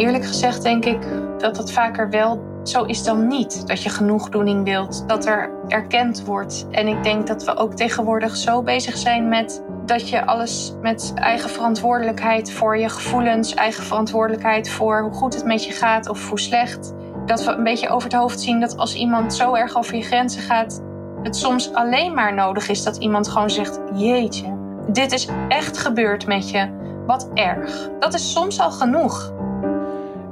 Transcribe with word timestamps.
eerlijk 0.00 0.24
gezegd 0.24 0.62
denk 0.62 0.84
ik 0.84 0.98
dat 1.38 1.56
het 1.56 1.72
vaker 1.72 2.10
wel 2.10 2.40
zo 2.64 2.84
is 2.84 3.04
dan 3.04 3.26
niet. 3.26 3.66
Dat 3.66 3.82
je 3.82 3.88
genoegdoening 3.88 4.64
wilt, 4.64 5.08
dat 5.08 5.26
er 5.26 5.50
erkend 5.68 6.24
wordt. 6.24 6.66
En 6.70 6.88
ik 6.88 7.02
denk 7.02 7.26
dat 7.26 7.44
we 7.44 7.56
ook 7.56 7.74
tegenwoordig 7.74 8.36
zo 8.36 8.62
bezig 8.62 8.96
zijn 8.96 9.28
met 9.28 9.62
dat 9.86 10.08
je 10.08 10.26
alles 10.26 10.74
met 10.82 11.12
eigen 11.14 11.50
verantwoordelijkheid 11.50 12.52
voor 12.52 12.78
je 12.78 12.88
gevoelens, 12.88 13.54
eigen 13.54 13.84
verantwoordelijkheid 13.84 14.70
voor 14.70 15.00
hoe 15.00 15.12
goed 15.12 15.34
het 15.34 15.44
met 15.44 15.64
je 15.64 15.72
gaat 15.72 16.08
of 16.08 16.28
hoe 16.28 16.40
slecht. 16.40 16.94
Dat 17.26 17.44
we 17.44 17.50
een 17.50 17.64
beetje 17.64 17.88
over 17.88 18.08
het 18.08 18.18
hoofd 18.18 18.40
zien 18.40 18.60
dat 18.60 18.76
als 18.76 18.94
iemand 18.94 19.34
zo 19.34 19.54
erg 19.54 19.76
over 19.76 19.96
je 19.96 20.02
grenzen 20.02 20.42
gaat, 20.42 20.82
het 21.22 21.36
soms 21.36 21.72
alleen 21.72 22.14
maar 22.14 22.34
nodig 22.34 22.68
is 22.68 22.82
dat 22.82 22.96
iemand 22.96 23.28
gewoon 23.28 23.50
zegt: 23.50 23.80
Jeetje, 23.94 24.56
dit 24.86 25.12
is 25.12 25.28
echt 25.48 25.78
gebeurd 25.78 26.26
met 26.26 26.50
je. 26.50 26.68
Wat 27.06 27.28
erg. 27.34 27.90
Dat 27.98 28.14
is 28.14 28.32
soms 28.32 28.60
al 28.60 28.70
genoeg. 28.70 29.32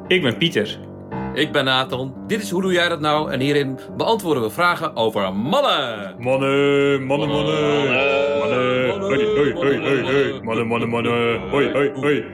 Ik 0.09 0.23
ben 0.23 0.37
Pieter. 0.37 0.79
Ik 1.35 1.53
ben 1.53 1.65
Nathan. 1.65 2.15
Dit 2.27 2.43
is 2.43 2.51
Hoe 2.51 2.63
Doe 2.63 2.73
Jij 2.73 2.89
Dat 2.89 3.01
Nou? 3.01 3.33
En 3.33 3.41
hierin 3.41 3.79
beantwoorden 3.97 4.43
we 4.43 4.51
vragen 4.51 4.97
over 4.97 5.35
mannen. 5.35 6.15
Mannen, 6.19 7.07
mannen, 7.07 7.29
mannen. 7.29 7.89
Mannen, 8.39 9.01
hoi, 9.01 9.25
hoi, 9.25 9.53
hoi, 9.53 9.79
hoi, 9.79 10.03
hoi. 10.03 10.41
Mannen, 10.43 10.67
mannen, 10.67 10.89
mannen. 10.89 11.41
Hoi, 11.51 11.73
hoi, 11.73 11.91
hoi. 11.95 12.25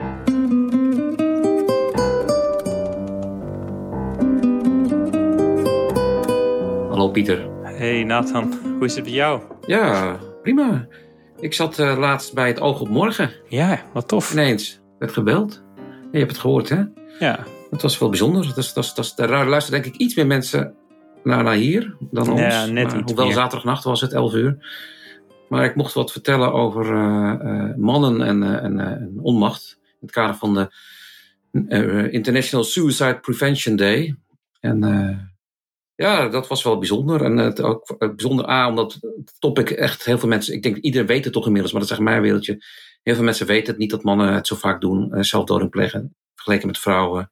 Hallo 6.89 7.09
Pieter. 7.09 7.49
Hey 7.63 8.03
Nathan, 8.03 8.53
hoe 8.77 8.85
is 8.85 8.95
het 8.95 9.03
met 9.03 9.13
jou? 9.13 9.41
Ja, 9.67 10.17
prima. 10.41 10.87
Ik 11.39 11.53
zat 11.53 11.79
uh, 11.79 11.97
laatst 11.97 12.33
bij 12.33 12.47
het 12.47 12.59
Oog 12.59 12.81
op 12.81 12.89
Morgen. 12.89 13.31
Ja, 13.47 13.81
wat 13.93 14.07
tof. 14.07 14.31
Ineens 14.31 14.81
werd 14.99 15.11
gebeld. 15.11 15.63
Je 16.11 16.17
hebt 16.17 16.31
het 16.31 16.39
gehoord, 16.39 16.69
hè? 16.69 16.83
Ja. 17.19 17.39
Het 17.69 17.81
was 17.81 17.97
wel 17.97 18.09
bijzonder. 18.09 18.47
Dat 18.47 18.57
is, 18.57 18.73
dat 18.73 18.83
is, 18.83 18.93
dat 18.93 19.05
is, 19.05 19.13
daar 19.15 19.47
luisteren 19.47 19.81
denk 19.81 19.93
ik 19.93 20.01
iets 20.01 20.15
meer 20.15 20.27
mensen 20.27 20.75
naar, 21.23 21.43
naar 21.43 21.55
hier 21.55 21.95
dan 22.11 22.29
ons. 22.29 22.39
Ja, 22.39 22.65
net 22.65 22.93
maar, 22.93 23.01
hoewel 23.03 23.25
meer. 23.25 23.33
zaterdagnacht 23.33 23.83
was 23.83 24.01
het 24.01 24.13
11 24.13 24.33
uur. 24.33 24.57
Maar 25.49 25.65
ik 25.65 25.75
mocht 25.75 25.93
wat 25.93 26.11
vertellen 26.11 26.53
over 26.53 26.85
uh, 26.85 27.33
uh, 27.43 27.75
mannen 27.75 28.21
en, 28.21 28.41
uh, 28.41 28.63
en, 28.63 28.79
en, 28.79 29.19
onmacht. 29.21 29.79
In 29.83 29.97
het 29.99 30.11
kader 30.11 30.35
van 30.35 30.53
de 30.53 30.69
International 32.11 32.65
Suicide 32.65 33.19
Prevention 33.19 33.75
Day. 33.75 34.15
En 34.59 34.79
ja, 35.95 36.27
dat 36.27 36.47
was 36.47 36.63
wel 36.63 36.77
bijzonder. 36.77 37.23
En 37.23 37.37
het 37.37 37.61
ook 37.61 37.95
bijzonder 37.97 38.49
A, 38.49 38.67
omdat 38.67 38.93
het 39.01 39.35
topic 39.39 39.69
echt 39.69 40.05
heel 40.05 40.17
veel 40.17 40.29
mensen... 40.29 40.53
Ik 40.53 40.63
denk 40.63 40.77
iedereen 40.77 41.07
weet 41.07 41.23
het 41.23 41.33
toch 41.33 41.45
inmiddels, 41.45 41.71
maar 41.71 41.81
dat 41.81 41.91
is 41.91 41.97
echt 41.97 42.05
mijn 42.05 42.21
wereldje. 42.21 42.63
Heel 43.03 43.15
veel 43.15 43.23
mensen 43.23 43.47
weten 43.47 43.67
het 43.67 43.77
niet 43.77 43.89
dat 43.89 44.03
mannen 44.03 44.33
het 44.33 44.47
zo 44.47 44.55
vaak 44.55 44.81
doen. 44.81 45.23
zelfdoding 45.23 45.69
plegen, 45.69 46.15
vergeleken 46.35 46.67
met 46.67 46.77
vrouwen. 46.77 47.31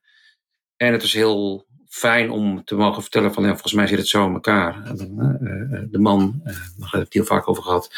En 0.78 0.92
het 0.92 1.04
is 1.04 1.14
heel 1.14 1.66
fijn 1.88 2.30
om 2.30 2.64
te 2.64 2.76
mogen 2.76 3.02
vertellen 3.02 3.34
van 3.34 3.44
ja, 3.44 3.50
volgens 3.50 3.74
mij 3.74 3.88
zit 3.88 3.98
het 3.98 4.08
zo 4.08 4.26
in 4.28 4.34
elkaar. 4.34 4.96
De 5.90 6.00
man, 6.00 6.42
daar 6.44 6.54
hebben 6.54 6.90
we 6.92 6.98
het 6.98 7.14
heel 7.14 7.26
vaak 7.26 7.48
over 7.48 7.64
gehad. 7.64 7.92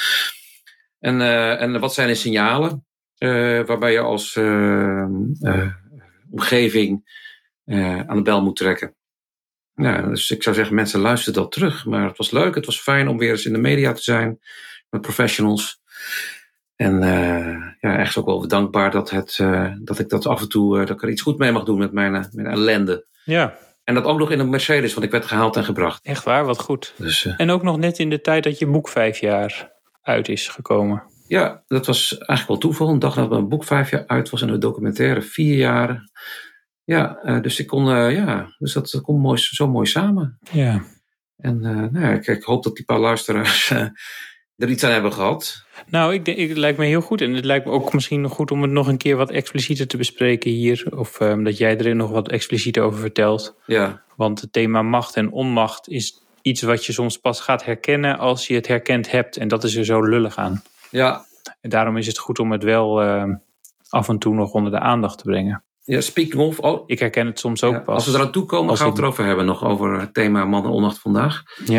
En, 0.99 1.21
en 1.59 1.79
wat 1.79 1.93
zijn 1.93 2.07
de 2.07 2.15
signalen 2.15 2.85
waarbij 3.65 3.91
je 3.91 3.99
als 3.99 4.39
omgeving 6.31 7.23
aan 8.05 8.15
de 8.15 8.21
bel 8.23 8.41
moet 8.41 8.55
trekken? 8.55 8.95
Ja, 9.75 10.01
dus 10.01 10.31
ik 10.31 10.43
zou 10.43 10.55
zeggen, 10.55 10.75
mensen 10.75 10.99
luisteren 10.99 11.41
dat 11.41 11.51
terug. 11.51 11.85
Maar 11.85 12.07
het 12.07 12.17
was 12.17 12.31
leuk, 12.31 12.55
het 12.55 12.65
was 12.65 12.81
fijn 12.81 13.07
om 13.07 13.17
weer 13.17 13.31
eens 13.31 13.45
in 13.45 13.53
de 13.53 13.59
media 13.59 13.93
te 13.93 14.01
zijn 14.01 14.39
met 14.89 15.01
professionals. 15.01 15.81
En 16.75 16.99
ja, 17.79 17.97
echt 17.97 18.17
ook 18.17 18.25
wel 18.25 18.47
dankbaar 18.47 18.91
dat, 18.91 19.09
het, 19.09 19.37
dat 19.79 19.99
ik 19.99 20.09
dat 20.09 20.25
af 20.25 20.41
en 20.41 20.49
toe, 20.49 20.77
dat 20.77 20.89
ik 20.89 21.01
er 21.01 21.09
iets 21.09 21.21
goed 21.21 21.37
mee 21.37 21.51
mag 21.51 21.63
doen 21.63 21.77
met 21.77 21.91
mijn, 21.91 22.11
mijn 22.31 22.47
ellende. 22.47 23.05
Ja. 23.23 23.57
En 23.85 23.93
dat 23.93 24.03
ook 24.03 24.17
nog 24.19 24.31
in 24.31 24.39
een 24.39 24.49
Mercedes, 24.49 24.93
want 24.93 25.05
ik 25.05 25.11
werd 25.11 25.25
gehaald 25.25 25.55
en 25.55 25.63
gebracht. 25.63 26.05
Echt 26.05 26.23
waar, 26.23 26.45
wat 26.45 26.59
goed. 26.59 26.93
Dus, 26.97 27.25
uh, 27.25 27.33
en 27.37 27.49
ook 27.49 27.63
nog 27.63 27.77
net 27.77 27.99
in 27.99 28.09
de 28.09 28.21
tijd 28.21 28.43
dat 28.43 28.59
je 28.59 28.67
boek 28.67 28.89
vijf 28.89 29.17
jaar 29.17 29.71
uit 30.01 30.29
is 30.29 30.47
gekomen. 30.47 31.03
Ja, 31.27 31.63
dat 31.67 31.85
was 31.85 32.17
eigenlijk 32.17 32.47
wel 32.47 32.57
toeval. 32.57 32.89
Een 32.89 32.99
dag 32.99 33.15
dat 33.15 33.29
mijn 33.29 33.49
boek 33.49 33.63
vijf 33.63 33.89
jaar 33.89 34.07
uit 34.07 34.29
was 34.29 34.41
en 34.41 34.47
de 34.47 34.57
documentaire 34.57 35.21
vier 35.21 35.55
jaar. 35.55 36.09
Ja, 36.83 37.19
uh, 37.23 37.41
dus 37.41 37.59
ik 37.59 37.67
kon, 37.67 37.87
uh, 37.87 38.15
ja, 38.15 38.55
dus 38.57 38.73
dat, 38.73 38.89
dat 38.89 39.01
komt 39.01 39.21
mooi, 39.21 39.37
zo 39.39 39.67
mooi 39.67 39.87
samen. 39.87 40.37
Ja. 40.51 40.83
En 41.37 41.59
nou 41.59 41.99
ja, 41.99 42.09
ik, 42.09 42.27
ik, 42.27 42.43
hoop 42.43 42.63
dat 42.63 42.75
die 42.75 42.85
paar 42.85 42.99
luisteraars 42.99 43.69
er 44.55 44.69
iets 44.69 44.83
aan 44.83 44.91
hebben 44.91 45.13
gehad. 45.13 45.64
Nou, 45.89 46.13
ik 46.13 46.25
denk, 46.25 46.37
het 46.37 46.57
lijkt 46.57 46.77
me 46.77 46.85
heel 46.85 47.01
goed. 47.01 47.21
En 47.21 47.33
het 47.33 47.45
lijkt 47.45 47.65
me 47.65 47.71
ook 47.71 47.93
misschien 47.93 48.21
nog 48.21 48.31
goed 48.31 48.51
om 48.51 48.61
het 48.61 48.71
nog 48.71 48.87
een 48.87 48.97
keer 48.97 49.15
wat 49.15 49.29
explicieter 49.29 49.87
te 49.87 49.97
bespreken 49.97 50.51
hier. 50.51 50.87
Of 50.97 51.19
um, 51.19 51.43
dat 51.43 51.57
jij 51.57 51.77
er 51.77 51.95
nog 51.95 52.09
wat 52.11 52.29
explicieter 52.29 52.83
over 52.83 52.99
vertelt. 52.99 53.55
Ja. 53.65 54.03
Want 54.15 54.41
het 54.41 54.53
thema 54.53 54.81
macht 54.81 55.15
en 55.15 55.31
onmacht 55.31 55.89
is 55.89 56.23
iets 56.41 56.61
wat 56.61 56.85
je 56.85 56.93
soms 56.93 57.17
pas 57.17 57.39
gaat 57.39 57.65
herkennen 57.65 58.17
als 58.17 58.47
je 58.47 58.53
het 58.55 58.67
herkend 58.67 59.11
hebt. 59.11 59.37
En 59.37 59.47
dat 59.47 59.63
is 59.63 59.75
er 59.75 59.85
zo 59.85 60.01
lullig 60.01 60.37
aan. 60.37 60.63
Ja. 60.91 61.25
En 61.61 61.69
daarom 61.69 61.97
is 61.97 62.07
het 62.07 62.17
goed 62.17 62.39
om 62.39 62.51
het 62.51 62.63
wel 62.63 63.03
uh, 63.03 63.23
af 63.89 64.09
en 64.09 64.17
toe 64.19 64.33
nog 64.33 64.51
onder 64.51 64.71
de 64.71 64.79
aandacht 64.79 65.17
te 65.17 65.23
brengen. 65.23 65.63
Ja, 65.83 66.01
speak 66.01 66.35
of. 66.35 66.59
Oh. 66.59 66.83
Ik 66.85 66.99
herken 66.99 67.25
het 67.25 67.39
soms 67.39 67.63
ook 67.63 67.73
ja, 67.73 67.79
pas. 67.79 67.95
Als 67.95 68.05
we 68.05 68.13
eraan 68.19 68.31
toe 68.31 68.45
komen, 68.45 68.69
Als 68.69 68.79
gaan 68.79 68.87
we 68.87 68.93
ik- 68.93 68.99
het 68.99 69.05
erover 69.07 69.25
hebben. 69.25 69.45
Nog 69.45 69.63
over 69.63 69.99
het 69.99 70.13
thema 70.13 70.45
man 70.45 70.63
en 70.63 70.69
onmacht 70.69 70.99
vandaag. 70.99 71.43
Ja. 71.65 71.73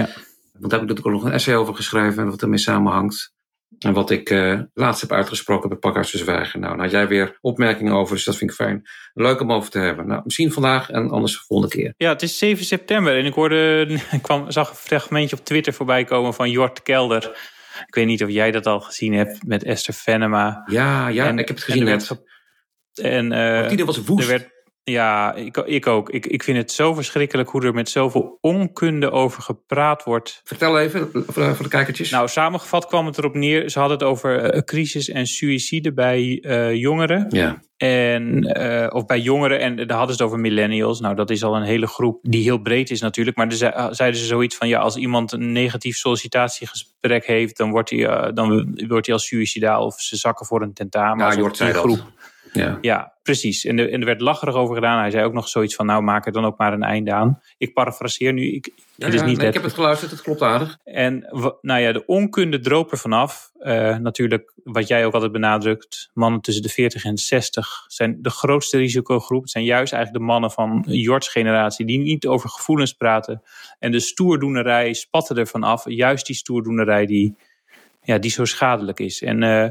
Want 0.53 0.71
daar 0.71 0.81
heb 0.81 0.89
ik 0.89 0.89
natuurlijk 0.89 1.07
ook 1.07 1.13
nog 1.13 1.25
een 1.25 1.33
essay 1.33 1.55
over 1.57 1.75
geschreven 1.75 2.23
en 2.23 2.31
wat 2.31 2.43
ermee 2.43 2.59
samenhangt. 2.59 3.35
En 3.79 3.93
wat 3.93 4.11
ik 4.11 4.31
uh, 4.31 4.61
laatst 4.75 5.01
heb 5.01 5.13
uitgesproken 5.13 5.69
bij 5.69 5.79
Pakhuis 5.79 6.11
te 6.11 6.19
Zwijgen. 6.19 6.61
Nou, 6.61 6.81
had 6.81 6.91
jij 6.91 7.09
weer 7.09 7.39
opmerkingen 7.41 7.93
over, 7.93 8.15
dus 8.15 8.25
dat 8.25 8.37
vind 8.37 8.51
ik 8.51 8.57
fijn. 8.57 8.83
Leuk 9.15 9.41
om 9.41 9.53
over 9.53 9.71
te 9.71 9.79
hebben. 9.79 10.07
Nou, 10.07 10.21
misschien 10.25 10.53
vandaag 10.53 10.91
en 10.91 11.11
anders 11.11 11.33
de 11.33 11.45
volgende 11.47 11.77
keer. 11.77 11.95
Ja, 11.97 12.09
het 12.09 12.23
is 12.23 12.39
7 12.39 12.65
september 12.65 13.19
en 13.19 13.25
ik 13.25 13.35
hoorde, 13.35 13.87
ik 14.13 14.23
kwam, 14.23 14.51
zag 14.51 14.71
een 14.71 14.77
fragmentje 14.77 15.37
op 15.37 15.45
Twitter 15.45 15.73
voorbij 15.73 16.05
komen 16.05 16.35
van 16.35 16.51
Jort 16.51 16.83
Kelder. 16.83 17.55
Ik 17.87 17.95
weet 17.95 18.07
niet 18.07 18.23
of 18.23 18.31
jij 18.31 18.51
dat 18.51 18.67
al 18.67 18.81
gezien 18.81 19.13
hebt 19.15 19.47
met 19.47 19.65
Esther 19.65 19.95
Venema. 19.95 20.63
Ja, 20.67 21.09
ja, 21.09 21.27
En- 21.27 21.39
ik 21.39 21.49
heb 21.49 21.57
het 21.57 21.67
en 21.67 21.73
gezien 21.73 21.85
net. 21.85 22.25
En, 22.95 23.33
eh, 23.33 23.69
Die 23.69 23.85
was 23.85 24.05
woest. 24.05 24.23
er 24.23 24.29
werd, 24.29 24.51
ja, 24.91 25.35
ik, 25.35 25.57
ik 25.57 25.87
ook. 25.87 26.11
Ik, 26.11 26.27
ik 26.27 26.43
vind 26.43 26.57
het 26.57 26.73
zo 26.73 26.95
verschrikkelijk 26.95 27.49
hoe 27.49 27.63
er 27.65 27.75
met 27.75 27.89
zoveel 27.89 28.39
onkunde 28.41 29.11
over 29.11 29.43
gepraat 29.43 30.05
wordt. 30.05 30.41
Vertel 30.45 30.79
even 30.79 31.11
voor 31.13 31.23
de, 31.43 31.55
voor 31.55 31.65
de 31.65 31.71
kijkertjes. 31.71 32.11
Nou, 32.11 32.29
samengevat 32.29 32.87
kwam 32.87 33.07
het 33.07 33.19
erop 33.19 33.35
neer. 33.35 33.71
Ze 33.71 33.79
hadden 33.79 33.99
het 33.99 34.07
over 34.07 34.39
eh, 34.39 34.63
crisis 34.63 35.09
en 35.09 35.27
suïcide 35.27 35.93
bij 35.93 36.39
eh, 36.43 36.75
jongeren. 36.75 37.27
ja, 37.29 37.63
En, 37.77 38.43
eh, 38.43 38.95
of 38.95 39.07
bij 39.07 39.21
jongeren, 39.21 39.61
en 39.61 39.77
daar 39.77 39.97
hadden 39.97 40.17
ze 40.17 40.23
het 40.23 40.31
over 40.33 40.39
millennials. 40.39 41.01
Nou, 41.01 41.15
dat 41.15 41.31
is 41.31 41.43
al 41.43 41.57
een 41.57 41.63
hele 41.63 41.87
groep 41.87 42.19
die 42.23 42.43
heel 42.43 42.59
breed 42.59 42.91
is 42.91 43.01
natuurlijk. 43.01 43.37
Maar 43.37 43.47
er 43.47 43.53
zei- 43.53 43.95
zeiden 43.95 44.21
ze 44.21 44.27
zoiets 44.27 44.57
van, 44.57 44.69
ja, 44.69 44.81
als 44.81 44.97
iemand 44.97 45.33
een 45.33 45.53
negatief 45.53 45.97
sollicitatiegesprek 45.97 47.27
heeft... 47.27 47.57
dan 47.57 47.71
wordt 47.71 47.91
hij, 47.91 48.33
dan 48.33 48.77
wordt 48.89 49.07
hij 49.07 49.15
als 49.15 49.27
suïcidaal 49.27 49.85
of 49.85 50.01
ze 50.01 50.17
zakken 50.17 50.47
voor 50.47 50.63
een 50.63 50.73
tentamen. 50.73 51.19
ja 51.19 51.25
Alsof 51.25 51.41
Jort 51.41 51.57
zei 51.57 51.73
dat. 51.73 52.05
Ja. 52.57 52.79
ja, 52.81 53.13
precies. 53.23 53.65
En 53.65 53.79
er, 53.79 53.93
en 53.93 54.01
er 54.01 54.07
werd 54.07 54.21
lacherig 54.21 54.55
over 54.55 54.75
gedaan. 54.75 55.01
Hij 55.01 55.11
zei 55.11 55.25
ook 55.25 55.33
nog 55.33 55.49
zoiets 55.49 55.75
van, 55.75 55.87
nou 55.87 56.03
maak 56.03 56.27
er 56.27 56.33
dan 56.33 56.45
ook 56.45 56.59
maar 56.59 56.73
een 56.73 56.83
einde 56.83 57.13
aan. 57.13 57.41
Ik 57.59 57.75
parafraseer 57.75 58.33
nu, 58.33 58.53
ik, 58.53 58.71
Ja, 58.95 59.05
het 59.05 59.15
is 59.15 59.21
ja, 59.21 59.27
niet 59.27 59.37
nee, 59.37 59.47
ik 59.47 59.55
heb 59.55 59.63
het 59.63 59.73
geluisterd, 59.73 60.11
het 60.11 60.23
klopt 60.23 60.43
aardig. 60.43 60.79
En 60.85 61.27
nou 61.61 61.81
ja, 61.81 61.93
de 61.93 62.07
onkunde 62.07 62.61
droop 62.61 62.93
er 62.93 62.99
vanaf. 62.99 63.51
Eh, 63.59 63.97
natuurlijk, 63.97 64.53
wat 64.65 64.89
jij 64.89 65.07
ook 65.07 65.15
altijd 65.15 65.33
benadrukt, 65.33 66.11
mannen 66.15 66.41
tussen 66.41 66.63
de 66.63 66.69
40 66.69 67.05
en 67.05 67.19
60 67.19 67.85
zijn 67.87 68.19
de 68.23 68.31
grootste 68.31 68.77
risicogroep. 68.77 69.43
Het 69.43 69.51
zijn 69.51 69.65
juist 69.65 69.93
eigenlijk 69.93 70.23
de 70.25 70.31
mannen 70.31 70.51
van 70.51 70.85
Jorts 70.87 71.29
generatie 71.29 71.87
die 71.87 71.99
niet 71.99 72.27
over 72.27 72.49
gevoelens 72.49 72.93
praten. 72.93 73.43
En 73.79 73.93
de 73.93 74.01
stoerdoenerij 74.01 74.95
spatte 74.95 75.35
er 75.35 75.47
vanaf. 75.47 75.85
Juist 75.89 76.27
die 76.27 76.37
stoerdoenerij 76.37 77.07
die, 77.07 77.37
ja, 78.03 78.19
die 78.19 78.31
zo 78.31 78.45
schadelijk 78.45 78.99
is. 78.99 79.23
En 79.23 79.43
eh, 79.43 79.71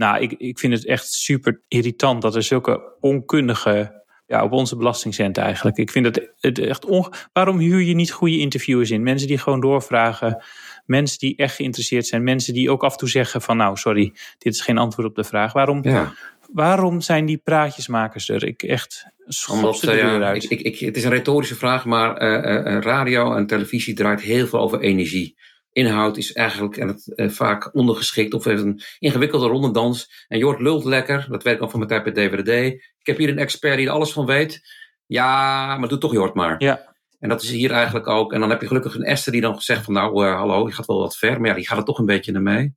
nou, 0.00 0.22
ik, 0.22 0.32
ik 0.32 0.58
vind 0.58 0.72
het 0.72 0.86
echt 0.86 1.12
super 1.12 1.60
irritant 1.68 2.22
dat 2.22 2.34
er 2.34 2.42
zulke 2.42 2.96
onkundige 3.00 4.02
ja, 4.26 4.42
op 4.44 4.52
onze 4.52 4.76
belastingcenten 4.76 5.42
eigenlijk. 5.42 5.76
Ik 5.76 5.90
vind 5.90 6.06
het, 6.06 6.32
het 6.40 6.58
echt 6.58 6.84
onge- 6.84 7.12
Waarom 7.32 7.58
huur 7.58 7.80
je 7.80 7.94
niet 7.94 8.12
goede 8.12 8.38
interviewers 8.38 8.90
in? 8.90 9.02
Mensen 9.02 9.28
die 9.28 9.38
gewoon 9.38 9.60
doorvragen. 9.60 10.42
Mensen 10.86 11.18
die 11.18 11.36
echt 11.36 11.54
geïnteresseerd 11.54 12.06
zijn. 12.06 12.22
Mensen 12.22 12.54
die 12.54 12.70
ook 12.70 12.82
af 12.84 12.92
en 12.92 12.98
toe 12.98 13.08
zeggen 13.08 13.42
van 13.42 13.56
nou, 13.56 13.76
sorry, 13.76 14.12
dit 14.38 14.54
is 14.54 14.60
geen 14.60 14.78
antwoord 14.78 15.08
op 15.08 15.14
de 15.14 15.24
vraag. 15.24 15.52
Waarom, 15.52 15.78
Ja, 15.82 16.12
waarom 16.52 17.00
zijn 17.00 17.26
die 17.26 17.38
praatjesmakers 17.44 18.28
er? 18.28 18.44
Ik 18.44 18.62
echt 18.62 19.06
schop 19.26 19.74
ze 19.74 19.86
de 19.86 19.92
deur 19.92 20.20
ja, 20.20 20.26
uit. 20.26 20.44
ik, 20.44 20.50
ik, 20.50 20.60
ik, 20.60 20.78
het 20.78 20.96
is 20.96 21.04
een 21.04 21.10
retorische 21.10 21.54
vraag, 21.54 21.84
maar 21.84 22.16
eh, 22.16 22.74
eh, 22.76 22.82
radio 22.82 23.34
en 23.34 23.46
televisie 23.46 23.94
draait 23.94 24.20
heel 24.20 24.46
veel 24.46 24.58
over 24.60 24.80
energie. 24.80 25.36
Inhoud 25.72 26.16
is 26.16 26.32
eigenlijk 26.32 26.76
en 26.76 26.88
het, 26.88 27.14
eh, 27.14 27.28
vaak 27.28 27.74
ondergeschikt 27.74 28.34
of 28.34 28.44
heeft 28.44 28.62
een 28.62 28.80
ingewikkelde 28.98 29.46
rondendans. 29.46 30.24
En 30.28 30.38
Jort 30.38 30.60
lult 30.60 30.84
lekker, 30.84 31.26
dat 31.28 31.42
weet 31.42 31.54
ik 31.54 31.60
nog 31.60 31.70
van 31.70 31.78
mijn 31.78 31.90
tijd 31.90 32.14
bij 32.14 32.28
DVD. 32.28 32.72
Ik 32.98 33.06
heb 33.06 33.16
hier 33.18 33.28
een 33.28 33.38
expert 33.38 33.76
die 33.76 33.86
er 33.86 33.92
alles 33.92 34.12
van 34.12 34.26
weet. 34.26 34.60
Ja, 35.06 35.76
maar 35.78 35.88
doe 35.88 35.98
toch 35.98 36.12
Jort 36.12 36.34
maar. 36.34 36.54
Ja, 36.62 36.94
En 37.18 37.28
dat 37.28 37.42
is 37.42 37.50
hier 37.50 37.70
eigenlijk 37.70 38.06
ook. 38.06 38.32
En 38.32 38.40
dan 38.40 38.50
heb 38.50 38.60
je 38.60 38.66
gelukkig 38.66 38.94
een 38.94 39.02
Esther 39.04 39.32
die 39.32 39.40
dan 39.40 39.60
zegt 39.60 39.84
van 39.84 39.94
nou, 39.94 40.26
eh, 40.26 40.34
hallo, 40.34 40.66
je 40.66 40.74
gaat 40.74 40.86
wel 40.86 40.98
wat 40.98 41.16
ver. 41.16 41.40
Maar 41.40 41.48
ja, 41.50 41.54
die 41.54 41.66
gaat 41.68 41.78
er 41.78 41.84
toch 41.84 41.98
een 41.98 42.06
beetje 42.06 42.32
naar 42.32 42.42
mee. 42.42 42.74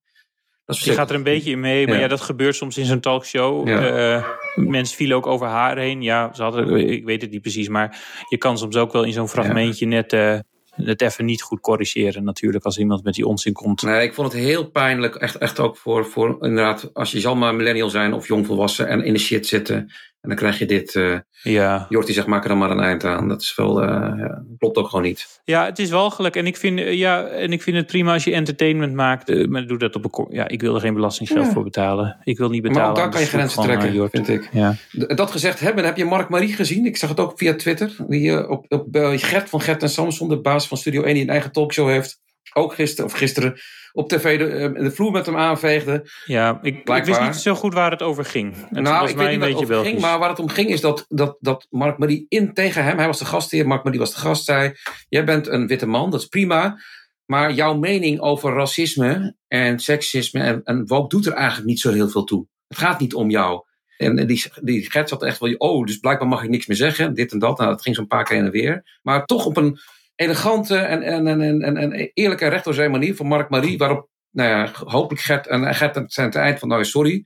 Dat 0.66 0.80
je 0.80 0.94
gaat 0.94 1.10
er 1.10 1.16
een 1.16 1.24
beetje 1.24 1.52
in 1.52 1.60
mee. 1.60 1.86
Maar 1.86 1.96
Ja. 1.96 2.02
ja, 2.02 2.08
dat 2.08 2.22
gebeurt 2.22 2.56
soms 2.56 2.78
in 2.78 2.86
zo'n 2.86 3.00
talkshow. 3.00 3.68
Ja. 3.68 3.88
Eh, 4.16 4.28
Mensen 4.56 4.96
vielen 4.98 5.18
ook 5.18 5.28
over 5.28 5.48
haar 5.48 5.78
heen. 5.78 6.02
Ja, 6.02 6.34
ze 6.34 6.44
hadden, 6.44 6.76
ik 6.90 7.06
weet 7.06 7.22
het 7.22 7.32
niet 7.32 7.42
precies, 7.42 7.68
maar 7.68 7.98
je 8.30 8.38
kan 8.38 8.58
soms 8.58 8.76
ook 8.76 8.92
wel 8.92 9.04
in 9.04 9.14
zo'n 9.14 9.30
fragmentje 9.30 9.86
net 9.86 10.14
uh, 10.14 10.40
het 10.76 11.02
even 11.02 11.26
niet 11.26 11.42
goed 11.42 11.60
corrigeren 11.60 12.24
natuurlijk 12.24 12.66
als 12.66 12.78
iemand 12.78 13.04
met 13.04 13.14
die 13.14 13.28
onzin 13.28 13.54
komt. 13.54 13.82
Nee, 13.82 14.04
ik 14.04 14.14
vond 14.14 14.34
het 14.34 14.42
heel 14.42 14.70
pijnlijk, 14.70 15.16
echt, 15.16 15.38
echt 15.38 15.60
ook 15.60 15.78
voor, 15.78 16.06
voor 16.06 16.38
inderdaad, 16.42 16.90
als 16.94 17.12
je 17.12 17.20
zal 17.20 17.36
maar 17.36 17.56
millennial 17.56 17.90
zijn 17.90 18.14
of 18.14 18.28
jongvolwassen 18.28 18.88
en 18.88 19.04
in 19.04 19.14
de 19.14 19.20
shit 19.20 19.48
zitten 19.48 19.92
en 20.24 20.30
dan 20.30 20.38
krijg 20.38 20.60
je 20.60 20.66
dit. 20.66 20.94
Uh, 20.96 21.18
ja. 21.42 21.86
Jorti 21.90 22.14
zegt, 22.14 22.28
maak 22.28 22.44
er 22.44 22.50
dan 22.50 22.58
maar 22.58 22.72
een 22.72 22.80
eind 22.80 23.04
aan. 23.04 23.28
Dat 23.28 23.42
is 23.42 23.56
wel, 23.56 23.84
uh, 23.84 23.90
ja, 24.18 24.44
klopt 24.58 24.78
ook 24.78 24.90
gewoon 24.90 25.06
niet. 25.06 25.42
Ja, 25.46 25.66
het 25.66 25.80
is 25.80 25.90
walgelijk. 25.90 26.36
En 26.36 26.46
ik 26.46 26.58
vind, 26.58 26.80
uh, 26.80 26.94
ja, 26.94 27.26
en 27.26 27.52
ik 27.52 27.62
vind 27.62 27.78
het 27.78 27.86
prima 27.86 28.14
als 28.14 28.24
je 28.24 28.34
entertainment 28.34 28.94
maakt. 28.94 29.48
maar 29.50 29.68
doe 29.68 29.78
dat 29.78 29.96
op 29.96 30.18
een... 30.18 30.36
Ja, 30.36 30.48
ik 30.48 30.62
wil 30.62 30.76
er 30.76 30.82
geen 30.82 30.94
belastingsgeld 30.94 31.46
ja. 31.46 31.52
voor 31.52 31.64
betalen. 31.64 32.18
Ik 32.24 32.38
wil 32.38 32.50
niet 32.50 32.62
betalen. 32.62 32.82
Maar 32.82 32.92
ook 32.92 32.98
daar 32.98 33.10
kan 33.10 33.22
je 33.22 33.28
grenzen 33.28 33.62
trekken, 33.64 34.10
vind 34.10 34.28
ik. 34.28 34.50
Ja. 34.52 34.76
Dat 34.92 35.32
gezegd 35.32 35.60
hebben, 35.60 35.86
heb 35.86 35.98
je 35.98 36.06
Mark 36.06 36.30
Marie 36.30 36.54
gezien? 36.54 36.86
Ik 36.86 36.98
zag 36.98 37.10
het 37.10 37.20
ook 37.20 37.38
via 37.38 37.56
Twitter. 37.56 37.96
Die, 38.08 38.50
op, 38.50 38.66
op 38.70 38.88
Gert 39.16 39.50
van 39.50 39.62
Gert 39.62 39.82
en 39.82 39.90
Samson, 39.90 40.30
de 40.30 40.42
baas 40.42 40.68
van 40.68 40.78
Studio 40.78 41.04
1, 41.04 41.14
die 41.14 41.24
een 41.24 41.30
eigen 41.30 41.52
talkshow 41.52 41.88
heeft. 41.88 42.22
Ook 42.54 42.74
gisteren, 42.74 43.06
of 43.06 43.18
gisteren 43.18 43.56
op 43.94 44.10
tv 44.10 44.38
de, 44.38 44.46
eh, 44.46 44.84
de 44.84 44.92
vloer 44.92 45.12
met 45.12 45.26
hem 45.26 45.38
aanveegde. 45.38 46.10
Ja, 46.26 46.60
ik, 46.62 46.90
ik, 46.90 47.06
wist 47.06 47.22
niet 47.22 47.36
zo 47.36 47.56
goed 47.56 47.74
waar 47.74 47.92
het 47.92 48.02
over 48.02 48.26
ging. 48.26 48.56
Het 48.56 48.84
nou, 48.84 49.10
ik 49.10 49.16
weet 49.16 49.30
niet 49.30 49.40
waar 49.40 49.50
het 49.50 49.58
over 49.58 49.84
ging, 49.84 50.00
maar 50.00 50.20
waar 50.20 50.30
het 50.30 50.40
om 50.40 50.50
ging 50.50 50.70
is 50.70 50.82
dat, 50.82 51.06
dat, 51.10 51.38
dat 51.40 51.68
Mark 51.70 51.98
Marie 51.98 52.26
in 52.30 52.54
tegen 52.54 52.84
hem, 52.84 52.98
hij 52.98 53.08
was 53.08 53.20
de 53.20 53.26
gastheer, 53.26 53.68
Mark 53.68 53.84
Marie 53.84 54.00
was 54.00 54.14
de 54.14 54.20
gast, 54.20 54.46
zei: 54.46 54.74
Jij 55.10 55.24
bent 55.24 55.48
een 55.48 55.68
witte 55.68 55.86
man, 55.86 56.12
dat 56.12 56.20
is 56.20 56.28
prima. 56.28 56.80
Maar 57.26 57.54
jouw 57.54 57.78
mening 57.78 58.20
over 58.20 58.54
racisme 58.54 59.36
en 59.48 59.80
seksisme 59.80 60.40
en, 60.40 60.62
en 60.64 60.88
woke 60.88 61.08
doet 61.08 61.26
er 61.26 61.34
eigenlijk 61.34 61.68
niet 61.68 61.80
zo 61.80 61.92
heel 61.92 62.10
veel 62.10 62.24
toe. 62.24 62.48
Het 62.68 62.78
gaat 62.78 63.00
niet 63.00 63.14
om 63.14 63.30
jou. 63.30 63.64
En 63.98 64.28
die, 64.28 64.46
die 64.62 64.92
Gert 64.92 65.10
zat 65.10 65.24
echt 65.24 65.40
wel, 65.40 65.54
oh, 65.54 65.86
dus 65.86 65.98
blijkbaar 65.98 66.28
mag 66.28 66.44
ik 66.44 66.50
niks 66.50 66.68
meer 66.68 66.78
zeggen, 66.78 67.14
dit 67.14 67.32
en 67.32 67.40
dat. 67.40 67.58
Nou, 67.58 67.70
dat 67.70 67.82
ging 67.82 67.96
zo'n 67.96 68.08
paar 68.08 68.24
keer 68.24 68.38
en 68.38 68.52
weer. 68.52 69.00
Maar 69.02 69.26
toch 69.26 69.46
op 69.46 69.58
een 69.58 69.80
elegante 70.16 70.78
en, 70.78 71.02
en, 71.02 71.28
en, 71.28 71.62
en, 71.62 71.78
en 71.78 72.12
eerlijke 72.14 72.48
recht 72.48 72.64
door 72.64 72.74
zijn 72.74 72.92
manier 72.92 73.16
van 73.16 73.28
Mark 73.28 73.50
Marie, 73.50 73.78
waarop 73.78 74.10
nou 74.32 74.50
ja, 74.50 74.72
hopelijk 74.86 75.22
Gert, 75.22 75.48
en 75.48 75.76
Gert 75.76 76.14
zijn 76.14 76.28
het 76.28 76.36
eind 76.36 76.60
van, 76.60 76.68
nou 76.70 76.86
sorry. 76.86 77.26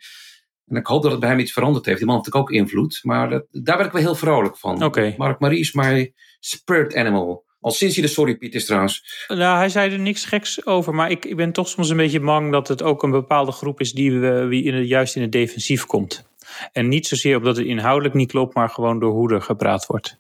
En 0.66 0.76
ik 0.76 0.88
hoop 0.88 1.02
dat 1.02 1.12
het 1.12 1.20
bij 1.20 1.30
hem 1.30 1.40
iets 1.40 1.54
veranderd 1.54 1.86
heeft. 1.86 1.98
Die 1.98 2.08
man 2.08 2.16
heeft 2.16 2.28
natuurlijk 2.28 2.56
ook 2.56 2.62
invloed. 2.62 3.00
Maar 3.04 3.30
dat, 3.30 3.46
daar 3.52 3.78
ben 3.78 3.86
ik 3.86 3.92
wel 3.92 4.02
heel 4.02 4.16
vrolijk 4.16 4.58
van. 4.58 4.84
Okay. 4.84 5.16
Mark 5.18 5.40
Marie 5.40 5.60
is 5.60 5.74
mijn 5.74 6.14
spirit 6.40 6.96
animal. 6.96 7.46
Al 7.60 7.72
sinds 7.72 7.96
hij 7.96 8.04
de 8.06 8.12
Sorry 8.12 8.36
Piet 8.36 8.56
is 8.56 8.66
trouwens. 8.66 9.26
Nou, 9.28 9.58
hij 9.58 9.70
zei 9.70 9.92
er 9.92 10.00
niks 10.00 10.26
geks 10.26 10.66
over. 10.66 10.96
Maar 10.96 11.12
ik, 11.12 11.26
ik 11.26 11.36
ben 11.36 11.52
toch 11.52 11.68
soms 11.68 11.90
een 11.90 11.98
beetje 11.98 12.20
bang 12.20 12.52
dat 12.52 12.68
het 12.68 12.84
ook 12.84 13.04
een 13.04 13.12
bepaalde 13.12 13.52
groep 13.52 13.80
is 13.80 13.92
die 13.92 14.20
wie 14.20 14.64
in 14.64 14.74
het, 14.74 14.88
juist 14.88 15.16
in 15.16 15.22
het 15.22 15.32
defensief 15.32 15.86
komt. 15.86 16.30
En 16.72 16.88
niet 16.88 17.08
zozeer 17.08 17.38
omdat 17.38 17.58
het 17.58 17.66
inhoudelijk 17.66 18.16
niet 18.16 18.32
klopt, 18.32 18.56
maar 18.56 18.70
gewoon 18.70 19.00
door 19.00 19.12
hoe 19.12 19.34
er 19.34 19.42
gepraat 19.42 19.86
wordt. 19.86 20.20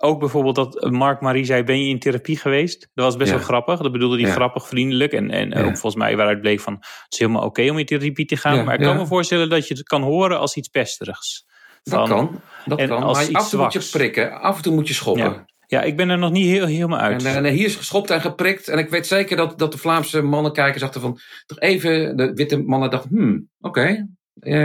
Ook 0.00 0.18
bijvoorbeeld 0.18 0.54
dat 0.54 0.90
Mark 0.90 1.20
Marie 1.20 1.44
zei: 1.44 1.62
Ben 1.62 1.82
je 1.82 1.88
in 1.88 1.98
therapie 1.98 2.36
geweest? 2.36 2.90
Dat 2.94 3.04
was 3.04 3.16
best 3.16 3.30
wel 3.30 3.40
grappig. 3.40 3.80
Dat 3.80 3.92
bedoelde 3.92 4.20
hij 4.20 4.30
grappig, 4.30 4.68
vriendelijk. 4.68 5.12
En, 5.12 5.30
en 5.30 5.54
ook 5.54 5.78
volgens 5.78 5.94
mij 5.94 6.16
waaruit 6.16 6.40
bleek 6.40 6.60
van: 6.60 6.72
Het 6.74 7.06
is 7.12 7.18
helemaal 7.18 7.42
oké 7.42 7.70
om 7.70 7.78
in 7.78 7.86
therapie 7.86 8.26
te 8.26 8.36
gaan. 8.36 8.64
maar 8.64 8.74
ik 8.74 8.80
kan 8.80 8.96
me 8.96 9.06
voorstellen 9.06 9.48
dat 9.48 9.68
je 9.68 9.74
het 9.74 9.82
kan 9.82 10.02
horen 10.02 10.38
als 10.38 10.56
iets 10.56 10.68
pesterigs. 10.68 11.46
Van, 11.84 11.98
dat 11.98 12.08
kan. 12.08 12.40
Dat 12.64 12.86
kan. 12.86 13.00
maar 13.00 13.08
af 13.08 13.28
en 13.28 13.50
toe 13.50 13.62
moet 13.62 13.72
je 13.72 13.88
prikken. 13.90 14.40
Af 14.40 14.56
en 14.56 14.62
toe 14.62 14.74
moet 14.74 14.88
je 14.88 14.94
schoppen. 14.94 15.46
Ja, 15.66 15.82
ik 15.82 15.96
ben 15.96 16.08
er 16.08 16.18
nog 16.18 16.30
niet 16.30 16.46
heel, 16.46 16.66
helemaal 16.66 16.98
uit. 16.98 17.24
En, 17.24 17.44
en, 17.44 17.52
hier 17.52 17.66
is 17.66 17.76
geschopt 17.76 18.10
en 18.10 18.20
geprikt. 18.20 18.68
En 18.68 18.78
ik 18.78 18.88
weet 18.88 19.06
zeker 19.06 19.36
dat, 19.36 19.58
dat 19.58 19.72
de 19.72 19.78
Vlaamse 19.78 20.22
mannenkijkers 20.22 20.82
dachten 20.82 21.00
van... 21.00 21.18
Toch 21.46 21.60
even, 21.60 22.16
de 22.16 22.32
witte 22.32 22.62
mannen 22.62 22.90
dachten... 22.90 23.10
Hmm, 23.10 23.48
oké, 23.60 23.80
okay. 23.80 24.06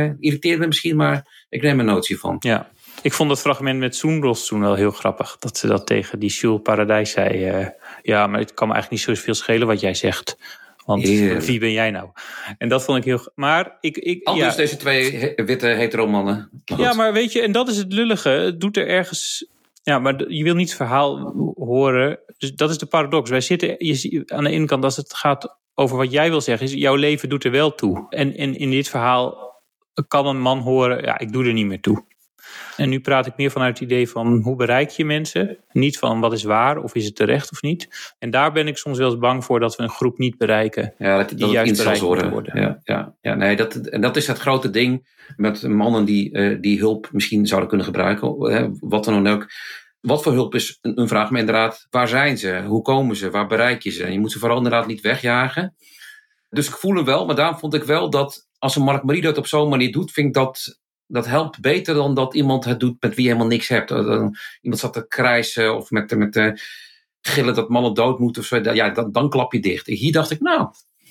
uh, 0.05 0.11
irriteert 0.19 0.59
me 0.59 0.67
misschien, 0.67 0.95
maar 0.95 1.45
ik 1.49 1.61
neem 1.61 1.79
een 1.79 1.85
notie 1.85 2.19
van. 2.19 2.35
Ja, 2.39 2.69
ik 3.03 3.13
vond 3.13 3.29
het 3.29 3.39
fragment 3.39 3.79
met 3.79 3.95
Soenros 3.95 4.47
toen 4.47 4.59
wel 4.59 4.73
heel 4.73 4.91
grappig. 4.91 5.35
Dat 5.39 5.57
ze 5.57 5.67
dat 5.67 5.85
tegen 5.85 6.19
die 6.19 6.29
Jules 6.29 6.61
Paradijs 6.63 7.11
zei. 7.11 7.59
Uh, 7.59 7.67
ja, 8.01 8.27
maar 8.27 8.39
het 8.39 8.53
kan 8.53 8.67
me 8.67 8.73
eigenlijk 8.73 9.07
niet 9.07 9.17
zoveel 9.17 9.33
schelen 9.33 9.67
wat 9.67 9.79
jij 9.79 9.93
zegt. 9.93 10.37
Want 10.85 11.03
wie 11.45 11.59
ben 11.59 11.71
jij 11.71 11.91
nou? 11.91 12.09
En 12.57 12.69
dat 12.69 12.83
vond 12.83 12.97
ik 12.97 13.03
heel. 13.03 13.31
Maar 13.35 13.77
ik. 13.79 13.97
ik 13.97 14.23
Anders 14.23 14.55
ja. 14.55 14.55
deze 14.55 14.77
twee 14.77 15.33
witte 15.35 15.67
hetero 15.67 16.07
mannen. 16.07 16.49
Ja, 16.65 16.93
maar 16.93 17.13
weet 17.13 17.31
je, 17.31 17.41
en 17.41 17.51
dat 17.51 17.67
is 17.67 17.77
het 17.77 17.93
lullige. 17.93 18.29
Het 18.29 18.61
doet 18.61 18.77
er 18.77 18.87
ergens. 18.87 19.47
Ja, 19.83 19.99
maar 19.99 20.31
je 20.31 20.43
wil 20.43 20.55
niet 20.55 20.67
het 20.67 20.77
verhaal 20.77 21.33
horen. 21.55 22.19
Dus 22.37 22.55
dat 22.55 22.69
is 22.69 22.77
de 22.77 22.85
paradox. 22.85 23.29
Wij 23.29 23.41
zitten 23.41 23.75
je, 23.77 24.23
aan 24.25 24.43
de 24.43 24.49
ene 24.49 24.65
kant, 24.65 24.83
als 24.83 24.95
het 24.95 25.13
gaat 25.13 25.57
over 25.73 25.97
wat 25.97 26.11
jij 26.11 26.29
wil 26.29 26.41
zeggen, 26.41 26.67
is 26.67 26.73
jouw 26.73 26.95
leven 26.95 27.29
doet 27.29 27.43
er 27.43 27.51
wel 27.51 27.75
toe. 27.75 28.05
En, 28.09 28.35
en 28.35 28.57
in 28.57 28.71
dit 28.71 28.89
verhaal 28.89 29.53
kan 30.07 30.27
een 30.27 30.41
man 30.41 30.59
horen, 30.59 31.03
ja, 31.03 31.19
ik 31.19 31.31
doe 31.31 31.45
er 31.45 31.53
niet 31.53 31.65
meer 31.65 31.81
toe. 31.81 32.03
En 32.77 32.89
nu 32.89 32.99
praat 32.99 33.25
ik 33.25 33.37
meer 33.37 33.51
vanuit 33.51 33.79
het 33.79 33.91
idee 33.91 34.09
van 34.09 34.41
hoe 34.41 34.55
bereik 34.55 34.89
je 34.89 35.05
mensen? 35.05 35.57
Niet 35.71 35.97
van 35.97 36.19
wat 36.19 36.33
is 36.33 36.43
waar 36.43 36.77
of 36.77 36.95
is 36.95 37.05
het 37.05 37.15
terecht 37.15 37.51
of 37.51 37.61
niet. 37.61 38.13
En 38.19 38.29
daar 38.29 38.51
ben 38.51 38.67
ik 38.67 38.77
soms 38.77 38.97
wel 38.97 39.09
eens 39.09 39.19
bang 39.19 39.45
voor 39.45 39.59
dat 39.59 39.75
we 39.75 39.83
een 39.83 39.89
groep 39.89 40.17
niet 40.17 40.37
bereiken. 40.37 40.93
Ja, 40.97 41.17
dat, 41.17 41.29
die 41.29 41.37
dat 41.37 41.51
juist 41.51 41.77
bereikt 41.77 41.99
worden. 41.99 42.29
worden. 42.29 42.61
Ja, 42.61 42.79
ja, 42.83 43.15
ja, 43.21 43.35
nee, 43.35 43.55
dat, 43.55 43.75
en 43.75 44.01
dat 44.01 44.15
is 44.15 44.27
het 44.27 44.39
grote 44.39 44.69
ding 44.69 45.07
met 45.35 45.67
mannen 45.67 46.05
die, 46.05 46.37
uh, 46.37 46.61
die 46.61 46.79
hulp 46.79 47.09
misschien 47.11 47.47
zouden 47.47 47.69
kunnen 47.69 47.87
gebruiken. 47.87 48.51
Hè, 48.51 48.67
wat 48.79 49.03
dan 49.03 49.27
ook. 49.27 49.47
Wat 49.99 50.23
voor 50.23 50.33
hulp 50.33 50.55
is 50.55 50.77
een, 50.81 50.99
een 50.99 51.07
vraag, 51.07 51.29
maar 51.29 51.39
inderdaad, 51.39 51.87
waar 51.89 52.07
zijn 52.07 52.37
ze? 52.37 52.63
Hoe 52.67 52.81
komen 52.81 53.15
ze? 53.15 53.29
Waar 53.29 53.47
bereik 53.47 53.81
je 53.81 53.91
ze? 53.91 54.03
En 54.03 54.11
je 54.11 54.19
moet 54.19 54.31
ze 54.31 54.39
vooral 54.39 54.57
inderdaad 54.57 54.87
niet 54.87 55.01
wegjagen. 55.01 55.75
Dus 56.49 56.67
ik 56.67 56.73
voel 56.73 56.95
hem 56.95 57.05
wel, 57.05 57.25
maar 57.25 57.35
daarom 57.35 57.57
vond 57.59 57.73
ik 57.73 57.83
wel 57.83 58.09
dat 58.09 58.47
als 58.57 58.75
een 58.75 58.83
Mark 58.83 59.03
Marie 59.03 59.21
dat 59.21 59.37
op 59.37 59.47
zo'n 59.47 59.69
manier 59.69 59.91
doet, 59.91 60.11
vind 60.11 60.27
ik 60.27 60.33
dat 60.33 60.79
dat 61.13 61.25
helpt 61.25 61.61
beter 61.61 61.95
dan 61.95 62.13
dat 62.13 62.33
iemand 62.33 62.65
het 62.65 62.79
doet 62.79 62.95
met 62.99 63.15
wie 63.15 63.23
je 63.23 63.29
helemaal 63.29 63.51
niks 63.51 63.67
hebt. 63.67 63.91
Iemand 64.61 64.81
zat 64.81 64.93
te 64.93 65.07
krijsen 65.07 65.75
of 65.75 65.91
met, 65.91 66.15
met 66.17 66.33
de 66.33 66.59
gillen 67.21 67.53
dat 67.53 67.69
mannen 67.69 67.93
dood 67.93 68.19
moeten 68.19 68.41
of 68.41 68.47
zo. 68.47 68.59
Ja, 68.73 68.89
dan, 68.89 69.11
dan 69.11 69.29
klap 69.29 69.53
je 69.53 69.59
dicht. 69.59 69.87
Hier 69.87 70.11
dacht 70.11 70.31
ik, 70.31 70.39
nou. 70.39 70.67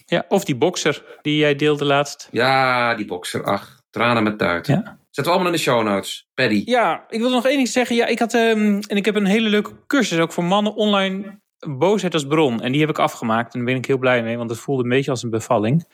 Ja, 0.06 0.24
of 0.28 0.44
die 0.44 0.56
bokser 0.56 1.04
die 1.22 1.36
jij 1.36 1.56
deelde 1.56 1.84
laatst. 1.84 2.28
Ja, 2.30 2.94
die 2.94 3.06
bokser. 3.06 3.44
Ach, 3.44 3.80
tranen 3.90 4.22
met 4.22 4.38
tuit. 4.38 4.66
Ja. 4.66 5.00
Zetten 5.10 5.24
we 5.24 5.30
allemaal 5.30 5.46
in 5.46 5.58
de 5.58 5.62
show 5.70 5.82
notes. 5.82 6.28
Paddy. 6.34 6.62
Ja, 6.64 7.04
ik 7.08 7.20
wil 7.20 7.30
nog 7.30 7.46
één 7.46 7.56
ding 7.56 7.68
zeggen. 7.68 7.96
Ja, 7.96 8.06
ik 8.06 8.18
had, 8.18 8.34
um, 8.34 8.80
en 8.80 8.96
ik 8.96 9.04
heb 9.04 9.14
een 9.14 9.26
hele 9.26 9.48
leuke 9.48 9.72
cursus 9.86 10.18
ook 10.18 10.32
voor 10.32 10.44
mannen 10.44 10.74
online. 10.74 11.40
Boosheid 11.68 12.14
als 12.14 12.26
bron. 12.26 12.60
En 12.62 12.72
die 12.72 12.80
heb 12.80 12.90
ik 12.90 12.98
afgemaakt. 12.98 13.52
En 13.52 13.58
daar 13.58 13.68
ben 13.68 13.76
ik 13.76 13.86
heel 13.86 13.98
blij 13.98 14.22
mee, 14.22 14.36
want 14.36 14.50
het 14.50 14.58
voelde 14.58 14.82
een 14.82 14.88
beetje 14.88 15.10
als 15.10 15.22
een 15.22 15.30
bevalling. 15.30 15.84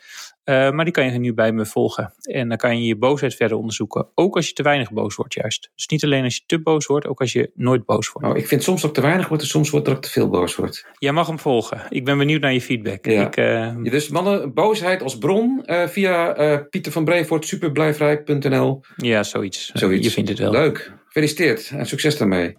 Uh, 0.45 0.71
maar 0.71 0.85
die 0.85 0.93
kan 0.93 1.11
je 1.11 1.19
nu 1.19 1.33
bij 1.33 1.51
me 1.51 1.65
volgen. 1.65 2.13
En 2.21 2.49
dan 2.49 2.57
kan 2.57 2.77
je 2.79 2.87
je 2.87 2.97
boosheid 2.97 3.35
verder 3.35 3.57
onderzoeken. 3.57 4.07
Ook 4.15 4.35
als 4.35 4.47
je 4.47 4.53
te 4.53 4.63
weinig 4.63 4.91
boos 4.91 5.15
wordt, 5.15 5.33
juist. 5.33 5.71
Dus 5.75 5.87
niet 5.87 6.03
alleen 6.03 6.23
als 6.23 6.35
je 6.35 6.41
te 6.45 6.61
boos 6.61 6.85
wordt, 6.85 7.07
ook 7.07 7.19
als 7.19 7.33
je 7.33 7.51
nooit 7.53 7.85
boos 7.85 8.11
wordt. 8.11 8.27
Oh, 8.27 8.37
ik 8.37 8.47
vind 8.47 8.63
soms 8.63 8.81
dat 8.81 8.89
ik 8.89 8.95
te 8.95 9.01
weinig 9.01 9.27
word 9.27 9.41
en 9.41 9.47
soms 9.47 9.69
wordt 9.69 9.85
dat 9.85 9.95
ik 9.95 10.01
te 10.01 10.09
veel 10.09 10.29
boos 10.29 10.55
word. 10.55 10.85
Jij 10.97 11.11
mag 11.11 11.27
hem 11.27 11.39
volgen. 11.39 11.81
Ik 11.89 12.05
ben 12.05 12.17
benieuwd 12.17 12.41
naar 12.41 12.53
je 12.53 12.61
feedback. 12.61 13.05
Ja. 13.05 13.27
Ik, 13.27 13.37
uh... 13.37 13.45
ja, 13.45 13.89
dus 13.89 14.09
mannen, 14.09 14.53
boosheid 14.53 15.03
als 15.03 15.17
bron 15.17 15.63
uh, 15.65 15.87
via 15.87 16.33
Pieter 16.69 16.91
van 16.91 17.03
Brevoort, 17.05 17.45
superblijvrijk.nl. 17.45 18.81
Ja, 18.95 19.23
zoiets. 19.23 19.71
zoiets. 19.73 20.05
Je 20.05 20.11
vindt 20.11 20.29
het 20.29 20.39
wel. 20.39 20.51
Leuk. 20.51 20.93
Gefeliciteerd 21.05 21.71
en 21.75 21.85
succes 21.85 22.17
daarmee. 22.17 22.55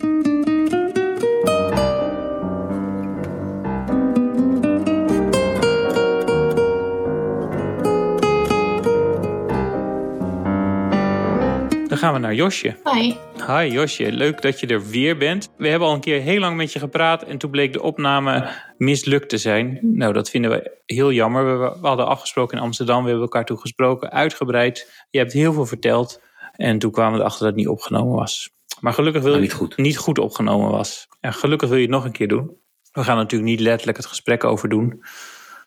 Gaan 12.01 12.13
we 12.13 12.19
naar 12.19 12.35
Josje. 12.35 12.77
Hi. 12.93 13.15
Hi 13.47 13.73
Josje, 13.73 14.13
leuk 14.13 14.43
dat 14.43 14.61
je 14.61 14.67
er 14.67 14.89
weer 14.89 15.17
bent. 15.17 15.53
We 15.57 15.69
hebben 15.69 15.89
al 15.89 15.95
een 15.95 16.01
keer 16.01 16.21
heel 16.21 16.41
lang 16.41 16.57
met 16.57 16.73
je 16.73 16.79
gepraat 16.79 17.23
en 17.23 17.39
toen 17.39 17.51
bleek 17.51 17.73
de 17.73 17.83
opname 17.83 18.49
mislukt 18.77 19.29
te 19.29 19.39
zijn. 19.39 19.79
Nou, 19.83 20.13
dat 20.13 20.31
vinden 20.31 20.51
we 20.51 20.81
heel 20.87 21.13
jammer. 21.13 21.61
We, 21.61 21.87
hadden 21.87 22.07
afgesproken 22.07 22.57
in 22.57 22.63
Amsterdam, 22.63 23.03
we 23.03 23.09
hebben 23.09 23.23
elkaar 23.23 23.45
toen 23.45 23.59
gesproken, 23.59 24.11
uitgebreid. 24.11 25.07
Je 25.11 25.19
hebt 25.19 25.33
heel 25.33 25.53
veel 25.53 25.67
verteld 25.67 26.21
en 26.53 26.79
toen 26.79 26.91
kwamen 26.91 27.13
we 27.13 27.19
erachter 27.19 27.41
dat 27.41 27.49
het 27.49 27.59
niet 27.59 27.69
opgenomen 27.69 28.15
was. 28.15 28.51
Maar 28.81 28.93
gelukkig 28.93 29.23
wil 29.23 29.35
je 29.35 29.41
niet 29.41 29.53
goed. 29.53 29.77
niet 29.77 29.99
goed 29.99 30.19
opgenomen 30.19 30.71
was. 30.71 31.09
En 31.21 31.33
gelukkig 31.33 31.69
wil 31.69 31.79
je 31.79 31.85
het 31.85 31.93
nog 31.93 32.05
een 32.05 32.13
keer 32.13 32.29
doen. 32.29 32.57
We 32.93 33.05
gaan 33.05 33.17
natuurlijk 33.17 33.51
niet 33.51 33.61
letterlijk 33.61 33.99
het 33.99 34.07
gesprek 34.07 34.45
over 34.45 34.69
doen. 34.69 35.03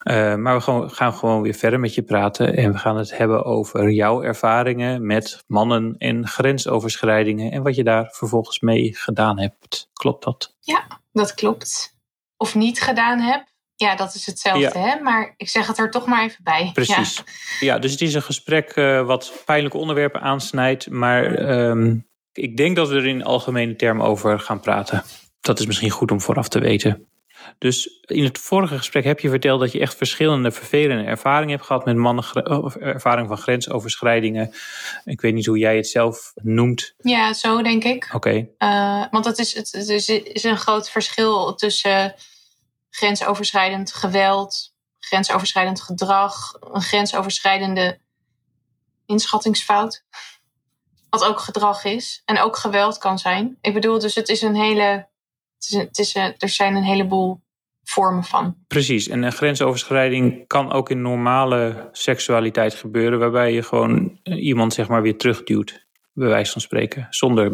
Uh, 0.03 0.35
maar 0.35 0.55
we 0.55 0.61
gaan, 0.61 0.91
gaan, 0.91 1.13
gewoon 1.13 1.41
weer 1.41 1.53
verder 1.53 1.79
met 1.79 1.93
je 1.93 2.01
praten. 2.01 2.55
En 2.55 2.71
we 2.71 2.77
gaan 2.77 2.97
het 2.97 3.17
hebben 3.17 3.45
over 3.45 3.91
jouw 3.91 4.21
ervaringen 4.21 5.05
met 5.05 5.43
mannen 5.47 5.95
en 5.97 6.27
grensoverschrijdingen. 6.27 7.51
En 7.51 7.63
wat 7.63 7.75
je 7.75 7.83
daar 7.83 8.11
vervolgens 8.11 8.59
mee 8.59 8.95
gedaan 8.95 9.39
hebt. 9.39 9.89
Klopt 9.93 10.23
dat? 10.23 10.55
Ja, 10.59 10.87
dat 11.11 11.33
klopt. 11.33 11.97
Of 12.37 12.55
niet 12.55 12.81
gedaan 12.81 13.19
heb. 13.19 13.51
Ja, 13.75 13.95
dat 13.95 14.13
is 14.13 14.25
hetzelfde, 14.25 14.79
hè? 14.79 14.99
maar 14.99 15.33
ik 15.37 15.49
zeg 15.49 15.67
het 15.67 15.77
er 15.77 15.91
toch 15.91 16.05
maar 16.05 16.23
even 16.23 16.43
bij. 16.43 16.69
Precies. 16.73 17.15
Ja, 17.15 17.23
ja 17.59 17.79
dus 17.79 17.91
het 17.91 18.01
is 18.01 18.13
een 18.13 18.21
gesprek 18.21 18.75
uh, 18.75 19.05
wat 19.05 19.41
pijnlijke 19.45 19.77
onderwerpen 19.77 20.21
aansnijdt. 20.21 20.89
Maar 20.89 21.49
um, 21.49 22.07
ik 22.31 22.57
denk 22.57 22.75
dat 22.75 22.89
we 22.89 22.95
er 22.95 23.05
in 23.05 23.23
algemene 23.23 23.75
termen 23.75 24.05
over 24.05 24.39
gaan 24.39 24.59
praten. 24.59 25.03
Dat 25.41 25.59
is 25.59 25.65
misschien 25.65 25.89
goed 25.89 26.11
om 26.11 26.21
vooraf 26.21 26.47
te 26.47 26.59
weten. 26.59 27.07
Dus 27.57 27.99
in 28.01 28.23
het 28.23 28.39
vorige 28.39 28.77
gesprek 28.77 29.03
heb 29.03 29.19
je 29.19 29.29
verteld 29.29 29.59
dat 29.59 29.71
je 29.71 29.79
echt 29.79 29.95
verschillende 29.95 30.51
vervelende 30.51 31.03
ervaringen 31.03 31.55
hebt 31.55 31.65
gehad 31.65 31.85
met 31.85 31.95
mannen, 31.95 32.25
ervaring 32.79 33.27
van 33.27 33.37
grensoverschrijdingen. 33.37 34.53
Ik 35.03 35.21
weet 35.21 35.33
niet 35.33 35.45
hoe 35.45 35.57
jij 35.57 35.75
het 35.75 35.87
zelf 35.87 36.31
noemt. 36.41 36.93
Ja, 36.97 37.33
zo 37.33 37.61
denk 37.61 37.83
ik. 37.83 38.09
Oké. 38.13 38.47
Uh, 38.59 39.05
want 39.11 39.25
het 39.25 39.37
is, 39.37 39.53
het 39.53 39.73
is, 39.73 40.09
is 40.09 40.43
een 40.43 40.57
groot 40.57 40.89
verschil 40.89 41.55
tussen 41.55 42.15
grensoverschrijdend 42.89 43.93
geweld, 43.93 44.73
grensoverschrijdend 44.99 45.81
gedrag, 45.81 46.53
een 46.59 46.81
grensoverschrijdende 46.81 47.99
inschattingsfout. 49.05 50.03
Wat 51.09 51.23
ook 51.23 51.39
gedrag 51.39 51.83
is 51.83 52.21
en 52.25 52.39
ook 52.39 52.57
geweld 52.57 52.97
kan 52.97 53.19
zijn. 53.19 53.57
Ik 53.61 53.73
bedoel, 53.73 53.99
dus 53.99 54.15
het 54.15 54.29
is 54.29 54.41
een 54.41 54.55
hele. 54.55 55.11
Er 56.37 56.49
zijn 56.49 56.75
een 56.75 56.83
heleboel 56.83 57.41
vormen 57.83 58.23
van. 58.23 58.55
Precies, 58.67 59.07
en 59.07 59.23
een 59.23 59.31
grensoverschrijding 59.31 60.47
kan 60.47 60.71
ook 60.71 60.89
in 60.89 61.01
normale 61.01 61.89
seksualiteit 61.91 62.73
gebeuren, 62.73 63.19
waarbij 63.19 63.53
je 63.53 63.63
gewoon 63.63 64.19
iemand 64.23 64.73
zeg 64.73 64.87
maar 64.87 65.01
weer 65.01 65.17
terugduwt, 65.17 65.85
bij 66.13 66.27
wijze 66.27 66.51
van 66.51 66.61
spreken. 66.61 67.07
Zonder 67.09 67.51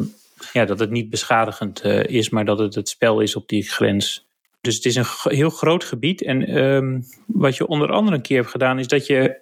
ja, 0.54 0.66
dat 0.66 0.80
het 0.80 0.90
niet 0.90 1.10
beschadigend 1.10 1.86
uh, 1.86 2.04
is, 2.04 2.30
maar 2.30 2.46
dat 2.46 2.60
het 2.60 2.76
het 2.76 2.90
spel 2.90 3.20
is 3.20 3.36
op 3.36 3.48
die 3.48 3.70
grens. 3.70 4.28
Dus 4.62 4.76
het 4.76 4.86
is 4.86 4.96
een 4.96 5.06
heel 5.22 5.50
groot 5.50 5.84
gebied. 5.84 6.22
En 6.24 6.58
um, 6.58 7.06
wat 7.26 7.56
je 7.58 7.68
onder 7.68 7.92
andere 7.92 8.16
een 8.16 8.22
keer 8.22 8.38
hebt 8.38 8.52
gedaan, 8.52 8.80
is 8.80 8.88
dat 8.88 9.08
je 9.08 9.42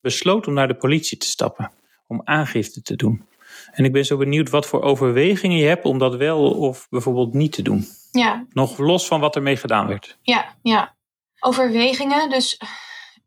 besloot 0.00 0.46
om 0.46 0.54
naar 0.54 0.68
de 0.68 0.76
politie 0.76 1.18
te 1.18 1.26
stappen. 1.26 1.72
Om 2.06 2.20
aangifte 2.24 2.82
te 2.82 2.96
doen. 2.96 3.26
En 3.72 3.84
ik 3.84 3.92
ben 3.92 4.04
zo 4.04 4.16
benieuwd 4.16 4.50
wat 4.50 4.66
voor 4.66 4.82
overwegingen 4.82 5.58
je 5.58 5.66
hebt 5.66 5.84
om 5.84 5.98
dat 5.98 6.16
wel 6.16 6.50
of 6.50 6.86
bijvoorbeeld 6.90 7.34
niet 7.34 7.52
te 7.52 7.62
doen. 7.62 7.86
Ja. 8.14 8.46
Nog 8.48 8.78
los 8.78 9.06
van 9.06 9.20
wat 9.20 9.36
ermee 9.36 9.56
gedaan 9.56 9.86
werd. 9.86 10.18
Ja, 10.22 10.54
ja. 10.62 10.96
Overwegingen. 11.38 12.30
Dus 12.30 12.60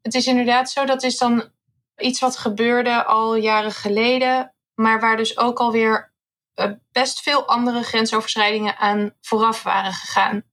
het 0.02 0.14
is 0.14 0.28
inderdaad 0.28 0.70
zo, 0.70 0.86
dat 0.86 1.04
is 1.04 1.18
dan 1.18 1.50
iets 1.98 2.20
wat 2.20 2.38
gebeurde 2.38 3.06
al 3.06 3.36
jaren 3.36 3.72
geleden. 3.72 4.54
Maar 4.74 5.00
waar 5.00 5.18
dus 5.18 5.38
ook 5.38 5.60
alweer 5.60 6.14
eh, 6.54 6.72
best 6.92 7.22
veel 7.22 7.48
andere 7.48 7.84
grensoverschrijdingen 7.84 8.78
aan 8.78 9.14
vooraf 9.22 9.64
waren 9.64 9.94
gegaan. 9.94 10.44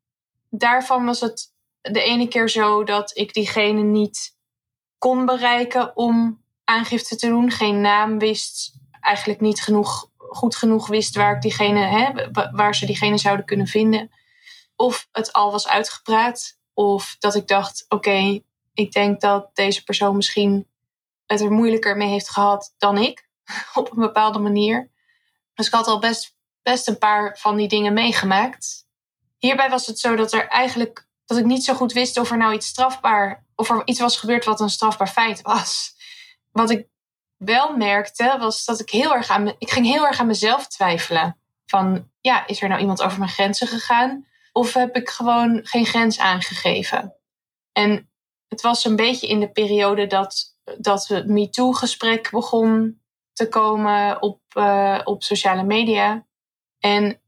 Daarvan 0.50 1.04
was 1.04 1.20
het 1.20 1.52
de 1.80 2.02
ene 2.02 2.28
keer 2.28 2.48
zo 2.48 2.84
dat 2.84 3.16
ik 3.16 3.32
diegene 3.32 3.82
niet 3.82 4.36
kon 4.98 5.24
bereiken 5.24 5.96
om 5.96 6.42
aangifte 6.64 7.16
te 7.16 7.26
doen. 7.26 7.50
Geen 7.50 7.80
naam 7.80 8.18
wist, 8.18 8.78
eigenlijk 9.00 9.40
niet 9.40 9.60
genoeg, 9.60 10.10
goed 10.16 10.56
genoeg 10.56 10.86
wist 10.86 11.16
waar, 11.16 11.34
ik 11.34 11.42
diegene, 11.42 11.80
hè, 11.80 12.30
waar 12.52 12.74
ze 12.74 12.86
diegene 12.86 13.18
zouden 13.18 13.46
kunnen 13.46 13.66
vinden. 13.66 14.10
Of 14.84 15.08
het 15.12 15.32
al 15.32 15.50
was 15.50 15.68
uitgepraat, 15.68 16.58
of 16.74 17.16
dat 17.18 17.34
ik 17.34 17.48
dacht: 17.48 17.84
oké, 17.88 18.40
ik 18.74 18.92
denk 18.92 19.20
dat 19.20 19.50
deze 19.54 19.84
persoon 19.84 20.16
misschien 20.16 20.68
het 21.26 21.40
er 21.40 21.50
moeilijker 21.50 21.96
mee 21.96 22.08
heeft 22.08 22.30
gehad 22.30 22.74
dan 22.78 22.98
ik, 22.98 23.28
op 23.74 23.90
een 23.90 24.00
bepaalde 24.00 24.38
manier. 24.38 24.90
Dus 25.54 25.66
ik 25.66 25.72
had 25.72 25.86
al 25.86 25.98
best, 25.98 26.36
best 26.62 26.88
een 26.88 26.98
paar 26.98 27.38
van 27.38 27.56
die 27.56 27.68
dingen 27.68 27.92
meegemaakt. 27.92 28.86
Hierbij 29.38 29.70
was 29.70 29.86
het 29.86 29.98
zo 29.98 30.16
dat 30.16 30.32
er 30.32 30.48
eigenlijk 30.48 31.06
dat 31.26 31.38
ik 31.38 31.44
niet 31.44 31.64
zo 31.64 31.74
goed 31.74 31.92
wist 31.92 32.18
of 32.18 32.30
er 32.30 32.36
nou 32.36 32.54
iets 32.54 32.66
strafbaar, 32.66 33.44
of 33.54 33.70
er 33.70 33.82
iets 33.84 34.00
was 34.00 34.18
gebeurd 34.18 34.44
wat 34.44 34.60
een 34.60 34.70
strafbaar 34.70 35.08
feit 35.08 35.42
was. 35.42 35.94
Wat 36.50 36.70
ik 36.70 36.86
wel 37.36 37.76
merkte, 37.76 38.36
was 38.38 38.64
dat 38.64 38.80
ik 38.80 38.90
heel 38.90 39.14
erg 39.14 39.28
aan 39.28 39.54
ik 39.58 39.70
ging 39.70 39.86
heel 39.86 40.06
erg 40.06 40.20
aan 40.20 40.26
mezelf 40.26 40.66
twijfelen. 40.66 41.38
Van 41.66 42.10
ja, 42.20 42.46
is 42.46 42.62
er 42.62 42.68
nou 42.68 42.80
iemand 42.80 43.02
over 43.02 43.18
mijn 43.18 43.30
grenzen 43.30 43.66
gegaan? 43.66 44.32
Of 44.56 44.72
heb 44.74 44.96
ik 44.96 45.08
gewoon 45.08 45.60
geen 45.62 45.86
grens 45.86 46.18
aangegeven? 46.18 47.16
En 47.72 48.10
het 48.48 48.60
was 48.60 48.84
een 48.84 48.96
beetje 48.96 49.26
in 49.26 49.40
de 49.40 49.50
periode 49.50 50.06
dat, 50.06 50.56
dat 50.78 51.06
het 51.06 51.26
MeToo-gesprek 51.26 52.30
begon 52.30 53.02
te 53.32 53.48
komen 53.48 54.22
op, 54.22 54.40
uh, 54.56 55.00
op 55.04 55.22
sociale 55.22 55.62
media. 55.62 56.26
En 56.78 57.20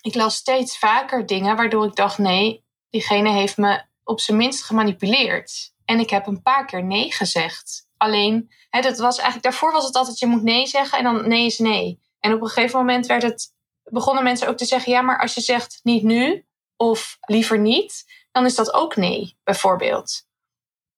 ik 0.00 0.14
las 0.14 0.34
steeds 0.34 0.78
vaker 0.78 1.26
dingen 1.26 1.56
waardoor 1.56 1.86
ik 1.86 1.94
dacht: 1.94 2.18
nee, 2.18 2.64
diegene 2.90 3.30
heeft 3.30 3.56
me 3.56 3.82
op 4.04 4.20
zijn 4.20 4.36
minst 4.36 4.64
gemanipuleerd. 4.64 5.74
En 5.84 6.00
ik 6.00 6.10
heb 6.10 6.26
een 6.26 6.42
paar 6.42 6.66
keer 6.66 6.84
nee 6.84 7.12
gezegd. 7.12 7.88
Alleen, 7.96 8.50
hè, 8.70 8.80
was 8.80 9.16
eigenlijk, 9.16 9.42
daarvoor 9.42 9.72
was 9.72 9.86
het 9.86 9.96
altijd: 9.96 10.18
je 10.18 10.26
moet 10.26 10.42
nee 10.42 10.66
zeggen 10.66 10.98
en 10.98 11.04
dan 11.04 11.28
nee 11.28 11.46
is 11.46 11.58
nee. 11.58 12.00
En 12.20 12.34
op 12.34 12.40
een 12.40 12.48
gegeven 12.48 12.78
moment 12.78 13.06
werd 13.06 13.22
het, 13.22 13.54
begonnen 13.82 14.24
mensen 14.24 14.48
ook 14.48 14.56
te 14.56 14.64
zeggen: 14.64 14.92
ja, 14.92 15.02
maar 15.02 15.20
als 15.20 15.34
je 15.34 15.40
zegt 15.40 15.80
niet 15.82 16.02
nu 16.02 16.44
of 16.90 17.18
liever 17.20 17.58
niet, 17.58 18.04
dan 18.32 18.44
is 18.44 18.54
dat 18.54 18.72
ook 18.72 18.96
nee, 18.96 19.36
bijvoorbeeld. 19.44 20.26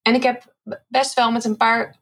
En 0.03 0.15
ik 0.15 0.23
heb 0.23 0.55
best 0.89 1.15
wel 1.15 1.31
met 1.31 1.45
een 1.45 1.57
paar 1.57 1.97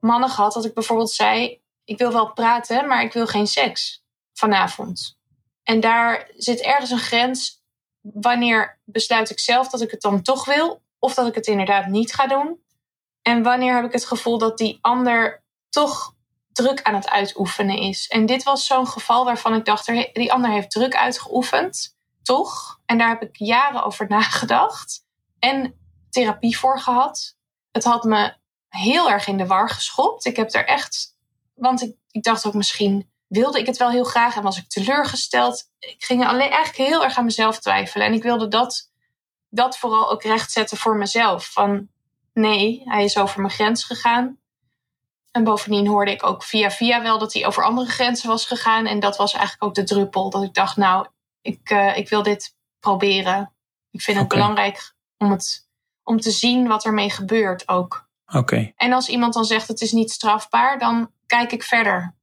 mannen 0.00 0.30
gehad 0.30 0.52
dat 0.52 0.64
ik 0.64 0.74
bijvoorbeeld 0.74 1.10
zei: 1.10 1.60
ik 1.84 1.98
wil 1.98 2.12
wel 2.12 2.32
praten, 2.32 2.86
maar 2.86 3.02
ik 3.02 3.12
wil 3.12 3.26
geen 3.26 3.46
seks 3.46 4.04
vanavond. 4.32 5.18
En 5.62 5.80
daar 5.80 6.30
zit 6.36 6.60
ergens 6.60 6.90
een 6.90 6.98
grens. 6.98 7.58
Wanneer 8.00 8.80
besluit 8.84 9.30
ik 9.30 9.38
zelf 9.38 9.68
dat 9.68 9.80
ik 9.80 9.90
het 9.90 10.00
dan 10.00 10.22
toch 10.22 10.44
wil, 10.44 10.82
of 10.98 11.14
dat 11.14 11.26
ik 11.26 11.34
het 11.34 11.46
inderdaad 11.46 11.86
niet 11.86 12.14
ga 12.14 12.26
doen? 12.26 12.64
En 13.22 13.42
wanneer 13.42 13.74
heb 13.74 13.84
ik 13.84 13.92
het 13.92 14.06
gevoel 14.06 14.38
dat 14.38 14.58
die 14.58 14.78
ander 14.80 15.44
toch 15.68 16.14
druk 16.52 16.82
aan 16.82 16.94
het 16.94 17.08
uitoefenen 17.08 17.78
is? 17.78 18.08
En 18.08 18.26
dit 18.26 18.42
was 18.42 18.66
zo'n 18.66 18.86
geval 18.86 19.24
waarvan 19.24 19.54
ik 19.54 19.64
dacht, 19.64 19.86
die 20.12 20.32
ander 20.32 20.50
heeft 20.50 20.70
druk 20.70 20.96
uitgeoefend, 20.96 21.98
toch? 22.22 22.80
En 22.86 22.98
daar 22.98 23.08
heb 23.08 23.22
ik 23.22 23.36
jaren 23.36 23.84
over 23.84 24.08
nagedacht 24.08 25.04
en 25.38 25.74
therapie 26.10 26.58
voor 26.58 26.80
gehad. 26.80 27.36
Het 27.72 27.84
had 27.84 28.04
me 28.04 28.34
heel 28.68 29.10
erg 29.10 29.26
in 29.26 29.36
de 29.36 29.46
war 29.46 29.70
geschopt. 29.70 30.24
Ik 30.24 30.36
heb 30.36 30.54
er 30.54 30.66
echt, 30.66 31.16
want 31.54 31.82
ik, 31.82 31.96
ik 32.10 32.22
dacht 32.22 32.46
ook 32.46 32.54
misschien 32.54 33.10
wilde 33.26 33.58
ik 33.58 33.66
het 33.66 33.76
wel 33.76 33.90
heel 33.90 34.04
graag 34.04 34.36
en 34.36 34.42
was 34.42 34.58
ik 34.58 34.68
teleurgesteld. 34.68 35.70
Ik 35.78 36.04
ging 36.04 36.26
alleen 36.26 36.50
eigenlijk 36.50 36.90
heel 36.90 37.04
erg 37.04 37.16
aan 37.16 37.24
mezelf 37.24 37.58
twijfelen. 37.58 38.06
En 38.06 38.12
ik 38.12 38.22
wilde 38.22 38.48
dat, 38.48 38.90
dat 39.48 39.78
vooral 39.78 40.10
ook 40.10 40.22
rechtzetten 40.22 40.76
voor 40.76 40.96
mezelf. 40.96 41.52
Van 41.52 41.88
nee, 42.32 42.82
hij 42.84 43.04
is 43.04 43.18
over 43.18 43.40
mijn 43.40 43.52
grens 43.52 43.84
gegaan. 43.84 44.38
En 45.30 45.44
bovendien 45.44 45.86
hoorde 45.86 46.10
ik 46.10 46.26
ook 46.26 46.42
via 46.42 46.70
via 46.70 47.02
wel 47.02 47.18
dat 47.18 47.32
hij 47.32 47.46
over 47.46 47.64
andere 47.64 47.90
grenzen 47.90 48.28
was 48.28 48.46
gegaan. 48.46 48.86
En 48.86 49.00
dat 49.00 49.16
was 49.16 49.32
eigenlijk 49.32 49.64
ook 49.64 49.74
de 49.74 49.94
druppel. 49.94 50.30
Dat 50.30 50.42
ik 50.42 50.54
dacht, 50.54 50.76
nou, 50.76 51.06
ik, 51.42 51.70
uh, 51.70 51.96
ik 51.96 52.08
wil 52.08 52.22
dit 52.22 52.56
proberen. 52.80 53.52
Ik 53.90 54.00
vind 54.02 54.18
het 54.18 54.28
belangrijk 54.28 54.94
om, 55.16 55.30
het, 55.30 55.68
om 56.02 56.20
te 56.20 56.30
zien 56.30 56.68
wat 56.68 56.84
ermee 56.84 57.10
gebeurt 57.10 57.68
ook. 57.68 58.08
Oké. 58.34 58.72
En 58.76 58.92
als 58.92 59.08
iemand 59.08 59.34
dan 59.34 59.44
zegt 59.44 59.68
het 59.68 59.80
is 59.80 59.92
niet 59.92 60.10
strafbaar, 60.10 60.78
dan 60.78 61.10
kijk 61.26 61.52
ik 61.52 61.62
verder 61.62 62.14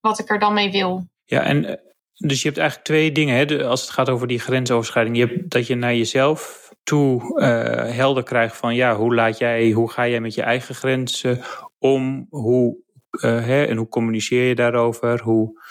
wat 0.00 0.18
ik 0.18 0.30
er 0.30 0.38
dan 0.38 0.54
mee 0.54 0.70
wil. 0.70 1.08
Ja, 1.24 1.40
en 1.40 1.64
eh, 1.64 1.76
dus 2.14 2.42
je 2.42 2.48
hebt 2.48 2.60
eigenlijk 2.60 2.88
twee 2.88 3.12
dingen 3.12 3.36
hè, 3.36 3.64
als 3.64 3.80
het 3.80 3.90
gaat 3.90 4.08
over 4.08 4.26
die 4.26 4.38
grensoverschrijding. 4.38 5.16
Je 5.16 5.26
hebt 5.26 5.50
dat 5.50 5.66
je 5.66 5.74
naar 5.74 5.94
jezelf 5.94 6.70
toe 6.82 7.40
uh, 7.40 7.94
helder 7.94 8.22
krijgt 8.22 8.56
van 8.56 8.74
ja, 8.74 8.96
hoe 8.96 9.14
laat 9.14 9.38
jij, 9.38 9.70
hoe 9.70 9.90
ga 9.90 10.08
jij 10.08 10.20
met 10.20 10.34
je 10.34 10.42
eigen 10.42 10.74
grenzen 10.74 11.40
om? 11.78 12.26
Hoe, 12.30 12.76
uh, 13.10 13.20
hè, 13.44 13.64
en 13.64 13.76
hoe 13.76 13.88
communiceer 13.88 14.48
je 14.48 14.54
daarover? 14.54 15.20
Hoe, 15.20 15.61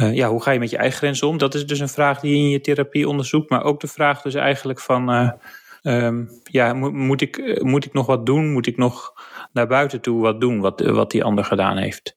uh, 0.00 0.14
ja, 0.14 0.28
hoe 0.28 0.42
ga 0.42 0.50
je 0.50 0.58
met 0.58 0.70
je 0.70 0.76
eigen 0.76 0.98
grenzen 0.98 1.28
om? 1.28 1.38
Dat 1.38 1.54
is 1.54 1.66
dus 1.66 1.80
een 1.80 1.88
vraag 1.88 2.20
die 2.20 2.30
je 2.30 2.36
in 2.36 2.50
je 2.50 2.60
therapie 2.60 3.08
onderzoekt. 3.08 3.50
Maar 3.50 3.62
ook 3.62 3.80
de 3.80 3.88
vraag 3.88 4.22
dus 4.22 4.34
eigenlijk 4.34 4.80
van 4.80 5.32
um, 5.82 6.28
ja, 6.42 6.72
moet, 6.72 6.92
moet, 6.92 7.20
ik, 7.20 7.62
moet 7.62 7.84
ik 7.84 7.92
nog 7.92 8.06
wat 8.06 8.26
doen? 8.26 8.52
Moet 8.52 8.66
ik 8.66 8.76
nog 8.76 9.12
naar 9.52 9.66
buiten 9.66 10.00
toe 10.00 10.20
wat 10.20 10.40
doen 10.40 10.60
wat, 10.60 10.80
wat 10.80 11.10
die 11.10 11.24
ander 11.24 11.44
gedaan 11.44 11.76
heeft? 11.76 12.16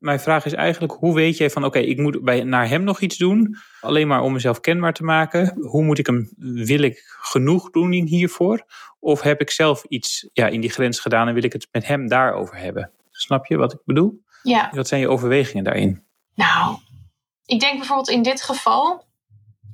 mijn 0.00 0.20
vraag 0.20 0.44
is 0.44 0.52
eigenlijk: 0.52 0.92
hoe 0.92 1.14
weet 1.14 1.36
jij 1.36 1.50
van 1.50 1.64
oké, 1.64 1.78
ik 1.78 1.98
moet 1.98 2.24
bij, 2.24 2.42
naar 2.42 2.68
hem 2.68 2.84
nog 2.84 3.00
iets 3.00 3.16
doen? 3.16 3.56
Alleen 3.80 4.08
maar 4.08 4.22
om 4.22 4.32
mezelf 4.32 4.60
kenbaar 4.60 4.92
te 4.92 5.04
maken. 5.04 5.56
Hoe 5.60 5.84
moet 5.84 5.98
ik 5.98 6.06
hem, 6.06 6.30
wil 6.36 6.80
ik 6.80 7.16
genoeg 7.20 7.70
doen 7.70 7.92
hiervoor? 7.92 8.64
Of 8.98 9.20
heb 9.20 9.40
ik 9.40 9.50
zelf 9.50 9.84
iets 9.84 10.28
ja, 10.32 10.46
in 10.46 10.60
die 10.60 10.70
grens 10.70 11.00
gedaan 11.00 11.28
en 11.28 11.34
wil 11.34 11.44
ik 11.44 11.52
het 11.52 11.68
met 11.72 11.86
hem 11.86 12.08
daarover 12.08 12.56
hebben? 12.56 12.90
Snap 13.10 13.46
je 13.46 13.56
wat 13.56 13.72
ik 13.72 13.80
bedoel? 13.84 14.22
Ja. 14.42 14.70
Wat 14.74 14.88
zijn 14.88 15.00
je 15.00 15.08
overwegingen 15.08 15.64
daarin? 15.64 16.02
Nou, 16.34 16.76
ik 17.50 17.60
denk 17.60 17.78
bijvoorbeeld 17.78 18.08
in 18.08 18.22
dit 18.22 18.42
geval, 18.42 19.04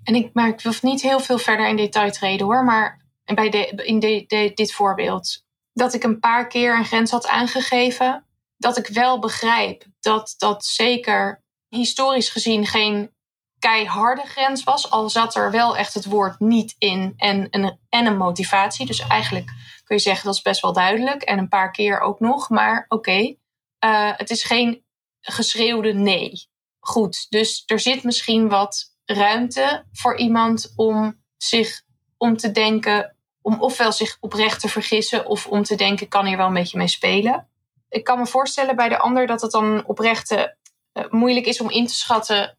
en 0.02 0.14
ik, 0.14 0.30
maar 0.32 0.48
ik 0.48 0.60
wil 0.60 0.72
niet 0.80 1.02
heel 1.02 1.20
veel 1.20 1.38
verder 1.38 1.68
in 1.68 1.76
detail 1.76 2.10
treden 2.10 2.46
hoor, 2.46 2.64
maar 2.64 3.04
bij 3.34 3.50
de, 3.50 3.66
in 3.66 3.98
de, 3.98 4.52
dit 4.54 4.72
voorbeeld, 4.72 5.44
dat 5.72 5.94
ik 5.94 6.02
een 6.02 6.20
paar 6.20 6.46
keer 6.46 6.76
een 6.76 6.84
grens 6.84 7.10
had 7.10 7.26
aangegeven 7.26 8.24
dat 8.56 8.76
ik 8.76 8.86
wel 8.86 9.18
begrijp 9.18 9.84
dat 10.00 10.34
dat 10.38 10.64
zeker 10.64 11.44
historisch 11.68 12.28
gezien 12.28 12.66
geen 12.66 13.14
keiharde 13.58 14.26
grens 14.26 14.64
was. 14.64 14.90
Al 14.90 15.10
zat 15.10 15.34
er 15.34 15.50
wel 15.50 15.76
echt 15.76 15.94
het 15.94 16.04
woord 16.04 16.40
niet 16.40 16.74
in 16.78 17.14
en 17.16 17.46
een, 17.50 17.78
en 17.88 18.06
een 18.06 18.16
motivatie. 18.16 18.86
Dus 18.86 19.06
eigenlijk 19.06 19.50
kun 19.84 19.96
je 19.96 20.02
zeggen 20.02 20.24
dat 20.24 20.34
is 20.34 20.42
best 20.42 20.60
wel 20.60 20.72
duidelijk. 20.72 21.22
En 21.22 21.38
een 21.38 21.48
paar 21.48 21.70
keer 21.70 22.00
ook 22.00 22.20
nog. 22.20 22.48
Maar 22.48 22.84
oké, 22.88 23.36
uh, 23.84 24.12
het 24.16 24.30
is 24.30 24.44
geen 24.44 24.84
geschreeuwde 25.20 25.92
nee. 25.92 26.54
Goed, 26.86 27.26
dus 27.30 27.62
er 27.66 27.80
zit 27.80 28.02
misschien 28.02 28.48
wat 28.48 28.84
ruimte 29.04 29.84
voor 29.92 30.16
iemand 30.18 30.72
om 30.76 31.22
zich 31.36 31.82
om 32.16 32.36
te 32.36 32.50
denken, 32.50 33.16
om 33.42 33.60
ofwel 33.60 33.92
zich 33.92 34.16
oprecht 34.20 34.60
te 34.60 34.68
vergissen 34.68 35.26
of 35.26 35.46
om 35.46 35.62
te 35.62 35.74
denken, 35.74 36.08
kan 36.08 36.26
hier 36.26 36.36
wel 36.36 36.46
een 36.46 36.52
beetje 36.52 36.78
mee 36.78 36.88
spelen. 36.88 37.48
Ik 37.88 38.04
kan 38.04 38.18
me 38.18 38.26
voorstellen 38.26 38.76
bij 38.76 38.88
de 38.88 38.98
ander 38.98 39.26
dat 39.26 39.40
het 39.40 39.50
dan 39.50 39.86
oprechte 39.86 40.56
uh, 40.92 41.04
moeilijk 41.10 41.46
is 41.46 41.60
om 41.60 41.70
in 41.70 41.86
te 41.86 41.94
schatten 41.94 42.58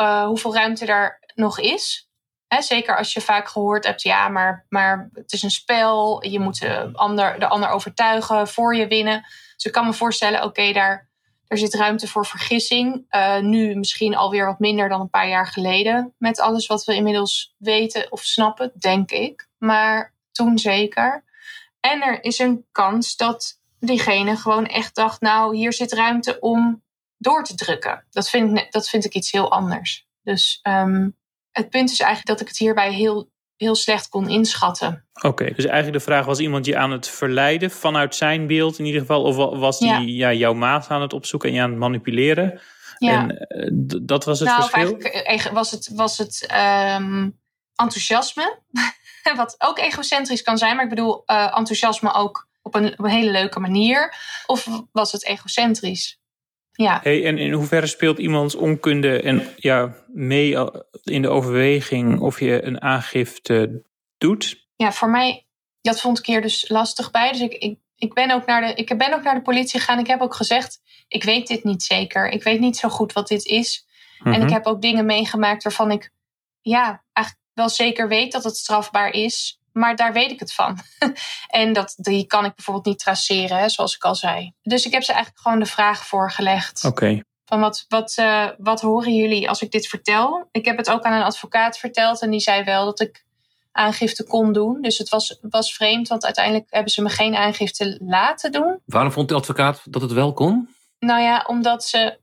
uh, 0.00 0.26
hoeveel 0.26 0.54
ruimte 0.54 0.86
er 0.86 1.18
nog 1.34 1.58
is. 1.58 2.10
Zeker 2.58 2.96
als 2.96 3.12
je 3.12 3.20
vaak 3.20 3.48
gehoord 3.48 3.84
hebt, 3.84 4.02
ja, 4.02 4.28
maar, 4.28 4.66
maar 4.68 5.08
het 5.12 5.32
is 5.32 5.42
een 5.42 5.50
spel. 5.50 6.24
Je 6.24 6.40
moet 6.40 6.60
de 6.60 6.90
ander, 6.92 7.38
de 7.38 7.48
ander 7.48 7.68
overtuigen 7.68 8.48
voor 8.48 8.76
je 8.76 8.86
winnen. 8.86 9.22
Dus 9.54 9.64
ik 9.64 9.72
kan 9.72 9.86
me 9.86 9.92
voorstellen, 9.92 10.42
oké, 10.42 10.72
daar, 10.72 11.08
daar 11.46 11.58
zit 11.58 11.74
ruimte 11.74 12.08
voor 12.08 12.26
vergissing. 12.26 13.06
Uh, 13.10 13.38
nu 13.38 13.74
misschien 13.74 14.16
alweer 14.16 14.46
wat 14.46 14.58
minder 14.58 14.88
dan 14.88 15.00
een 15.00 15.10
paar 15.10 15.28
jaar 15.28 15.46
geleden. 15.46 16.14
Met 16.18 16.40
alles 16.40 16.66
wat 16.66 16.84
we 16.84 16.94
inmiddels 16.94 17.54
weten 17.58 18.12
of 18.12 18.22
snappen, 18.22 18.72
denk 18.78 19.10
ik. 19.10 19.48
Maar 19.58 20.14
toen 20.32 20.58
zeker. 20.58 21.24
En 21.80 22.02
er 22.02 22.24
is 22.24 22.38
een 22.38 22.66
kans 22.72 23.16
dat 23.16 23.60
diegene 23.80 24.36
gewoon 24.36 24.66
echt 24.66 24.94
dacht: 24.94 25.20
nou, 25.20 25.56
hier 25.56 25.72
zit 25.72 25.92
ruimte 25.92 26.40
om 26.40 26.82
door 27.18 27.44
te 27.44 27.54
drukken. 27.54 28.06
Dat 28.10 28.30
vind, 28.30 28.66
dat 28.72 28.88
vind 28.88 29.04
ik 29.04 29.14
iets 29.14 29.30
heel 29.30 29.50
anders. 29.50 30.06
Dus 30.22 30.60
um, 30.62 31.16
het 31.50 31.70
punt 31.70 31.90
is 31.90 32.00
eigenlijk 32.00 32.28
dat 32.28 32.40
ik 32.40 32.48
het 32.48 32.58
hierbij 32.58 32.92
heel, 32.92 33.30
heel 33.56 33.74
slecht 33.74 34.08
kon 34.08 34.28
inschatten. 34.28 35.04
Oké, 35.22 35.44
dus 35.44 35.64
eigenlijk 35.64 35.98
de 35.98 36.10
vraag 36.10 36.24
was 36.24 36.38
iemand 36.38 36.66
je 36.66 36.76
aan 36.76 36.90
het 36.90 37.08
verleiden 37.08 37.70
vanuit 37.70 38.14
zijn 38.14 38.46
beeld 38.46 38.78
in 38.78 38.84
ieder 38.84 39.00
geval, 39.00 39.22
of 39.22 39.36
was 39.36 39.78
die 39.78 39.88
ja. 39.88 40.28
ja 40.28 40.32
jouw 40.32 40.54
maat 40.54 40.88
aan 40.88 41.02
het 41.02 41.12
opzoeken 41.12 41.48
en 41.48 41.54
je 41.54 41.60
aan 41.60 41.70
het 41.70 41.78
manipuleren? 41.78 42.60
Ja. 42.98 43.10
En 43.10 43.46
uh, 43.48 43.96
dat 44.02 44.24
was 44.24 44.40
het 44.40 44.48
nou, 44.48 44.62
verschil? 44.62 44.98
Eigenlijk 45.00 45.56
was 45.56 45.70
het, 45.70 45.90
was 45.94 46.18
het 46.18 46.52
um, 46.98 47.38
enthousiasme, 47.74 48.58
wat 49.36 49.54
ook 49.58 49.78
egocentrisch 49.78 50.42
kan 50.42 50.58
zijn, 50.58 50.74
maar 50.74 50.84
ik 50.84 50.90
bedoel 50.90 51.22
uh, 51.26 51.42
enthousiasme 51.56 52.12
ook 52.12 52.48
op 52.62 52.74
een, 52.74 52.92
op 52.92 53.04
een 53.04 53.10
hele 53.10 53.30
leuke 53.30 53.60
manier. 53.60 54.14
Of 54.46 54.68
was 54.92 55.12
het 55.12 55.26
egocentrisch? 55.26 56.18
Ja. 56.76 57.00
Hey, 57.02 57.24
en 57.24 57.38
in 57.38 57.52
hoeverre 57.52 57.86
speelt 57.86 58.18
iemands 58.18 58.54
onkunde 58.54 59.22
en, 59.22 59.48
ja, 59.56 59.94
mee 60.06 60.56
in 61.02 61.22
de 61.22 61.28
overweging 61.28 62.20
of 62.20 62.40
je 62.40 62.64
een 62.64 62.82
aangifte 62.82 63.82
doet? 64.18 64.66
Ja, 64.76 64.92
voor 64.92 65.10
mij, 65.10 65.46
dat 65.80 66.00
vond 66.00 66.18
ik 66.18 66.26
hier 66.26 66.42
dus 66.42 66.68
lastig 66.68 67.10
bij. 67.10 67.32
Dus 67.32 67.40
ik, 67.40 67.52
ik, 67.52 67.78
ik, 67.96 68.14
ben 68.14 68.30
ook 68.30 68.46
naar 68.46 68.60
de, 68.60 68.74
ik 68.74 68.98
ben 68.98 69.14
ook 69.14 69.22
naar 69.22 69.34
de 69.34 69.42
politie 69.42 69.80
gegaan. 69.80 69.98
Ik 69.98 70.06
heb 70.06 70.20
ook 70.20 70.34
gezegd, 70.34 70.80
ik 71.08 71.24
weet 71.24 71.46
dit 71.46 71.64
niet 71.64 71.82
zeker. 71.82 72.28
Ik 72.28 72.42
weet 72.42 72.60
niet 72.60 72.76
zo 72.76 72.88
goed 72.88 73.12
wat 73.12 73.28
dit 73.28 73.44
is. 73.44 73.86
En 74.24 74.42
ik 74.42 74.50
heb 74.50 74.66
ook 74.66 74.82
dingen 74.82 75.06
meegemaakt 75.06 75.62
waarvan 75.62 75.90
ik 75.90 76.10
ja, 76.60 77.04
eigenlijk 77.12 77.46
wel 77.52 77.68
zeker 77.68 78.08
weet 78.08 78.32
dat 78.32 78.44
het 78.44 78.56
strafbaar 78.56 79.10
is. 79.10 79.60
Maar 79.76 79.96
daar 79.96 80.12
weet 80.12 80.30
ik 80.30 80.40
het 80.40 80.52
van. 80.52 80.78
en 81.46 81.72
dat, 81.72 81.94
die 81.96 82.26
kan 82.26 82.44
ik 82.44 82.54
bijvoorbeeld 82.54 82.86
niet 82.86 82.98
traceren, 82.98 83.58
hè, 83.58 83.68
zoals 83.68 83.94
ik 83.94 84.04
al 84.04 84.14
zei. 84.14 84.52
Dus 84.62 84.86
ik 84.86 84.92
heb 84.92 85.02
ze 85.02 85.12
eigenlijk 85.12 85.42
gewoon 85.42 85.58
de 85.58 85.66
vraag 85.66 86.06
voorgelegd. 86.06 86.84
Oké. 86.84 87.04
Okay. 87.04 87.24
Van 87.44 87.60
wat, 87.60 87.84
wat, 87.88 88.16
uh, 88.20 88.48
wat 88.58 88.80
horen 88.80 89.14
jullie 89.14 89.48
als 89.48 89.62
ik 89.62 89.70
dit 89.70 89.86
vertel? 89.86 90.48
Ik 90.52 90.64
heb 90.64 90.76
het 90.76 90.90
ook 90.90 91.02
aan 91.02 91.12
een 91.12 91.22
advocaat 91.22 91.78
verteld 91.78 92.22
en 92.22 92.30
die 92.30 92.40
zei 92.40 92.64
wel 92.64 92.84
dat 92.84 93.00
ik 93.00 93.24
aangifte 93.72 94.24
kon 94.24 94.52
doen. 94.52 94.82
Dus 94.82 94.98
het 94.98 95.08
was, 95.08 95.38
was 95.42 95.74
vreemd, 95.74 96.08
want 96.08 96.24
uiteindelijk 96.24 96.66
hebben 96.70 96.92
ze 96.92 97.02
me 97.02 97.08
geen 97.08 97.36
aangifte 97.36 97.98
laten 98.00 98.52
doen. 98.52 98.80
Waarom 98.84 99.12
vond 99.12 99.28
de 99.28 99.34
advocaat 99.34 99.82
dat 99.84 100.02
het 100.02 100.12
wel 100.12 100.32
kon? 100.32 100.68
Nou 100.98 101.22
ja, 101.22 101.44
omdat 101.46 101.84
ze. 101.84 102.18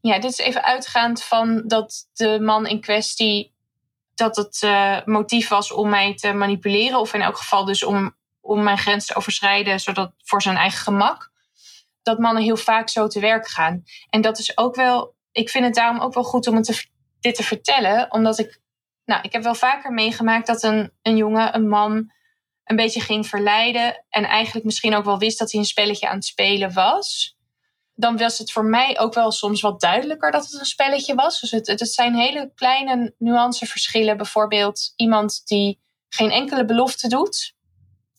Ja, 0.00 0.18
dit 0.18 0.30
is 0.30 0.38
even 0.38 0.64
uitgaand 0.64 1.22
van 1.22 1.62
dat 1.66 2.08
de 2.12 2.40
man 2.40 2.66
in 2.66 2.80
kwestie 2.80 3.53
dat 4.14 4.36
het 4.36 4.62
uh, 4.64 4.98
motief 5.04 5.48
was 5.48 5.72
om 5.72 5.88
mij 5.88 6.14
te 6.14 6.32
manipuleren. 6.32 7.00
Of 7.00 7.14
in 7.14 7.22
elk 7.22 7.36
geval 7.36 7.64
dus 7.64 7.84
om, 7.84 8.16
om 8.40 8.62
mijn 8.62 8.78
grens 8.78 9.06
te 9.06 9.14
overschrijden, 9.14 9.80
zodat 9.80 10.12
voor 10.24 10.42
zijn 10.42 10.56
eigen 10.56 10.78
gemak. 10.78 11.32
Dat 12.02 12.18
mannen 12.18 12.42
heel 12.42 12.56
vaak 12.56 12.88
zo 12.88 13.06
te 13.06 13.20
werk 13.20 13.48
gaan. 13.48 13.82
En 14.10 14.20
dat 14.20 14.38
is 14.38 14.58
ook 14.58 14.74
wel, 14.74 15.14
ik 15.32 15.50
vind 15.50 15.64
het 15.64 15.74
daarom 15.74 16.00
ook 16.00 16.14
wel 16.14 16.24
goed 16.24 16.46
om 16.46 16.56
het 16.56 16.64
te, 16.64 16.86
dit 17.20 17.34
te 17.34 17.42
vertellen. 17.42 18.12
Omdat 18.12 18.38
ik, 18.38 18.60
nou, 19.04 19.22
ik 19.22 19.32
heb 19.32 19.42
wel 19.42 19.54
vaker 19.54 19.92
meegemaakt 19.92 20.46
dat 20.46 20.62
een, 20.62 20.92
een 21.02 21.16
jongen, 21.16 21.54
een 21.54 21.68
man, 21.68 22.12
een 22.64 22.76
beetje 22.76 23.00
ging 23.00 23.26
verleiden. 23.26 24.04
En 24.08 24.24
eigenlijk 24.24 24.64
misschien 24.64 24.94
ook 24.94 25.04
wel 25.04 25.18
wist 25.18 25.38
dat 25.38 25.52
hij 25.52 25.60
een 25.60 25.66
spelletje 25.66 26.08
aan 26.08 26.16
het 26.16 26.24
spelen 26.24 26.72
was 26.72 27.33
dan 27.94 28.16
was 28.16 28.38
het 28.38 28.52
voor 28.52 28.64
mij 28.64 28.98
ook 28.98 29.14
wel 29.14 29.30
soms 29.30 29.60
wat 29.60 29.80
duidelijker 29.80 30.30
dat 30.30 30.44
het 30.44 30.60
een 30.60 30.66
spelletje 30.66 31.14
was. 31.14 31.40
Dus 31.40 31.50
het, 31.50 31.66
het 31.66 31.88
zijn 31.88 32.14
hele 32.14 32.52
kleine 32.54 33.14
nuanceverschillen. 33.18 34.16
Bijvoorbeeld 34.16 34.92
iemand 34.96 35.42
die 35.44 35.80
geen 36.08 36.30
enkele 36.30 36.64
belofte 36.64 37.08
doet, 37.08 37.54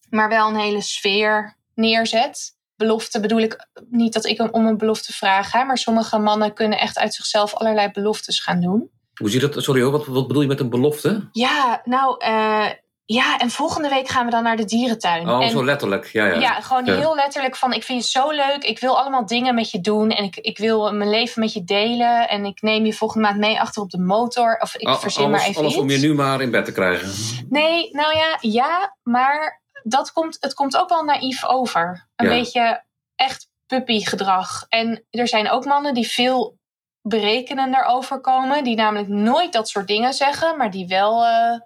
maar 0.10 0.30
wel 0.30 0.48
een 0.48 0.60
hele 0.60 0.82
sfeer 0.82 1.58
neerzet. 1.76 2.54
Belofte 2.76 3.20
bedoel 3.20 3.40
ik 3.40 3.68
niet 3.90 4.14
dat 4.14 4.26
ik 4.26 4.54
om 4.56 4.68
een 4.68 4.78
belofte 4.78 5.14
vraag, 5.14 5.52
hè, 5.52 5.64
maar 5.64 5.78
sommige 5.78 6.18
mannen 6.18 6.54
kunnen 6.54 6.80
echt 6.80 6.98
uit 6.98 7.14
zichzelf 7.14 7.54
allerlei 7.54 7.92
beloftes 7.92 8.40
gaan 8.40 8.62
doen. 8.62 8.90
Hoe 9.16 9.30
zie 9.30 9.42
je 9.42 9.48
dat? 9.48 9.64
Sorry 9.64 9.82
hoor, 9.82 9.92
wat, 9.92 10.06
wat 10.06 10.28
bedoel 10.28 10.42
je 10.42 10.48
met 10.48 10.60
een 10.60 10.70
belofte? 10.70 11.30
Ja, 11.32 11.82
nou, 11.84 12.26
uh, 12.26 12.70
ja, 13.08 13.38
en 13.40 13.50
volgende 13.50 13.90
week 13.90 14.08
gaan 14.08 14.26
we 14.26 14.32
dan 14.32 14.44
naar 14.44 14.56
de 14.56 14.66
dierentuin. 14.66 15.30
Oh, 15.30 15.44
en, 15.44 15.50
zo 15.50 15.66
letterlijk. 15.66 16.06
Ja, 16.06 16.26
ja. 16.26 16.40
ja 16.40 16.62
gewoon 16.62 16.86
ja. 16.86 16.96
heel 16.96 17.16
letterlijk 17.16 17.56
van 17.56 17.74
ik 17.74 17.84
vind 17.84 18.04
je 18.04 18.10
zo 18.20 18.32
leuk. 18.32 18.64
Ik 18.64 18.80
wil 18.80 19.00
allemaal 19.00 19.26
dingen 19.26 19.56
met 19.56 19.72
je 19.72 19.82
doen. 19.82 20.10
En 20.12 20.24
ik, 20.24 20.36
ik 20.38 20.58
wil 20.58 20.94
mijn 20.94 21.10
leven 21.10 21.42
met 21.42 21.54
je 21.54 21.64
delen. 21.64 22.30
En 22.30 22.46
ik 22.46 22.62
neem 22.62 22.86
je 22.86 22.94
volgende 22.94 23.28
maand 23.28 23.40
mee 23.40 23.60
achter 23.60 23.82
op 23.82 23.90
de 23.90 24.00
motor. 24.00 24.58
Of 24.62 24.76
ik 24.76 24.88
Al- 24.88 24.98
verzin 25.00 25.26
alles, 25.26 25.38
maar 25.40 25.48
even 25.50 25.62
alles 25.62 25.72
iets. 25.74 25.82
om 25.82 25.90
je 25.90 25.98
nu 25.98 26.14
maar 26.14 26.42
in 26.42 26.52
bed 26.52 26.66
te 26.66 26.72
krijgen. 26.72 27.12
Nee, 27.50 27.90
nou 27.92 28.16
ja, 28.18 28.38
ja. 28.42 28.96
Maar 29.04 29.62
dat 29.84 30.12
komt, 30.12 30.38
het 30.40 30.54
komt 30.54 30.78
ook 30.78 30.90
wel 30.90 31.04
naïef 31.04 31.46
over. 31.46 32.08
Een 32.16 32.30
Ja. 32.30 32.32
beetje 32.38 32.84
echt 33.16 33.48
puppygedrag. 33.66 34.66
En 34.70 35.06
er 35.10 35.28
zijn 35.28 35.50
ook 35.50 35.66
mannen 35.66 35.94
die 35.94 36.08
veel 36.08 36.58
berekenender 37.02 37.84
overkomen. 37.86 38.64
Die 38.64 38.76
namelijk 38.76 39.08
nooit 39.08 39.54
dat 39.54 39.70
soort 39.70 39.88
dingen 39.88 40.14
zeggen. 40.14 40.58
Maar 40.58 40.72
die 40.72 40.88
wel... 40.88 41.26
eh, 41.26 41.60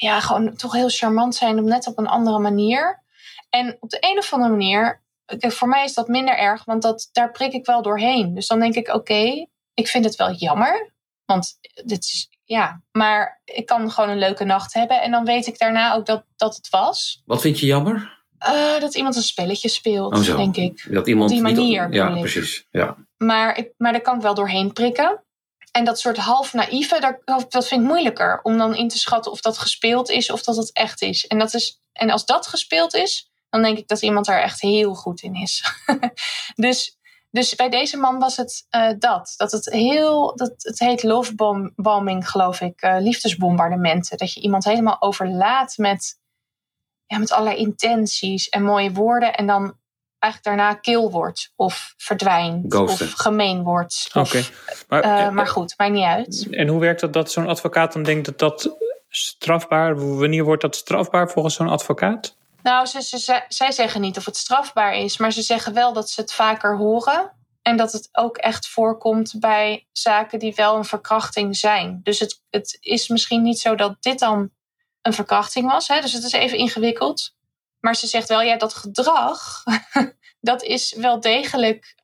ja, 0.00 0.20
gewoon 0.20 0.56
toch 0.56 0.72
heel 0.72 0.88
charmant 0.88 1.34
zijn 1.34 1.58
op 1.58 1.64
net 1.64 1.86
op 1.86 1.98
een 1.98 2.06
andere 2.06 2.38
manier. 2.38 3.02
En 3.50 3.76
op 3.80 3.90
de 3.90 3.96
een 4.00 4.18
of 4.18 4.32
andere 4.32 4.50
manier, 4.50 5.02
voor 5.26 5.68
mij 5.68 5.84
is 5.84 5.94
dat 5.94 6.08
minder 6.08 6.38
erg, 6.38 6.64
want 6.64 6.82
dat, 6.82 7.08
daar 7.12 7.30
prik 7.30 7.52
ik 7.52 7.66
wel 7.66 7.82
doorheen. 7.82 8.34
Dus 8.34 8.46
dan 8.46 8.60
denk 8.60 8.74
ik, 8.74 8.94
oké, 8.94 9.46
ik 9.74 9.88
vind 9.88 10.04
het 10.04 10.16
wel 10.16 10.32
jammer. 10.32 10.92
Want 11.24 11.58
dit 11.84 12.04
is, 12.04 12.28
ja, 12.44 12.82
maar 12.92 13.40
ik 13.44 13.66
kan 13.66 13.90
gewoon 13.90 14.10
een 14.10 14.18
leuke 14.18 14.44
nacht 14.44 14.74
hebben. 14.74 15.02
En 15.02 15.10
dan 15.10 15.24
weet 15.24 15.46
ik 15.46 15.58
daarna 15.58 15.94
ook 15.94 16.06
dat, 16.06 16.24
dat 16.36 16.56
het 16.56 16.68
was. 16.68 17.22
Wat 17.24 17.40
vind 17.40 17.58
je 17.58 17.66
jammer? 17.66 18.18
Eh, 18.38 18.80
dat 18.80 18.94
iemand 18.94 19.16
een 19.16 19.22
spelletje 19.22 19.68
speelt, 19.68 20.14
Oh, 20.14 20.36
denk 20.36 20.56
ik. 20.56 20.86
Dat 20.90 21.08
iemand 21.08 21.30
Op 21.30 21.36
die 21.36 21.44
manier, 21.44 21.92
ja, 21.92 22.10
precies. 22.10 22.66
Ja. 22.70 22.96
Maar, 23.16 23.58
ik, 23.58 23.72
maar 23.76 23.92
daar 23.92 24.00
kan 24.00 24.16
ik 24.16 24.22
wel 24.22 24.34
doorheen 24.34 24.72
prikken. 24.72 25.24
En 25.72 25.84
dat 25.84 26.00
soort 26.00 26.16
half 26.16 26.52
naïeve, 26.52 27.20
dat 27.48 27.66
vind 27.66 27.80
ik 27.80 27.86
moeilijker. 27.86 28.40
Om 28.42 28.58
dan 28.58 28.74
in 28.74 28.88
te 28.88 28.98
schatten 28.98 29.32
of 29.32 29.40
dat 29.40 29.58
gespeeld 29.58 30.10
is 30.10 30.30
of 30.30 30.42
dat 30.42 30.56
het 30.56 30.72
echt 30.72 31.02
is. 31.02 31.26
En, 31.26 31.38
dat 31.38 31.54
is, 31.54 31.82
en 31.92 32.10
als 32.10 32.24
dat 32.24 32.46
gespeeld 32.46 32.94
is, 32.94 33.30
dan 33.50 33.62
denk 33.62 33.78
ik 33.78 33.88
dat 33.88 34.02
iemand 34.02 34.26
daar 34.26 34.42
echt 34.42 34.60
heel 34.60 34.94
goed 34.94 35.22
in 35.22 35.34
is. 35.34 35.64
dus, 36.54 36.98
dus 37.30 37.54
bij 37.54 37.68
deze 37.68 37.96
man 37.96 38.18
was 38.18 38.36
het 38.36 38.66
eh, 38.68 38.90
dat. 38.98 39.34
Dat 39.36 39.52
het 39.52 39.70
heel, 39.70 40.36
dat, 40.36 40.52
het 40.56 40.78
heet 40.78 41.02
lovebombing 41.02 42.30
geloof 42.30 42.60
ik. 42.60 42.80
eh, 42.80 42.96
liefdesbombardementen. 43.00 44.18
Dat 44.18 44.32
je 44.32 44.40
iemand 44.40 44.64
helemaal 44.64 45.02
overlaat 45.02 45.76
met, 45.76 46.20
ja, 47.06 47.18
met 47.18 47.32
allerlei 47.32 47.56
intenties 47.56 48.48
en 48.48 48.62
mooie 48.62 48.92
woorden. 48.92 49.34
En 49.34 49.46
dan 49.46 49.78
eigenlijk 50.20 50.56
daarna 50.56 50.74
kil 50.74 51.10
wordt 51.10 51.52
of 51.56 51.94
verdwijnt 51.96 52.72
Ghosten. 52.74 53.06
of 53.06 53.12
gemeen 53.12 53.62
wordt. 53.62 54.10
Oké. 54.14 54.38
Of, 54.38 54.84
Maar, 54.88 55.02
eh, 55.02 55.26
eh, 55.26 55.32
maar 55.32 55.46
goed, 55.46 55.74
maakt 55.76 55.92
niet 55.92 56.04
uit. 56.04 56.46
En 56.50 56.68
hoe 56.68 56.80
werkt 56.80 57.00
dat 57.00 57.12
dat 57.12 57.32
zo'n 57.32 57.48
advocaat 57.48 57.92
dan 57.92 58.02
denkt 58.02 58.24
dat 58.26 58.38
dat 58.38 58.76
strafbaar... 59.08 60.16
Wanneer 60.18 60.44
wordt 60.44 60.62
dat 60.62 60.76
strafbaar 60.76 61.30
volgens 61.30 61.54
zo'n 61.54 61.68
advocaat? 61.68 62.36
Nou, 62.62 62.86
ze, 62.86 63.02
ze, 63.02 63.18
ze- 63.18 63.44
zij 63.48 63.72
zeggen 63.72 64.00
niet 64.00 64.16
of 64.16 64.24
het 64.24 64.36
strafbaar 64.36 64.94
is, 64.94 65.16
maar 65.18 65.32
ze 65.32 65.42
zeggen 65.42 65.74
wel 65.74 65.92
dat 65.92 66.10
ze 66.10 66.20
het 66.20 66.32
vaker 66.32 66.76
horen. 66.76 67.32
En 67.62 67.76
dat 67.76 67.92
het 67.92 68.08
ook 68.12 68.36
echt 68.36 68.68
voorkomt 68.68 69.34
bij 69.40 69.86
zaken 69.92 70.38
die 70.38 70.52
wel 70.54 70.76
een 70.76 70.84
verkrachting 70.84 71.56
zijn. 71.56 72.00
Dus 72.02 72.18
het, 72.18 72.42
het 72.50 72.76
is 72.80 73.08
misschien 73.08 73.42
niet 73.42 73.58
zo 73.58 73.74
dat 73.74 73.96
dit 74.00 74.18
dan 74.18 74.50
een 75.02 75.12
verkrachting 75.12 75.70
was. 75.70 75.88
Hè? 75.88 76.00
Dus 76.00 76.12
het 76.12 76.24
is 76.24 76.32
even 76.32 76.58
ingewikkeld. 76.58 77.34
Maar 77.80 77.96
ze 77.96 78.06
zegt 78.06 78.28
wel, 78.28 78.42
ja, 78.42 78.56
dat 78.56 78.74
gedrag, 78.74 79.62
dat 80.40 80.62
is 80.62 80.94
wel 80.94 81.20
degelijk. 81.20 81.98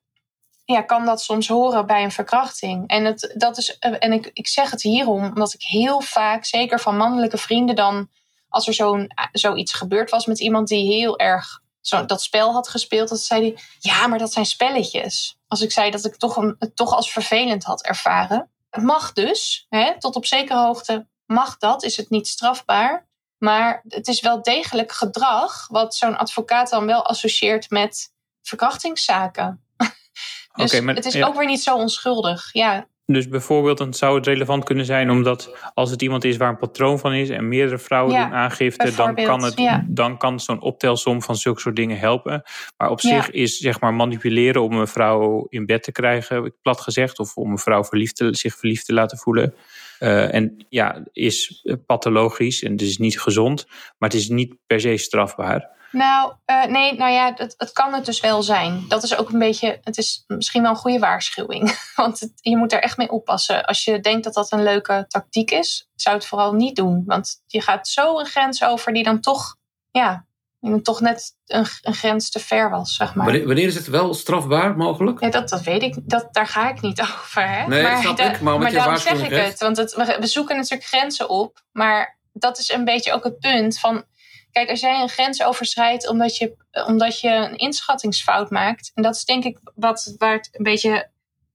Ja, 0.65 0.83
kan 0.83 1.05
dat 1.05 1.23
soms 1.23 1.49
horen 1.49 1.87
bij 1.87 2.03
een 2.03 2.13
verkrachting. 2.13 2.89
En, 2.89 3.05
het, 3.05 3.35
dat 3.37 3.59
is, 3.59 3.79
en 3.79 4.13
ik, 4.13 4.31
ik 4.33 4.47
zeg 4.47 4.71
het 4.71 4.83
hierom, 4.83 5.25
omdat 5.25 5.55
ik 5.55 5.63
heel 5.63 6.01
vaak, 6.01 6.45
zeker 6.45 6.81
van 6.81 6.97
mannelijke 6.97 7.39
vrienden, 7.39 7.77
dan 7.77 8.09
als 8.49 8.67
er 8.67 8.75
zo'n, 8.75 9.11
zoiets 9.33 9.73
gebeurd 9.73 10.11
was 10.11 10.27
met 10.27 10.41
iemand 10.41 10.69
die 10.69 10.93
heel 10.93 11.19
erg 11.19 11.65
zo, 11.87 12.05
dat 12.05 12.23
spel 12.23 12.53
had 12.53 12.69
gespeeld, 12.69 13.09
dat 13.09 13.21
zei 13.21 13.41
hij, 13.41 13.63
ja, 13.79 14.07
maar 14.07 14.19
dat 14.19 14.33
zijn 14.33 14.47
spelletjes. 14.47 15.39
Als 15.49 15.61
ik 15.61 15.73
zei 15.73 15.91
dat 15.91 16.05
ik 16.05 16.17
toch 16.17 16.37
een, 16.37 16.57
het 16.59 16.77
toch 16.77 16.95
als 16.95 17.13
vervelend 17.13 17.65
had 17.65 17.83
ervaren. 17.83 18.51
Het 18.71 18.83
mag 18.83 19.13
dus, 19.13 19.67
hè, 19.69 19.99
tot 19.99 20.17
op 20.17 20.27
zekere 20.27 20.59
hoogte 20.59 21.07
mag 21.27 21.57
dat, 21.57 21.83
is 21.83 21.97
het 21.97 22.11
niet 22.11 22.29
strafbaar. 22.29 23.06
Maar 23.39 23.83
het 23.89 24.09
is 24.09 24.21
wel 24.21 24.43
degelijk 24.43 24.93
gedrag 24.93 25.69
wat 25.69 25.95
zo'n 25.95 26.17
advocaat 26.17 26.71
dan 26.71 26.87
wel 26.87 27.07
associeert 27.07 27.71
met 27.71 28.13
verkrachtingszaken. 28.43 29.61
dus 30.55 30.81
maar- 30.81 30.95
het 30.95 31.05
is 31.05 31.13
ja. 31.13 31.27
ook 31.27 31.37
weer 31.37 31.47
niet 31.47 31.63
zo 31.63 31.77
onschuldig. 31.77 32.53
Ja, 32.53 32.87
Dus 33.05 33.29
bijvoorbeeld, 33.29 33.79
dan 33.79 33.95
zou 33.95 34.17
het 34.17 34.27
relevant 34.27 34.65
kunnen 34.65 34.85
zijn 34.85 35.11
omdat 35.11 35.57
als 35.75 35.91
het 35.91 36.03
iemand 36.03 36.25
is 36.25 36.37
waar 36.37 36.49
een 36.49 36.59
patroon 36.59 36.99
van 36.99 37.13
is 37.13 37.29
en 37.29 37.49
meerdere 37.49 37.79
vrouwen 37.79 38.15
Ja, 38.15 38.25
doen 38.25 38.35
aangifte, 38.35 38.95
dan 38.95 39.15
kan, 39.15 39.43
het, 39.43 39.59
ja. 39.59 39.85
dan 39.89 40.19
kan 40.19 40.41
zo'n 40.41 40.61
optelsom 40.61 41.23
van 41.23 41.37
zulke 41.37 41.61
soort 41.61 41.77
dingen 41.77 41.99
helpen. 41.99 42.43
Maar 42.77 42.91
op 42.91 43.01
zich 43.01 43.31
is 43.31 43.59
zeg 43.59 43.81
maar 43.81 43.95
manipuleren 43.95 44.63
om 44.63 44.73
een 44.73 44.89
vrouw 44.89 45.47
in 45.49 45.67
bed 45.67 45.83
te 45.83 45.93
krijgen, 45.93 46.55
plat 46.63 46.81
gezegd, 46.81 47.19
of 47.19 47.37
om 47.37 47.51
een 47.51 47.59
vrouw 47.59 47.85
verliefd 47.85 48.17
te, 48.17 48.35
zich 48.35 48.57
verliefd 48.57 48.87
te 48.87 48.93
laten 48.93 49.19
voelen. 49.19 49.55
Eh, 49.99 50.35
en 50.35 50.67
ja, 50.69 51.03
is 51.13 51.65
pathologisch 51.87 52.63
en 52.63 52.77
is 52.77 52.99
niet 52.99 53.21
gezond, 53.21 53.67
maar 53.99 54.09
het 54.09 54.19
is 54.19 54.29
niet 54.29 54.55
per 54.67 54.81
se 54.81 54.97
strafbaar. 54.97 55.75
Nou, 55.97 56.33
eh, 56.45 56.65
nee, 56.65 56.95
nou 56.95 57.13
ja, 57.13 57.35
het 57.37 57.73
kan 57.73 57.93
het 57.95 58.05
dus 58.05 58.21
wel 58.21 58.43
zijn. 58.43 58.85
Dat 58.89 59.03
is 59.03 59.17
ook 59.17 59.31
een 59.31 59.39
beetje, 59.39 59.79
het 59.83 59.99
is 59.99 60.25
misschien 60.27 60.63
wel 60.63 60.71
een 60.71 60.77
goede 60.77 60.99
waarschuwing. 60.99 61.79
Want 61.95 62.31
je 62.41 62.57
moet 62.57 62.73
er 62.73 62.83
echt 62.83 62.97
mee 62.97 63.11
oppassen. 63.11 63.65
Als 63.65 63.85
je 63.85 64.01
denkt 64.01 64.25
dat 64.25 64.35
dat 64.35 64.53
een 64.53 64.63
leuke 64.63 65.05
tactiek 65.09 65.51
is, 65.51 65.89
zou 65.95 66.17
het 66.17 66.27
vooral 66.27 66.53
niet 66.53 66.77
doen. 66.77 67.03
Want 67.07 67.43
je 67.47 67.61
gaat 67.61 67.89
zo 67.89 68.19
een 68.19 68.27
grens 68.27 68.65
over 68.65 68.93
die 68.93 69.05
dan 69.05 69.21
toch, 69.21 69.57
ja, 69.91 70.26
dan 70.71 70.83
toch 70.83 71.01
net 71.01 71.37
een, 71.47 71.67
een 71.83 71.95
grens 71.95 72.31
te 72.31 72.39
ver 72.39 72.71
was, 72.71 72.97
zeg 72.97 73.15
maar. 73.15 73.27
Wanneer, 73.27 73.67
is 73.67 73.75
het 73.75 73.87
wel 73.87 74.15
strafbaar 74.15 74.77
mogelijk? 74.77 75.21
Ja, 75.21 75.31
dat, 75.31 75.49
dat 75.49 75.63
weet 75.63 75.83
ik, 75.83 75.95
dat, 76.03 76.29
daar 76.33 76.47
ga 76.47 76.71
ik 76.71 76.81
niet 76.81 77.01
over. 77.19 77.49
Hè? 77.49 77.67
Nee, 77.67 77.83
dat 77.83 78.01
snap 78.01 78.17
da- 78.17 78.33
ik, 78.33 78.41
maar 78.41 78.71
je 78.71 78.77
daarom 78.77 78.97
zeg 78.97 79.25
ik 79.25 79.31
het. 79.31 79.59
Want 79.59 79.77
het, 79.77 79.95
we, 79.95 80.27
zoeken 80.27 80.57
natuurlijk 80.57 80.89
grenzen 80.89 81.29
op. 81.29 81.63
Maar 81.73 82.19
dat 82.33 82.59
is 82.59 82.71
een 82.71 82.85
beetje 82.85 83.13
ook 83.13 83.25
het 83.25 83.39
punt 83.39 83.79
van... 83.79 84.05
Kijk, 84.53 84.71
als 84.71 84.81
jij 84.81 85.01
een 85.01 85.09
grens 85.09 85.43
overschrijdt 85.43 86.09
omdat 86.09 86.37
je, 86.37 86.57
omdat 86.87 87.21
je 87.21 87.29
een 87.29 87.57
inschattingsfout 87.57 88.51
maakt... 88.51 88.91
en 88.95 89.03
dat 89.03 89.15
is 89.15 89.25
denk 89.25 89.45
ik 89.45 89.59
wat, 89.75 90.15
waar 90.19 90.33
het 90.33 90.49
een 90.53 90.65
beetje... 90.65 91.09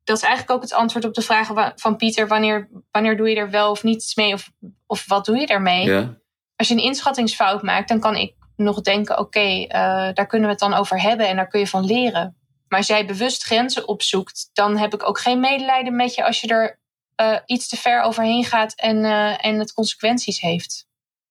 Dat 0.04 0.17
is 0.17 0.24
eigenlijk 0.24 0.54
ook 0.54 0.62
het 0.62 0.74
antwoord 0.74 1.06
op 1.06 1.13
de 1.13 1.21
vraag 1.21 1.74
van 1.76 1.95
Pieter... 1.95 2.28
wanneer, 2.28 2.69
wanneer 2.91 3.17
doe 3.17 3.30
je 3.30 3.36
er 3.36 3.50
wel 3.50 3.71
of 3.71 3.84
niet 3.84 3.95
iets 3.95 4.15
mee 4.15 4.34
of, 4.34 4.52
of 4.88 5.06
wat 5.08 5.26
doe 5.26 5.38
je 5.38 5.47
ermee? 5.47 5.86
Ja. 5.86 6.17
als 6.56 6.67
je 6.67 6.74
een 6.74 6.84
inschattingsfout 6.84 7.62
maakt, 7.62 7.88
dan 7.88 8.00
kan 8.00 8.15
ik 8.15 8.34
nog 8.63 8.82
denken: 8.82 9.19
oké, 9.19 9.39
eh, 9.67 10.10
daar 10.13 10.28
kunnen 10.28 10.47
we 10.47 10.54
het 10.54 10.60
dan 10.60 10.74
over 10.74 11.02
hebben 11.02 11.28
en 11.28 11.36
daar 11.36 11.47
kun 11.47 11.60
je 11.60 11.67
van 11.67 11.86
leren. 11.86 12.36
Maar 12.67 12.80
als 12.80 12.88
jij 12.88 13.06
bewust 13.06 13.43
grenzen 13.43 13.88
opzoekt, 13.88 14.50
dan 14.54 14.78
heb 14.78 14.93
ik 14.93 15.08
ook 15.08 15.19
geen 15.19 15.39
medelijden 15.39 15.95
met 15.95 16.15
je 16.15 16.26
als 16.26 16.41
je 16.41 16.47
er 16.47 16.80
eh, 17.15 17.38
iets 17.45 17.67
te 17.67 17.78
ver 17.78 18.02
overheen 18.02 18.43
gaat 18.45 18.74
en, 18.76 19.06
eh, 19.06 19.45
en 19.45 19.60
het 19.60 19.74
consequenties 19.74 20.39
heeft. 20.39 20.86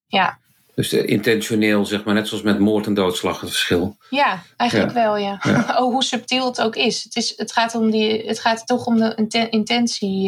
Ja, 0.07 0.38
Dus 0.75 0.93
intentioneel, 0.93 1.87
zeg 1.87 2.05
maar, 2.05 2.14
net 2.14 2.29
zoals 2.29 2.43
met 2.43 2.59
moord 2.59 2.87
en 2.87 2.95
doodslag, 2.95 3.40
het 3.40 3.51
verschil. 3.51 3.97
ja 4.11 4.43
eigenlijk 4.57 4.93
Ja. 4.93 5.03
wel, 5.03 5.16
ja. 5.16 5.38
Ja. 5.43 5.61
oh, 5.79 5.93
hoe 5.93 6.05
subtiel 6.05 6.47
het 6.47 6.61
ook 6.61 6.77
is. 6.77 7.05
Het, 7.05 7.16
is, 7.16 7.33
het, 7.37 7.53
gaat, 7.53 7.75
om 7.75 7.90
die, 7.90 8.27
het 8.27 8.40
gaat 8.40 8.66
toch 8.66 8.87
om 8.87 8.97
de 8.97 9.14
inten- 9.14 9.51
intentie. 9.51 10.23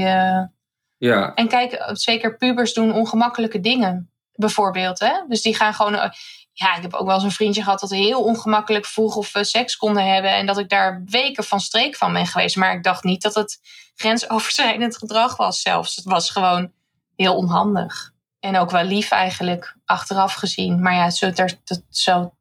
Ja, 0.99 1.35
En 1.35 1.49
kijk, 1.49 1.83
zeker 1.93 2.37
pubers 2.37 2.73
doen 2.73 2.93
ongemakkelijke 2.93 3.61
dingen, 3.61 4.11
bijvoorbeeld. 4.35 4.99
Hè? 5.01 5.13
Dus 5.29 5.43
die 5.43 5.55
gaan 5.55 5.75
gewoon. 5.75 6.13
Ja, 6.53 6.77
ik 6.77 6.83
heb 6.83 6.95
ook 6.95 7.07
wel 7.07 7.15
eens 7.15 7.25
een 7.25 7.31
vriendje 7.31 7.63
gehad 7.63 7.81
dat 7.81 7.91
heel 7.91 8.23
ongemakkelijk 8.23 8.87
vroeg 8.87 9.17
of 9.17 9.33
we 9.33 9.45
seks 9.45 9.77
konden 9.77 10.13
hebben. 10.13 10.31
En 10.31 10.47
dat 10.47 10.59
ik 10.59 10.69
daar 10.69 11.03
weken 11.07 11.45
van 11.45 11.61
streek 11.61 11.97
van 11.97 12.13
ben 12.13 12.27
geweest. 12.27 12.57
Maar 12.57 12.75
ik 12.75 12.83
dacht 12.83 13.05
niet 13.05 13.23
dat 13.23 13.35
het 13.35 13.61
grensoverschrijdend 13.95 14.97
gedrag 14.97 15.37
was 15.37 15.61
zelfs. 15.63 15.97
Het 15.97 16.05
was 16.05 16.31
gewoon 16.31 16.73
heel 17.17 17.37
onhandig. 17.37 18.11
En 18.41 18.57
ook 18.57 18.71
wel 18.71 18.85
lief 18.85 19.11
eigenlijk, 19.11 19.77
achteraf 19.85 20.35
gezien. 20.35 20.83
Maar 20.83 20.95
ja, 20.95 21.11
zo, 21.11 21.31
dat, 21.31 21.83
zo, 21.91 22.35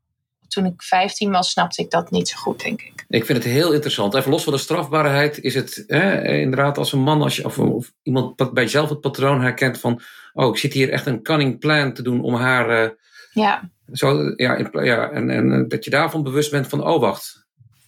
toen 0.47 0.65
ik 0.65 0.82
15 0.82 1.32
was, 1.32 1.50
snapte 1.52 1.82
ik 1.82 1.91
dat 1.91 2.12
niet 2.12 2.28
zo 2.28 2.38
goed, 2.38 2.63
denk 2.63 2.82
ik. 2.82 3.06
ik 3.08 3.26
vind 3.26 3.43
het 3.43 3.54
heel 3.54 3.71
interessant. 3.74 4.13
Even 4.13 4.32
los 4.32 4.43
van 4.43 4.54
de 4.54 4.60
strafbaarheid 4.60 5.38
is 5.39 5.56
het 5.56 5.78
inderdaad 6.24 6.78
als 6.78 6.91
een 6.91 7.00
man, 7.00 7.21
als 7.21 7.36
je, 7.36 7.45
of, 7.45 7.60
of 7.60 7.91
iemand 8.04 8.36
pat- 8.36 8.54
bij 8.54 8.67
zelf 8.67 8.89
het 8.89 9.02
patroon 9.02 9.41
herkent 9.41 9.80
van, 9.80 10.02
oh, 10.34 10.47
ik 10.47 10.58
zit 10.58 10.74
hier 10.74 10.89
echt 10.89 11.06
een 11.06 11.24
cunning 11.24 11.60
plan 11.60 11.93
te 11.93 12.02
doen 12.02 12.21
om 12.21 12.36
haar, 12.36 12.69
eh, 12.69 12.89
Ja, 13.34 13.69
zo, 13.91 14.34
ja, 14.36 14.69
ja 14.71 15.10
en, 15.10 15.30
en 15.30 15.51
eh, 15.51 15.63
dat 15.67 15.84
je 15.84 15.89
daarvan 15.89 16.23
bewust 16.23 16.51
bent 16.51 16.67
van, 16.67 16.88
oh, 16.88 16.99
wacht, 16.99 17.45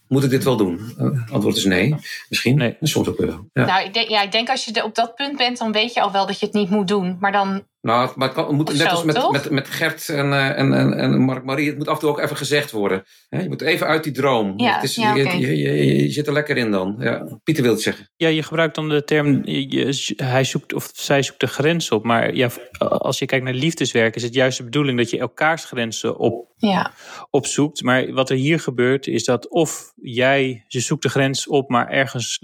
moet 0.08 0.24
ik 0.24 0.30
dit 0.30 0.44
wel 0.44 0.58
doen? 0.58 0.94
Eh, 0.98 1.32
antwoord 1.32 1.58
is 1.58 1.66
nee, 1.66 1.96
misschien. 2.30 2.58
Nee. 2.58 2.78
Soms 2.82 3.08
ook 3.08 3.18
wel. 3.18 3.50
Ja. 3.54 3.66
nou, 3.66 3.86
ik 3.86 3.94
denk, 3.94 4.10
ja, 4.10 4.22
ik 4.22 4.32
denk 4.32 4.50
als 4.50 4.66
je 4.66 4.84
op 4.84 4.96
dat 4.96 5.16
punt 5.16 5.38
bent, 5.38 5.58
dan 5.58 5.72
weet 5.72 5.94
je 5.94 6.02
al 6.02 6.12
wel 6.12 6.26
dat 6.26 6.39
je 6.39 6.46
het 6.46 6.56
niet 6.56 6.70
moet 6.70 6.88
doen. 6.88 7.18
Maar 7.20 7.32
dan 7.32 7.63
Nou, 7.84 8.12
maar 8.15 8.28
het, 8.28 8.36
kan, 8.38 8.48
het 8.48 8.56
moet 8.56 8.69
Of 8.69 8.78
net 8.78 8.82
zo, 8.89 8.96
als 8.96 9.04
met, 9.04 9.32
met, 9.32 9.50
met 9.50 9.69
Gert 9.69 10.10
en, 10.10 10.34
eh, 10.34 10.60
en, 10.60 10.74
en, 10.74 10.93
en 10.93 11.17
Mark-Marie, 11.22 11.67
het 11.67 11.78
moet 11.78 11.88
af 11.88 11.93
en 11.93 12.00
toe 12.00 12.10
ook 12.10 12.19
even 12.19 12.38
gezegd 12.38 12.72
worden. 12.72 13.04
Hè, 13.30 13.41
je 13.41 13.48
moet 13.48 13.62
even 13.62 13.88
uit 13.88 14.04
die 14.04 14.13
droom. 14.13 14.54
Ja, 14.60 14.74
het 14.76 14.84
is, 14.84 14.96
ja, 14.96 15.15
je, 15.15 15.38
je, 15.39 15.58
je, 15.58 16.04
je 16.04 16.12
zit 16.12 16.28
er 16.28 16.34
lekker 16.34 16.58
in 16.58 16.72
dan. 16.72 16.96
Ja. 17.00 17.39
Pieter 17.43 17.63
wil 17.63 17.72
het 17.72 17.82
zeggen. 17.82 18.10
Ja, 18.15 18.28
je 18.28 18.43
gebruikt 18.43 18.76
dan 18.76 18.89
de 18.89 19.04
term, 19.04 19.41
je- 19.46 19.69
je- 19.72 20.13
hij 20.24 20.43
zoekt 20.43 20.74
of 20.74 20.91
zij 20.93 21.24
zoekt 21.24 21.39
de 21.39 21.48
grens 21.48 21.91
op. 21.91 22.04
Maar 22.04 22.36
ja, 22.36 22.50
als 22.78 23.19
je 23.19 23.26
kijkt 23.26 23.46
naar 23.46 23.54
liefdeswerk, 23.54 24.15
is 24.15 24.24
het 24.24 24.34
juist 24.34 24.58
de 24.58 24.63
bedoeling 24.63 24.98
dat 24.98 25.10
je 25.10 25.19
elkaars 25.19 25.65
grenzen 25.65 26.17
op, 26.17 26.52
ja, 26.58 26.91
opzoekt. 27.30 27.82
Maar 27.82 28.13
wat 28.13 28.30
er 28.30 28.36
hier 28.36 28.60
gebeurt, 28.60 29.08
is 29.08 29.24
dat 29.24 29.50
of 29.50 29.93
jij, 30.02 30.63
je 30.67 30.80
zoekt 30.80 31.04
de 31.04 31.10
grens 31.10 31.48
op, 31.48 31.69
maar 31.69 31.88
ergens 31.89 32.38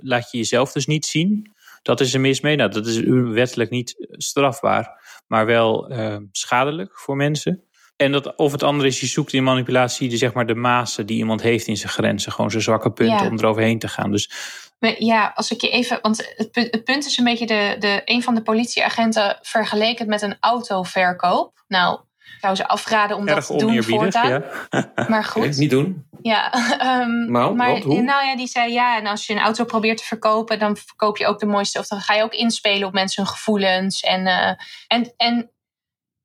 laat 0.00 0.30
je 0.30 0.38
jezelf 0.38 0.72
dus 0.72 0.86
niet 0.86 1.06
zien. 1.06 1.52
Dat 1.82 2.00
is 2.00 2.14
er 2.14 2.20
mis 2.20 2.40
mee. 2.40 2.56
Nou, 2.56 2.70
dat 2.70 2.86
is 2.86 3.00
wettelijk 3.32 3.70
niet 3.70 3.94
strafbaar, 4.10 5.02
maar 5.26 5.46
wel 5.46 5.88
eh, 5.88 6.16
schadelijk 6.32 6.98
voor 6.98 7.16
mensen. 7.16 7.64
En 7.96 8.12
dat, 8.12 8.36
of 8.36 8.52
het 8.52 8.62
andere 8.62 8.88
is, 8.88 9.00
je 9.00 9.06
zoekt 9.06 9.32
in 9.32 9.44
manipulatie 9.44 10.08
de, 10.08 10.16
zeg 10.16 10.32
maar, 10.32 10.46
de 10.46 10.54
mazen 10.54 11.06
die 11.06 11.16
iemand 11.18 11.42
heeft 11.42 11.66
in 11.66 11.76
zijn 11.76 11.92
grenzen. 11.92 12.32
Gewoon 12.32 12.50
zijn 12.50 12.62
zwakke 12.62 12.92
punten 12.92 13.24
Ja. 13.24 13.30
om 13.30 13.38
eroverheen 13.38 13.78
te 13.78 13.88
gaan. 13.88 14.10
Dus 14.10 14.30
Maar 14.78 15.02
ja, 15.02 15.32
als 15.34 15.50
ik 15.50 15.60
je 15.60 15.70
even. 15.70 15.98
Want 16.02 16.32
het, 16.36 16.50
pu- 16.50 16.68
het 16.70 16.84
punt 16.84 17.06
is 17.06 17.18
een 17.18 17.24
beetje: 17.24 17.46
de, 17.46 17.76
de, 17.78 18.02
een 18.04 18.22
van 18.22 18.34
de 18.34 18.42
politieagenten 18.42 19.38
vergeleek 19.42 19.98
het 19.98 20.08
met 20.08 20.22
een 20.22 20.36
autoverkoop. 20.40 21.64
Nou, 21.68 22.00
zou 22.40 22.54
ze 22.54 22.68
afraden 22.68 23.16
om 23.16 23.26
dat 23.26 23.46
te 23.46 23.56
doen 23.56 23.82
voortaan. 23.82 24.28
ja. 24.28 24.92
Maar 25.08 25.24
goed. 25.24 25.56
niet 25.56 25.70
doen. 25.70 26.08
Ja, 26.22 26.52
ehm, 26.78 27.30
Nou, 27.30 27.54
maar 27.54 27.72
wat? 27.72 27.82
Hoe? 27.82 28.00
nou 28.00 28.26
ja, 28.26 28.36
die 28.36 28.46
zei 28.46 28.72
ja. 28.72 28.96
En 28.96 29.06
als 29.06 29.26
je 29.26 29.32
een 29.32 29.40
auto 29.40 29.64
probeert 29.64 29.98
te 29.98 30.04
verkopen, 30.04 30.58
dan 30.58 30.76
verkoop 30.76 31.16
je 31.16 31.26
ook 31.26 31.38
de 31.38 31.46
mooiste. 31.46 31.78
Of 31.78 31.86
dan 31.86 32.00
ga 32.00 32.14
je 32.14 32.22
ook 32.22 32.34
inspelen 32.34 32.86
op 32.86 32.92
mensen 32.92 33.22
hun 33.22 33.32
gevoelens. 33.32 34.00
En, 34.00 34.26
eh, 34.26 34.52
en, 34.86 35.12
en 35.16 35.50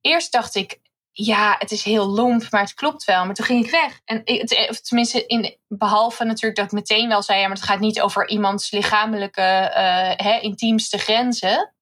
eerst 0.01 0.31
dacht 0.31 0.55
ik, 0.55 0.79
ja, 1.11 1.55
het 1.59 1.71
is 1.71 1.83
heel 1.83 2.07
lomp, 2.07 2.51
maar 2.51 2.61
het 2.61 2.73
klopt 2.73 3.03
wel. 3.03 3.25
Maar 3.25 3.35
toen 3.35 3.45
ging 3.45 3.65
ik 3.65 3.71
weg. 3.71 3.99
En 4.05 4.21
het, 4.23 4.67
of 4.69 4.81
tenminste, 4.81 5.25
in, 5.25 5.57
behalve 5.67 6.23
natuurlijk 6.23 6.55
dat 6.55 6.65
ik 6.65 6.71
meteen 6.71 7.07
wel 7.07 7.21
zei, 7.21 7.39
ja, 7.39 7.47
maar 7.47 7.55
het 7.55 7.65
gaat 7.65 7.79
niet 7.79 8.01
over 8.01 8.29
iemands 8.29 8.71
lichamelijke, 8.71 9.41
eh, 9.41 10.25
hè, 10.25 10.39
intiemste 10.39 10.97
grenzen. 10.97 11.74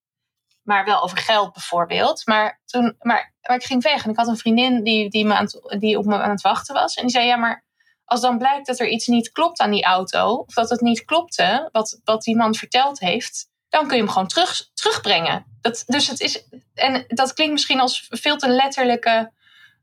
Maar 0.64 0.86
wel 0.86 1.04
over 1.04 1.18
geld 1.18 1.54
bijvoorbeeld. 1.54 2.22
Maar, 2.26 2.62
toen, 2.66 2.96
maar, 3.00 3.34
maar 3.42 3.58
ik 3.58 3.64
ging 3.64 3.84
weg 3.84 4.04
en 4.04 4.10
ik 4.10 4.18
had 4.18 4.28
een 4.28 4.38
vriendin 4.38 4.84
die, 4.84 5.10
die, 5.10 5.26
me 5.26 5.34
aan 5.34 5.48
die 5.80 5.98
op 5.98 6.06
me 6.06 6.22
aan 6.22 6.30
het 6.30 6.42
wachten 6.42 6.76
was. 6.76 6.96
En 6.96 7.02
die 7.02 7.12
zei, 7.12 7.26
ja, 7.26 7.36
maar 7.36 7.64
als 8.06 8.22
dan 8.22 8.38
blijkt 8.38 8.68
dat 8.68 8.80
er 8.80 8.88
iets 8.88 9.08
niet 9.08 9.32
klopt 9.32 9.60
aan 9.60 9.72
die 9.72 9.84
auto, 9.84 10.34
of 10.36 10.54
dat 10.54 10.70
het 10.70 10.82
niet 10.82 11.06
klopte, 11.06 11.70
wat, 11.72 12.00
wat 12.04 12.24
die 12.24 12.36
man 12.36 12.56
verteld 12.56 13.00
heeft, 13.00 13.50
dan 13.70 13.88
kun 13.88 13.96
je 13.96 14.04
hem 14.04 14.12
gewoon 14.12 14.28
terug, 14.28 14.70
terugbrengen. 14.74 15.46
Dat, 15.62 15.84
dus 15.88 16.08
het 16.08 16.20
is, 16.20 16.48
en 16.74 17.04
dat 17.08 17.34
klinkt 17.34 17.54
misschien 17.54 17.80
als 17.80 18.08
veel 18.10 18.38
te 18.38 18.48
letterlijke, 18.48 19.32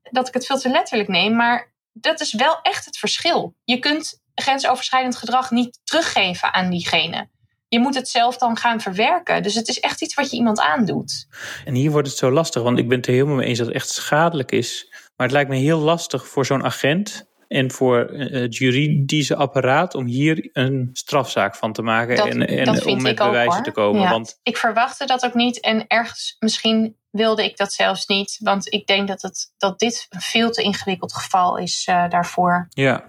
dat 0.02 0.28
ik 0.28 0.34
het 0.34 0.46
veel 0.46 0.58
te 0.58 0.68
letterlijk 0.68 1.08
neem, 1.08 1.36
maar 1.36 1.72
dat 1.92 2.20
is 2.20 2.32
wel 2.32 2.60
echt 2.62 2.84
het 2.84 2.98
verschil. 2.98 3.54
Je 3.64 3.78
kunt 3.78 4.20
grensoverschrijdend 4.34 5.16
gedrag 5.16 5.50
niet 5.50 5.80
teruggeven 5.84 6.54
aan 6.54 6.70
diegene. 6.70 7.28
Je 7.70 7.78
moet 7.80 7.94
het 7.94 8.08
zelf 8.08 8.36
dan 8.36 8.56
gaan 8.56 8.80
verwerken. 8.80 9.42
Dus 9.42 9.54
het 9.54 9.68
is 9.68 9.80
echt 9.80 10.02
iets 10.02 10.14
wat 10.14 10.30
je 10.30 10.36
iemand 10.36 10.60
aandoet. 10.60 11.26
En 11.64 11.74
hier 11.74 11.90
wordt 11.90 12.08
het 12.08 12.16
zo 12.16 12.30
lastig, 12.30 12.62
want 12.62 12.78
ik 12.78 12.88
ben 12.88 12.96
het 12.96 13.06
er 13.06 13.12
helemaal 13.12 13.36
mee 13.36 13.46
eens 13.46 13.58
dat 13.58 13.66
het 13.66 13.76
echt 13.76 13.88
schadelijk 13.88 14.52
is. 14.52 14.86
Maar 15.16 15.26
het 15.26 15.32
lijkt 15.32 15.50
me 15.50 15.56
heel 15.56 15.78
lastig 15.78 16.28
voor 16.28 16.46
zo'n 16.46 16.64
agent 16.64 17.28
en 17.48 17.70
voor 17.70 18.04
eh, 18.04 18.40
het 18.40 18.56
juridische 18.56 19.36
apparaat 19.36 19.94
om 19.94 20.06
hier 20.06 20.48
een 20.52 20.90
strafzaak 20.92 21.54
van 21.56 21.72
te 21.72 21.82
maken 21.82 22.16
Dat, 22.16 22.26
en, 22.26 22.86
om 22.86 23.02
met 23.02 23.20
ook 23.20 23.26
bewijzen 23.26 23.62
te 23.62 23.70
komen. 23.70 24.00
Ja. 24.00 24.10
Want 24.10 24.38
Ik 24.42 24.56
verwachtte 24.56 25.06
dat 25.06 25.24
ook 25.24 25.34
niet. 25.34 25.60
En 25.60 25.86
ergens 25.86 26.36
misschien 26.38 26.96
wilde 27.10 27.44
ik 27.44 27.56
dat 27.56 27.72
zelfs 27.72 28.06
niet. 28.06 28.38
Want 28.42 28.72
ik 28.72 28.86
denk 28.86 29.08
dat, 29.08 29.22
het, 29.22 29.52
dat 29.58 29.78
dit 29.78 30.06
een 30.10 30.20
veel 30.20 30.50
te 30.50 30.62
ingewikkeld 30.62 31.12
geval 31.12 31.56
is 31.58 31.84
eh, 31.86 32.08
daarvoor. 32.08 32.66
ja. 32.70 33.04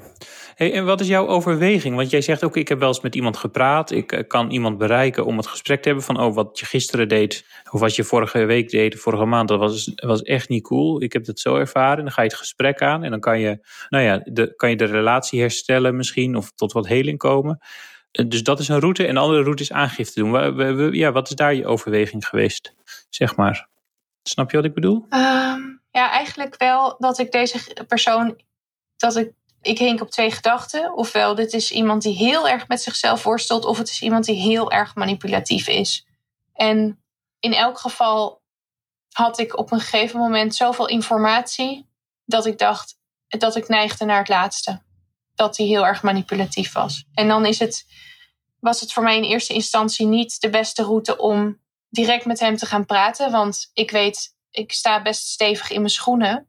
Hey, 0.56 0.74
en 0.74 0.86
wat 0.86 1.02
is 1.02 1.08
jouw 1.08 1.28
overweging? 1.28 1.96
Want 1.96 2.10
jij 2.10 2.22
zegt 2.22 2.44
ook, 2.44 2.58
ik 2.58 2.68
heb 2.68 2.80
wel 2.80 2.88
eens 2.88 3.02
met 3.02 3.16
iemand 3.16 3.38
gepraat. 3.38 3.92
Ik 3.92 4.12
eh, 4.12 4.28
kan 4.28 4.50
iemand 4.52 4.78
bereiken 4.78 5.26
om 5.26 5.38
het 5.38 5.48
gesprek 5.48 5.82
te 5.82 5.88
hebben 5.88 6.06
van, 6.06 6.20
oh, 6.22 6.36
wat 6.36 6.60
je 6.60 6.66
gisteren 6.66 7.08
deed, 7.08 7.46
of 7.72 7.80
wat 7.80 7.96
je 7.96 8.04
vorige 8.04 8.46
week 8.46 8.70
deed, 8.70 9.00
vorige 9.00 9.26
maand, 9.26 9.48
dat 9.48 9.60
was, 9.60 9.92
was 9.96 10.22
echt 10.22 10.50
niet 10.50 10.64
cool. 10.64 11.02
Ik 11.02 11.14
heb 11.14 11.26
het 11.26 11.40
zo 11.40 11.56
ervaren. 11.56 12.04
Dan 12.04 12.14
ga 12.14 12.22
je 12.22 12.28
het 12.28 12.38
gesprek 12.38 12.82
aan 12.82 13.04
en 13.04 13.12
dan 13.12 13.20
kan 13.20 13.40
je, 13.40 13.60
nou 13.90 14.04
ja, 14.04 14.22
de, 14.24 14.56
kan 14.56 14.70
je 14.70 14.76
de 14.76 14.86
relatie 14.86 15.40
herstellen 15.40 15.96
misschien, 15.96 16.36
of 16.36 16.52
tot 16.52 16.72
wat 16.72 16.88
heling 16.88 17.18
komen. 17.18 17.60
Eh, 18.12 18.26
Dus 18.28 18.44
dat 18.44 18.60
is 18.60 18.68
een 18.68 18.80
route. 18.80 19.06
En 19.06 19.14
de 19.14 19.20
andere 19.20 19.44
route 19.44 19.64
is 19.64 19.72
aangifte 19.72 20.20
doen. 20.20 20.94
Ja, 20.94 21.12
wat 21.12 21.30
is 21.30 21.36
daar 21.36 21.54
je 21.54 21.66
overweging 21.66 22.28
geweest? 22.28 22.74
Zeg 23.10 23.36
maar. 23.36 23.70
Snap 24.24 24.52
je 24.52 24.58
wat 24.58 24.66
ik 24.66 24.74
bedoel? 24.74 25.06
Ehm, 25.10 25.60
Ja, 25.92 26.10
eigenlijk 26.12 26.58
wel 26.58 26.96
dat 27.00 27.18
ik 27.20 27.32
deze 27.32 27.86
persoon. 27.88 28.42
dat 28.98 29.16
ik. 29.16 29.32
Ik 29.62 29.78
hink 29.78 30.02
op 30.02 30.10
twee 30.10 30.32
gedachten. 30.32 30.94
Ofwel, 30.94 31.36
dit 31.36 31.54
is 31.54 31.72
iemand 31.72 32.02
die 32.02 32.16
heel 32.16 32.48
erg 32.50 32.68
met 32.68 32.82
zichzelf 32.82 33.24
worstelt, 33.24 33.66
of 33.66 33.78
het 33.78 33.90
is 33.90 34.02
iemand 34.02 34.26
die 34.26 34.36
heel 34.42 34.72
erg 34.72 34.96
manipulatief 34.96 35.68
is. 35.68 36.06
En 36.54 37.04
in 37.40 37.54
elk 37.54 37.80
geval 37.80 38.42
had 39.12 39.40
ik 39.40 39.58
op 39.58 39.72
een 39.72 39.80
gegeven 39.80 40.20
moment 40.20 40.56
zoveel 40.56 40.88
informatie 40.88 41.90
dat 42.26 42.46
ik 42.46 42.58
dacht 42.58 42.98
dat 43.28 43.56
ik 43.56 43.68
neigde 43.68 44.06
naar 44.06 44.18
het 44.20 44.30
laatste. 44.30 44.82
Dat 45.36 45.58
hij 45.58 45.66
heel 45.66 45.86
erg 45.86 46.04
manipulatief 46.04 46.74
was. 46.74 47.06
En 47.14 47.28
dan 47.28 47.46
is 47.46 47.60
het, 47.60 47.86
was 48.60 48.82
het 48.82 48.94
voor 48.94 49.04
mij 49.04 49.18
in 49.18 49.24
eerste 49.24 49.54
instantie 49.54 50.06
niet 50.06 50.42
de 50.42 50.50
beste 50.50 50.84
route 50.84 51.18
om 51.18 51.60
direct 51.92 52.26
met 52.26 52.40
hem 52.40 52.56
te 52.56 52.66
gaan 52.66 52.86
praten. 52.86 53.32
Want 53.32 53.70
ik 53.74 53.92
weet, 53.92 54.36
ik 54.52 54.72
sta 54.72 55.02
best 55.02 55.28
stevig 55.28 55.72
in 55.72 55.80
mijn 55.80 55.90
schoenen. 55.90 56.48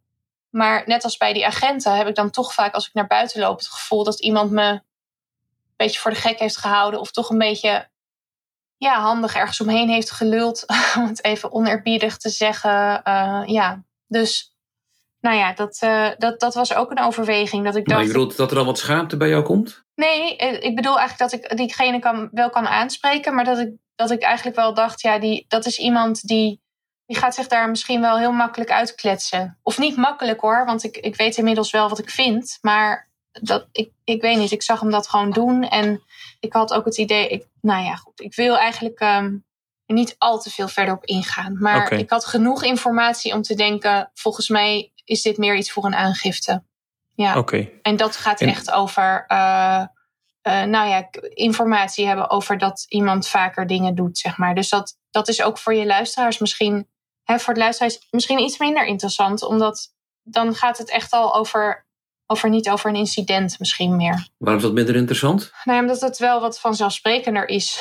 Maar 0.50 0.83
net 0.87 1.05
als 1.05 1.16
bij 1.16 1.33
die 1.33 1.46
agenten 1.46 1.96
heb 1.96 2.09
ik 2.09 2.14
dan 2.14 2.31
toch 2.31 2.55
vaak 2.55 2.74
als 2.74 2.87
ik 2.87 2.94
naar 2.94 3.07
buiten 3.07 3.40
loop 3.40 3.59
het 3.59 3.68
gevoel 3.68 4.05
dat 4.05 4.20
iemand 4.20 4.50
me 4.50 4.68
een 4.70 4.83
beetje 5.76 6.00
voor 6.00 6.11
de 6.11 6.16
gek 6.16 6.38
heeft 6.38 6.57
gehouden. 6.57 7.00
Of 7.00 7.11
toch 7.11 7.31
een 7.31 7.38
beetje 7.38 7.90
ja, 8.76 9.00
handig 9.00 9.35
ergens 9.35 9.61
omheen 9.61 9.88
heeft 9.88 10.11
geluld. 10.11 10.64
Om 10.98 11.07
het 11.07 11.24
even 11.24 11.52
onerbiedig 11.52 12.16
te 12.16 12.28
zeggen. 12.28 13.00
Uh, 13.05 13.42
ja, 13.46 13.85
dus 14.07 14.57
nou 15.20 15.37
ja, 15.37 15.52
dat, 15.52 15.81
uh, 15.85 16.09
dat, 16.18 16.40
dat 16.40 16.55
was 16.55 16.74
ook 16.74 16.90
een 16.90 17.00
overweging. 17.00 17.64
Dat 17.64 17.76
ik 17.76 17.85
dacht, 17.85 17.98
maar 17.98 18.07
je 18.07 18.12
bedoelt 18.12 18.37
dat 18.37 18.50
er 18.50 18.59
al 18.59 18.64
wat 18.64 18.78
schaamte 18.78 19.16
bij 19.16 19.28
jou 19.28 19.42
komt? 19.42 19.85
Nee, 19.94 20.37
eh, 20.37 20.62
ik 20.62 20.76
bedoel 20.76 20.98
eigenlijk 20.98 21.31
dat 21.31 21.40
ik 21.40 21.57
diegene 21.57 21.98
kan, 21.98 22.28
wel 22.33 22.50
kan 22.50 22.66
aanspreken. 22.66 23.35
Maar 23.35 23.44
dat 23.44 23.59
ik, 23.59 23.70
dat 24.02 24.10
ik 24.18 24.22
eigenlijk 24.22 24.56
wel 24.56 24.74
dacht, 24.74 25.00
ja, 25.00 25.18
die, 25.18 25.44
dat 25.48 25.66
is 25.66 25.78
iemand 25.78 26.26
die, 26.26 26.60
die 27.06 27.16
gaat 27.16 27.34
zich 27.34 27.46
daar 27.46 27.70
misschien 27.70 28.00
wel 28.00 28.18
heel 28.18 28.32
makkelijk 28.32 28.70
uitkletsen. 28.70 29.58
Of 29.62 29.78
niet 29.78 29.96
makkelijk 29.96 30.40
hoor, 30.40 30.64
want 30.66 30.84
ik, 30.84 30.96
ik 30.96 31.16
weet 31.16 31.36
inmiddels 31.36 31.70
wel 31.70 31.88
wat 31.88 31.98
ik 31.98 32.10
vind. 32.10 32.58
Maar 32.60 33.10
dat, 33.32 33.68
ik, 33.72 33.90
ik 34.04 34.22
weet 34.22 34.38
niet, 34.38 34.50
ik 34.50 34.62
zag 34.62 34.80
hem 34.80 34.90
dat 34.90 35.08
gewoon 35.08 35.30
doen. 35.30 35.68
En 35.68 36.02
ik 36.40 36.52
had 36.52 36.72
ook 36.74 36.84
het 36.84 36.98
idee, 36.98 37.28
ik, 37.28 37.46
nou 37.60 37.84
ja, 37.84 37.94
goed, 37.94 38.20
ik 38.20 38.34
wil 38.34 38.58
eigenlijk 38.58 39.00
um, 39.00 39.44
niet 39.86 40.14
al 40.18 40.40
te 40.40 40.50
veel 40.50 40.68
verder 40.68 40.94
op 40.94 41.04
ingaan. 41.04 41.58
Maar 41.58 41.84
okay. 41.84 41.98
ik 41.98 42.10
had 42.10 42.24
genoeg 42.24 42.62
informatie 42.62 43.34
om 43.34 43.42
te 43.42 43.54
denken, 43.54 44.10
volgens 44.14 44.48
mij 44.48 44.92
is 45.04 45.22
dit 45.22 45.38
meer 45.38 45.56
iets 45.56 45.72
voor 45.72 45.84
een 45.84 45.94
aangifte. 45.94 46.64
Ja. 47.14 47.38
Okay. 47.38 47.78
En 47.82 47.96
dat 47.96 48.16
gaat 48.16 48.40
en... 48.40 48.48
echt 48.48 48.70
over, 48.70 49.24
uh, 49.28 49.84
uh, 50.42 50.62
nou 50.62 50.88
ja, 50.88 51.09
informatie 51.35 52.07
hebben 52.07 52.31
over 52.31 52.59
dat 52.59 52.85
iemand 52.88 53.28
vaker 53.28 53.66
dingen 53.66 53.94
doet, 53.94 54.18
zeg 54.18 54.37
maar. 54.37 54.55
Dus 54.55 54.68
dat, 54.68 54.98
dat 55.11 55.28
is 55.28 55.42
ook 55.42 55.59
voor 55.59 55.74
je 55.74 55.87
luisteraars 55.87 56.38
misschien, 56.38 56.88
hè, 57.24 57.38
voor 57.38 57.55
de 57.55 57.61
luisteraars 57.61 58.07
misschien 58.11 58.38
iets 58.38 58.59
minder 58.59 58.87
interessant, 58.87 59.42
omdat 59.42 59.94
dan 60.22 60.55
gaat 60.55 60.78
het 60.78 60.90
echt 60.90 61.12
al 61.12 61.35
over 61.35 61.87
over 62.26 62.48
niet 62.48 62.70
over 62.70 62.90
een 62.90 62.96
incident 62.96 63.59
misschien 63.59 63.96
meer. 63.96 64.28
Waarom 64.38 64.61
is 64.61 64.66
dat 64.66 64.76
minder 64.76 64.96
interessant? 64.96 65.52
Nou, 65.64 65.81
omdat 65.81 66.00
het 66.00 66.18
wel 66.18 66.40
wat 66.40 66.61
vanzelfsprekender 66.61 67.48
is, 67.48 67.81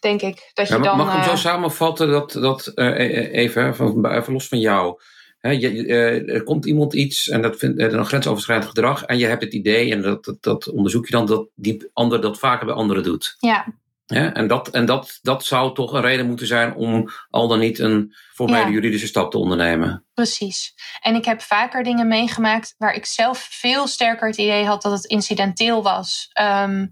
denk 0.00 0.22
ik. 0.22 0.50
Dat 0.54 0.68
je 0.68 0.74
ja, 0.74 0.80
dan, 0.80 0.96
mag 0.96 1.06
ik 1.06 1.12
hem 1.12 1.36
zo 1.36 1.36
samenvatten 1.36 2.10
dat, 2.10 2.32
dat 2.32 2.72
uh, 2.74 3.34
even, 3.34 3.76
van, 3.76 4.06
even 4.06 4.32
los 4.32 4.48
van 4.48 4.58
jou. 4.58 5.00
He, 5.42 5.50
je, 5.50 5.72
uh, 5.72 6.34
er 6.34 6.42
komt 6.42 6.66
iemand 6.66 6.94
iets 6.94 7.28
en 7.28 7.42
dat 7.42 7.56
vindt 7.56 7.80
een 7.80 8.06
grensoverschrijdend 8.06 8.68
gedrag 8.68 9.04
en 9.04 9.18
je 9.18 9.26
hebt 9.26 9.42
het 9.42 9.52
idee, 9.52 9.90
en 9.92 10.02
dat, 10.02 10.24
dat, 10.24 10.42
dat 10.42 10.70
onderzoek 10.70 11.06
je 11.06 11.12
dan, 11.12 11.26
dat 11.26 11.48
die 11.54 11.90
ander 11.92 12.20
dat 12.20 12.38
vaker 12.38 12.66
bij 12.66 12.74
anderen 12.74 13.02
doet. 13.02 13.36
Ja. 13.38 13.66
En 14.06 14.46
dat, 14.46 14.68
en 14.68 14.86
dat, 14.86 15.18
dat 15.22 15.44
zou 15.44 15.74
toch 15.74 15.92
een 15.92 16.00
reden 16.00 16.26
moeten 16.26 16.46
zijn 16.46 16.74
om 16.74 17.10
al 17.30 17.48
dan 17.48 17.58
niet 17.58 17.78
een 17.78 18.14
formele 18.32 18.64
ja. 18.64 18.70
juridische 18.70 19.06
stap 19.06 19.30
te 19.30 19.38
ondernemen. 19.38 20.04
Precies. 20.14 20.74
En 21.00 21.14
ik 21.14 21.24
heb 21.24 21.40
vaker 21.40 21.82
dingen 21.82 22.08
meegemaakt 22.08 22.74
waar 22.78 22.94
ik 22.94 23.06
zelf 23.06 23.48
veel 23.50 23.86
sterker 23.86 24.26
het 24.28 24.38
idee 24.38 24.64
had 24.64 24.82
dat 24.82 24.92
het 24.92 25.04
incidenteel 25.04 25.82
was. 25.82 26.30
Um, 26.40 26.90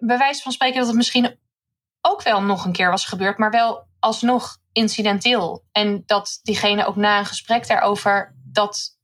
bij 0.00 0.18
wijze 0.18 0.42
van 0.42 0.52
spreken 0.52 0.78
dat 0.78 0.86
het 0.86 0.96
misschien 0.96 1.38
ook 2.00 2.22
wel 2.22 2.42
nog 2.42 2.64
een 2.64 2.72
keer 2.72 2.90
was 2.90 3.04
gebeurd, 3.04 3.38
maar 3.38 3.50
wel 3.50 3.86
alsnog 4.02 4.56
incidenteel. 4.72 5.64
En 5.72 6.02
dat 6.06 6.40
diegene 6.42 6.86
ook 6.86 6.96
na 6.96 7.18
een 7.18 7.26
gesprek 7.26 7.66
daarover 7.66 8.34
dat, 8.44 8.96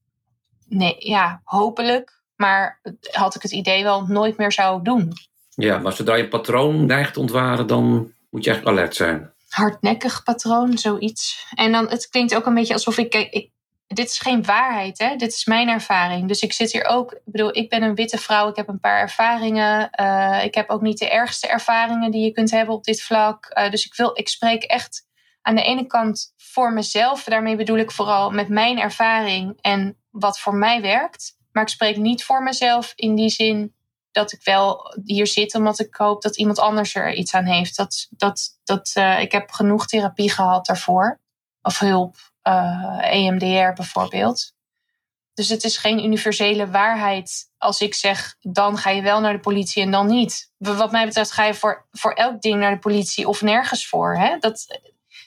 nee, 0.69 0.97
ja, 0.99 1.41
hopelijk, 1.45 2.23
maar 2.37 2.81
had 3.11 3.35
ik 3.35 3.43
het 3.43 3.53
idee 3.53 3.83
wel 3.83 4.07
nooit 4.07 4.37
meer 4.37 4.53
zou 4.53 4.83
doen. 4.83 5.13
Ja, 5.55 5.79
maar 5.79 5.93
zodra 5.93 6.15
je 6.15 6.23
een 6.23 6.29
patroon 6.29 6.87
neigt 6.87 7.13
te 7.13 7.21
ontwaren, 7.21 7.67
dan 7.67 8.13
moet 8.31 8.45
je 8.45 8.51
eigenlijk 8.51 8.79
alert 8.79 8.97
zijn. 8.97 9.33
Hardnekkig 9.49 10.23
patroon, 10.23 10.79
zoiets. 10.79 11.47
En 11.55 11.73
dan, 11.73 11.89
het 11.89 12.09
klinkt 12.09 12.35
ook 12.35 12.47
een 12.47 12.55
beetje 12.55 12.75
alsof 12.75 12.99
ik, 12.99 13.15
ik 13.15 13.51
dit 13.89 14.07
is 14.07 14.19
geen 14.19 14.45
waarheid, 14.45 14.99
hè? 14.99 15.17
Dit 15.17 15.33
is 15.33 15.45
mijn 15.45 15.69
ervaring. 15.69 16.29
Dus 16.29 16.41
ik 16.41 16.53
zit 16.53 16.73
hier 16.73 16.85
ook, 16.85 17.13
ik 17.13 17.21
bedoel, 17.25 17.57
ik 17.57 17.69
ben 17.69 17.83
een 17.83 17.95
witte 17.95 18.19
vrouw, 18.19 18.49
ik 18.49 18.57
heb 18.57 18.69
een 18.69 18.81
paar 18.81 19.01
ervaringen. 19.01 19.91
Uh, 20.01 20.45
ik 20.45 20.55
heb 20.55 20.71
ook 20.71 20.81
niet 20.81 20.99
de 20.99 21.11
ergste 21.11 21.47
ervaringen 21.47 22.11
die 22.11 22.25
je 22.25 22.33
kunt 22.33 22.51
hebben 22.51 22.75
op 22.75 22.85
dit 22.85 23.03
vlak. 23.03 23.51
Uh, 23.59 23.71
dus 23.71 23.85
ik 23.87 23.95
wil, 23.95 24.11
ik 24.15 24.29
spreek 24.29 24.63
echt 24.63 25.07
aan 25.43 25.55
de 25.55 25.63
ene 25.63 25.87
kant 25.87 26.35
voor 26.37 26.73
mezelf. 26.73 27.25
Daarmee 27.25 27.57
bedoel 27.57 27.77
ik 27.77 27.91
vooral 27.91 28.31
met 28.31 28.49
mijn 28.49 28.79
ervaring 28.79 29.59
en 29.61 29.97
wat 30.11 30.39
voor 30.39 30.55
mij 30.55 30.81
werkt. 30.81 31.37
Maar 31.53 31.63
ik 31.63 31.69
spreek 31.69 31.97
niet 31.97 32.25
voor 32.25 32.43
mezelf 32.43 32.93
in 32.95 33.15
die 33.15 33.29
zin 33.29 33.75
dat 34.13 34.33
ik 34.33 34.43
wel 34.45 34.97
hier 35.05 35.27
zit 35.27 35.55
omdat 35.55 35.79
ik 35.79 35.95
hoop 35.95 36.23
dat 36.23 36.37
iemand 36.37 36.59
anders 36.59 36.95
er 36.95 37.15
iets 37.15 37.35
aan 37.35 37.45
heeft. 37.45 37.77
Dat, 37.77 38.09
dat, 38.11 38.59
dat, 38.65 38.93
uh, 38.99 39.21
ik 39.21 39.33
heb 39.33 39.51
genoeg 39.51 39.87
therapie 39.87 40.31
gehad 40.31 40.67
daarvoor. 40.67 41.21
Of 41.63 41.79
hulp, 41.79 42.17
uh, 42.49 43.13
EMDR 43.15 43.73
bijvoorbeeld. 43.75 44.57
Dus 45.35 45.49
het 45.49 45.65
is 45.65 45.77
geen 45.77 46.05
universele 46.05 46.71
waarheid 46.71 47.51
als 47.59 47.81
ik 47.81 47.95
zeg, 47.95 48.35
dan 48.41 48.77
ga 48.77 48.91
je 48.91 49.03
wel 49.03 49.21
naar 49.21 49.33
de 49.33 49.41
politie 49.41 49.83
en 49.83 49.91
dan 49.91 50.07
niet. 50.07 50.53
Wat 50.57 50.91
mij 50.91 51.07
betreft 51.07 51.33
ga 51.33 51.45
je 51.45 51.55
voor, 51.55 51.87
voor 51.91 52.13
elk 52.13 52.41
ding 52.41 52.61
naar 52.61 52.73
de 52.73 52.79
politie 52.79 53.29
of 53.29 53.43
nergens 53.43 53.89
voor. 53.89 54.17
Hè? 54.17 54.37
Dat, 54.39 54.67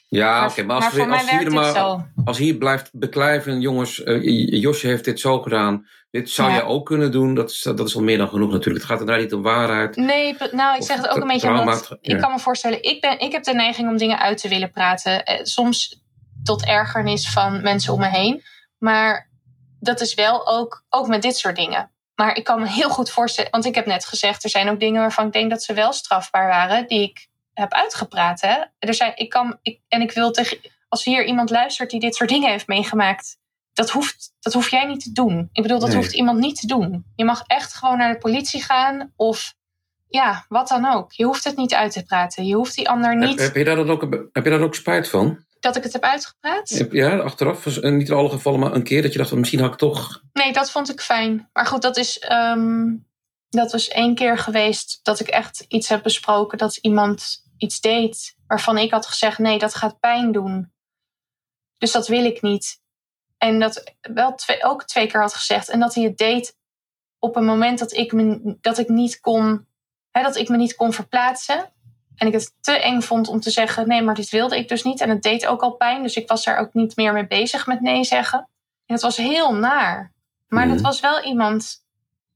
ja, 0.08 0.42
oké, 0.42 0.50
okay, 0.50 0.64
maar, 0.64 0.76
als, 0.76 0.84
maar 0.84 1.08
we, 1.08 1.14
als, 1.14 1.30
hier 1.30 1.52
maar, 1.52 2.06
als 2.24 2.38
hier 2.38 2.54
blijft 2.54 2.90
beklijven, 2.92 3.60
jongens, 3.60 3.98
uh, 3.98 4.60
Josje 4.60 4.86
heeft 4.86 5.04
dit 5.04 5.20
zo 5.20 5.40
gedaan. 5.40 5.86
Dit 6.10 6.30
zou 6.30 6.50
ja. 6.50 6.56
je 6.56 6.64
ook 6.64 6.86
kunnen 6.86 7.12
doen. 7.12 7.34
Dat 7.34 7.50
is, 7.50 7.60
dat 7.60 7.88
is 7.88 7.96
al 7.96 8.02
meer 8.02 8.18
dan 8.18 8.28
genoeg 8.28 8.50
natuurlijk. 8.50 8.84
Het 8.84 8.92
gaat 8.92 9.00
er 9.00 9.06
daar 9.06 9.18
niet 9.18 9.32
om 9.32 9.42
waarheid. 9.42 9.96
Nee, 9.96 10.36
nou, 10.50 10.76
ik 10.76 10.82
zeg 10.82 10.96
het 10.96 11.08
ook 11.08 11.20
een 11.20 11.26
beetje 11.26 11.48
omdat 11.48 11.86
ja. 11.88 12.14
ik 12.14 12.20
kan 12.20 12.32
me 12.32 12.38
voorstellen, 12.38 12.82
ik, 12.82 13.00
ben, 13.00 13.18
ik 13.18 13.32
heb 13.32 13.44
de 13.44 13.54
neiging 13.54 13.88
om 13.88 13.96
dingen 13.96 14.18
uit 14.18 14.38
te 14.38 14.48
willen 14.48 14.70
praten. 14.70 15.24
Eh, 15.24 15.44
soms 15.44 16.02
tot 16.42 16.64
ergernis 16.64 17.30
van 17.30 17.62
mensen 17.62 17.92
om 17.92 18.00
me 18.00 18.08
heen. 18.08 18.42
Maar 18.78 19.30
dat 19.80 20.00
is 20.00 20.14
wel 20.14 20.48
ook, 20.48 20.84
ook 20.88 21.06
met 21.06 21.22
dit 21.22 21.36
soort 21.36 21.56
dingen. 21.56 21.90
Maar 22.14 22.36
ik 22.36 22.44
kan 22.44 22.60
me 22.60 22.68
heel 22.68 22.90
goed 22.90 23.10
voorstellen, 23.10 23.50
want 23.50 23.64
ik 23.64 23.74
heb 23.74 23.86
net 23.86 24.04
gezegd, 24.04 24.44
er 24.44 24.50
zijn 24.50 24.68
ook 24.68 24.80
dingen 24.80 25.00
waarvan 25.00 25.26
ik 25.26 25.32
denk 25.32 25.50
dat 25.50 25.62
ze 25.62 25.74
wel 25.74 25.92
strafbaar 25.92 26.48
waren, 26.48 26.86
die 26.86 27.02
ik 27.02 27.28
heb 27.54 27.72
uitgepraat. 27.72 28.40
Hè? 28.40 28.62
Er 28.78 28.94
zijn, 28.94 29.12
ik 29.14 29.28
kan, 29.28 29.58
ik, 29.62 29.80
en 29.88 30.00
ik 30.00 30.12
wil 30.12 30.30
tegen, 30.30 30.58
als 30.88 31.04
hier 31.04 31.24
iemand 31.24 31.50
luistert 31.50 31.90
die 31.90 32.00
dit 32.00 32.14
soort 32.14 32.30
dingen 32.30 32.50
heeft 32.50 32.66
meegemaakt, 32.66 33.40
dat 33.72 33.90
hoeft, 33.90 34.34
dat 34.40 34.52
hoef 34.52 34.70
jij 34.70 34.86
niet 34.86 35.02
te 35.02 35.12
doen. 35.12 35.48
Ik 35.52 35.62
bedoel, 35.62 35.78
dat 35.78 35.88
nee. 35.88 35.96
hoeft 35.96 36.12
iemand 36.12 36.38
niet 36.38 36.60
te 36.60 36.66
doen. 36.66 37.04
Je 37.16 37.24
mag 37.24 37.42
echt 37.46 37.74
gewoon 37.74 37.98
naar 37.98 38.12
de 38.12 38.18
politie 38.18 38.62
gaan 38.62 39.12
of 39.16 39.54
ja, 40.08 40.44
wat 40.48 40.68
dan 40.68 40.86
ook. 40.86 41.12
Je 41.12 41.24
hoeft 41.24 41.44
het 41.44 41.56
niet 41.56 41.74
uit 41.74 41.92
te 41.92 42.02
praten. 42.04 42.46
Je 42.46 42.54
hoeft 42.54 42.74
die 42.74 42.88
ander 42.88 43.16
niet. 43.16 43.28
Heb, 43.28 43.38
heb 43.38 43.56
je, 43.56 43.64
daar 43.64 43.76
dan 43.76 43.90
ook, 43.90 44.28
heb 44.32 44.44
je 44.44 44.50
daar 44.50 44.60
ook 44.60 44.74
spijt 44.74 45.08
van? 45.08 45.44
Dat 45.62 45.76
ik 45.76 45.82
het 45.82 45.92
heb 45.92 46.02
uitgepraat? 46.02 46.86
Ja, 46.90 47.16
achteraf. 47.16 47.80
Niet 47.80 48.08
in 48.08 48.14
alle 48.14 48.30
gevallen, 48.30 48.60
maar 48.60 48.74
een 48.74 48.82
keer 48.82 49.02
dat 49.02 49.12
je 49.12 49.18
dacht, 49.18 49.32
misschien 49.32 49.60
had 49.60 49.72
ik 49.72 49.78
toch. 49.78 50.22
Nee, 50.32 50.52
dat 50.52 50.70
vond 50.70 50.90
ik 50.90 51.00
fijn. 51.00 51.48
Maar 51.52 51.66
goed, 51.66 51.82
dat 51.82 51.96
is. 51.96 52.26
Um, 52.32 53.10
dat 53.48 53.72
was 53.72 53.88
één 53.88 54.14
keer 54.14 54.38
geweest 54.38 55.00
dat 55.02 55.20
ik 55.20 55.28
echt 55.28 55.64
iets 55.68 55.88
heb 55.88 56.02
besproken 56.02 56.58
dat 56.58 56.76
iemand 56.76 57.44
iets 57.58 57.80
deed 57.80 58.36
waarvan 58.46 58.78
ik 58.78 58.90
had 58.90 59.06
gezegd: 59.06 59.38
nee, 59.38 59.58
dat 59.58 59.74
gaat 59.74 60.00
pijn 60.00 60.32
doen. 60.32 60.72
Dus 61.78 61.92
dat 61.92 62.08
wil 62.08 62.24
ik 62.24 62.42
niet. 62.42 62.80
En 63.38 63.60
dat 63.60 63.94
wel 64.00 64.34
twee, 64.34 64.64
ook 64.64 64.84
twee 64.84 65.06
keer 65.06 65.20
had 65.20 65.34
gezegd. 65.34 65.68
En 65.68 65.80
dat 65.80 65.94
hij 65.94 66.04
het 66.04 66.16
deed 66.16 66.56
op 67.18 67.36
een 67.36 67.44
moment 67.44 67.78
dat 67.78 67.92
ik 67.92 68.12
me, 68.12 68.56
dat 68.60 68.78
ik 68.78 68.88
niet 68.88 69.20
kon, 69.20 69.66
hè, 70.10 70.22
dat 70.22 70.36
ik 70.36 70.48
me 70.48 70.56
niet 70.56 70.74
kon 70.74 70.92
verplaatsen. 70.92 71.72
En 72.16 72.26
ik 72.26 72.32
het 72.32 72.54
te 72.60 72.72
eng 72.72 73.00
vond 73.00 73.28
om 73.28 73.40
te 73.40 73.50
zeggen: 73.50 73.88
nee, 73.88 74.02
maar 74.02 74.14
dit 74.14 74.30
wilde 74.30 74.56
ik 74.56 74.68
dus 74.68 74.82
niet. 74.82 75.00
En 75.00 75.10
het 75.10 75.22
deed 75.22 75.46
ook 75.46 75.62
al 75.62 75.72
pijn. 75.72 76.02
Dus 76.02 76.16
ik 76.16 76.28
was 76.28 76.44
daar 76.44 76.58
ook 76.58 76.74
niet 76.74 76.96
meer 76.96 77.12
mee 77.12 77.26
bezig 77.26 77.66
met 77.66 77.80
nee 77.80 78.04
zeggen. 78.04 78.38
En 78.86 78.94
het 78.94 79.02
was 79.02 79.16
heel 79.16 79.54
naar. 79.54 80.12
Maar 80.48 80.66
mm. 80.66 80.72
dat 80.72 80.80
was 80.80 81.00
wel 81.00 81.22
iemand, 81.22 81.84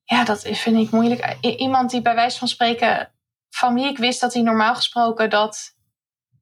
ja, 0.05 0.25
dat 0.25 0.43
vind 0.43 0.77
ik 0.77 0.91
moeilijk. 0.91 1.37
Iemand 1.41 1.91
die 1.91 2.03
bij 2.03 2.15
wijze 2.15 2.39
van 2.39 2.49
spreken, 2.49 3.11
van 3.51 3.75
wie 3.75 3.89
ik 3.89 3.99
wist 3.99 4.21
dat 4.21 4.35
hij 4.35 4.43
normaal 4.43 4.75
gesproken 4.75 5.31
dat 5.31 5.75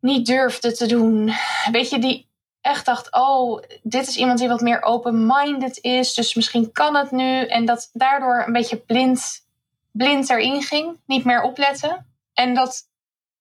niet 0.01 0.27
durfde 0.27 0.73
te 0.73 0.87
doen. 0.87 1.33
Weet 1.70 1.90
je, 1.90 1.99
die, 1.99 2.29
echt 2.61 2.87
dacht: 2.87 3.12
oh, 3.12 3.62
dit 3.83 4.09
is 4.09 4.16
iemand 4.16 4.38
die 4.38 4.49
wat 4.49 4.61
meer 4.61 4.83
open-minded 4.83 5.79
is, 5.81 6.14
dus 6.14 6.35
misschien 6.35 6.73
kan 6.73 6.97
het 6.97 7.11
nu. 7.11 7.47
En 7.47 7.64
dat 7.64 7.90
daardoor 7.92 8.44
een 8.47 8.53
beetje 8.53 8.77
blind, 8.77 9.47
blind 9.90 10.31
erin 10.31 10.62
ging, 10.62 11.01
niet 11.07 11.25
meer 11.25 11.42
opletten. 11.42 12.07
En 12.35 12.55
dat 12.55 12.83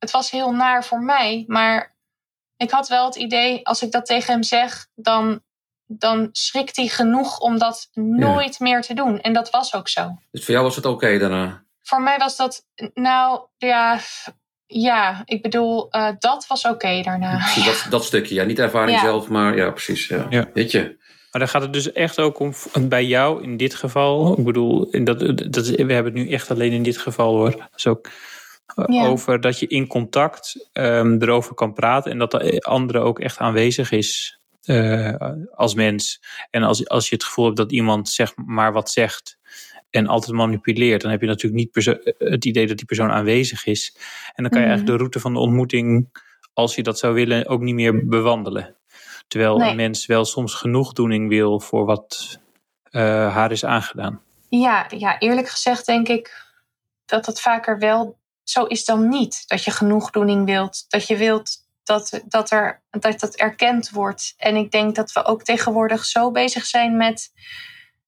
het 0.04 0.12
was 0.12 0.32
heel 0.32 0.52
naar 0.52 0.84
voor 0.86 1.02
mij, 1.04 1.44
maar 1.48 1.96
ik 2.58 2.72
had 2.72 2.88
wel 2.88 3.06
het 3.06 3.16
idee: 3.16 3.66
als 3.66 3.82
ik 3.82 3.92
dat 3.92 4.06
tegen 4.06 4.34
hem 4.34 4.44
zeg, 4.44 4.88
dan 4.96 5.42
dan 5.86 6.30
schrikt 6.32 6.76
hij 6.76 6.88
genoeg 6.88 7.40
om 7.40 7.58
dat 7.58 7.90
nooit 7.94 8.60
meer 8.60 8.82
te 8.82 8.94
doen. 8.94 9.22
En 9.22 9.34
dat 9.34 9.50
was 9.50 9.74
ook 9.76 9.88
zo. 9.88 10.18
Dus 10.32 10.46
voor 10.46 10.54
jou 10.54 10.66
was 10.66 10.76
het 10.76 10.86
oké 10.86 11.18
daarna? 11.18 11.64
Voor 11.82 12.02
mij 12.02 12.18
was 12.18 12.36
dat, 12.36 12.66
nou 12.94 13.42
ja, 13.58 14.00
ja 14.66 15.22
ik 15.26 15.42
bedoel, 15.42 15.88
uh, 15.96 16.10
dat 16.20 16.48
was 16.48 16.66
oké 16.66 17.02
daarna. 17.02 17.40
Dat, 17.66 17.86
dat 17.90 18.06
stukje, 18.06 18.36
ja. 18.36 18.44
Niet 18.44 18.56
de 18.56 18.62
ervaring 18.62 18.98
Ja. 18.98 19.04
zelf, 19.04 19.28
maar 19.28 19.56
ja, 19.58 19.70
precies. 19.72 20.08
Ja. 20.08 20.26
Ja. 20.30 20.50
Weet 20.54 20.72
je? 20.72 20.82
Maar 21.32 21.42
dan 21.42 21.48
gaat 21.52 21.62
het 21.62 21.74
dus 21.74 21.92
echt 21.92 22.20
ook 22.20 22.40
om, 22.40 22.54
bij 22.82 23.06
jou 23.06 23.44
in 23.44 23.58
dit 23.58 23.76
geval. 23.76 24.38
Ik 24.38 24.44
bedoel, 24.46 24.90
in 24.90 25.04
dat, 25.04 25.20
dat, 25.54 25.66
is- 25.66 25.70
we 25.70 25.94
hebben 25.94 26.14
het 26.14 26.24
nu 26.24 26.30
echt 26.32 26.52
alleen 26.52 26.72
in 26.72 26.84
dit 26.84 26.98
geval 26.98 27.36
hoor. 27.36 27.68
Dus 27.72 27.88
ook 27.88 28.08
eh, 28.08 28.12
Ja. 28.88 29.06
over 29.08 29.42
dat 29.42 29.60
je 29.60 29.68
in 29.68 29.88
contact 29.88 30.70
ehm, 30.74 31.18
erover 31.22 31.54
kan 31.56 31.74
praten. 31.74 32.12
En 32.12 32.18
dat 32.18 32.32
de 32.32 32.62
andere 32.62 33.00
ook 33.00 33.20
echt 33.20 33.38
aanwezig 33.38 33.92
is 33.92 34.40
eh, 34.64 35.16
als 35.56 35.74
mens. 35.74 36.22
En 36.50 36.64
als, 36.64 36.88
als 36.88 37.10
je 37.10 37.16
het 37.16 37.24
gevoel 37.24 37.46
hebt 37.46 37.58
dat 37.58 37.72
iemand 37.72 38.10
zeg 38.10 38.34
maar 38.36 38.74
wat 38.74 38.92
zegt. 38.92 39.38
En 39.90 40.08
altijd 40.08 40.36
manipuleert, 40.36 41.02
dan 41.02 41.12
heb 41.12 41.22
je 41.22 41.28
natuurlijk 41.28 41.74
niet 41.76 41.86
het 42.18 42.46
idee 42.46 42.68
dat 42.68 42.78
die 42.78 42.86
persoon 42.86 43.12
aanwezig 43.12 43.66
is. 43.66 43.96
En 44.34 44.44
dan 44.44 44.52
kan 44.52 44.62
je 44.62 44.68
Mhm. 44.68 44.76
eigenlijk 44.76 44.88
de 44.88 44.98
route 44.98 45.20
van 45.20 45.34
de 45.34 45.40
ontmoeting, 45.40 46.10
als 46.54 46.76
je 46.76 46.84
dat 46.84 47.00
zou 47.00 47.14
willen, 47.14 47.48
ook 47.48 47.62
niet 47.62 47.76
meer 47.76 48.08
bewandelen. 48.08 48.76
Terwijl 49.28 49.58
Nee. 49.58 49.70
een 49.70 49.76
mens 49.76 50.06
wel 50.06 50.26
soms 50.26 50.54
genoegdoening 50.54 51.30
wil 51.30 51.60
voor 51.60 51.86
wat 51.86 52.40
eh, 52.84 53.02
haar 53.34 53.52
is 53.52 53.66
aangedaan. 53.66 54.22
Ja, 54.50 54.86
ja, 54.98 55.20
eerlijk 55.20 55.50
gezegd 55.50 55.86
denk 55.86 56.08
ik 56.08 56.46
dat 57.06 57.26
het 57.26 57.42
vaker 57.42 57.80
wel 57.80 58.18
zo 58.44 58.64
is 58.64 58.86
dan 58.86 59.10
niet. 59.10 59.44
Dat 59.48 59.64
je 59.64 59.72
genoegdoening 59.72 60.46
wilt. 60.46 60.86
Dat 60.88 61.08
je 61.08 61.18
wilt 61.18 61.62
dat, 61.84 62.22
dat, 62.26 62.52
er, 62.52 62.84
dat 62.90 63.20
dat 63.20 63.36
erkend 63.36 63.90
wordt. 63.90 64.34
En 64.38 64.56
ik 64.56 64.72
denk 64.72 64.96
dat 64.96 65.12
we 65.12 65.24
ook 65.24 65.44
tegenwoordig 65.44 66.06
zo 66.06 66.32
bezig 66.32 66.66
zijn 66.66 66.98
met 66.98 67.32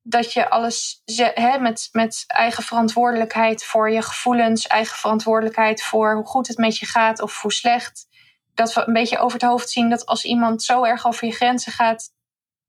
dat 0.07 0.33
je 0.33 0.49
alles 0.49 1.01
hè, 1.33 1.59
met, 1.59 1.89
met 1.91 2.23
eigen 2.27 2.63
verantwoordelijkheid 2.63 3.63
voor 3.63 3.91
je 3.91 4.01
gevoelens, 4.01 4.67
eigen 4.67 4.97
verantwoordelijkheid 4.97 5.81
voor 5.81 6.15
hoe 6.15 6.25
goed 6.25 6.47
het 6.47 6.57
met 6.57 6.77
je 6.77 6.85
gaat 6.85 7.21
of 7.21 7.41
hoe 7.41 7.53
slecht. 7.53 8.07
Dat 8.53 8.73
we 8.73 8.87
een 8.87 8.93
beetje 8.93 9.17
over 9.17 9.39
het 9.39 9.49
hoofd 9.49 9.69
zien 9.69 9.89
dat 9.89 10.05
als 10.05 10.23
iemand 10.23 10.63
zo 10.63 10.83
erg 10.83 11.07
over 11.07 11.27
je 11.27 11.33
grenzen 11.33 11.71
gaat, 11.71 12.13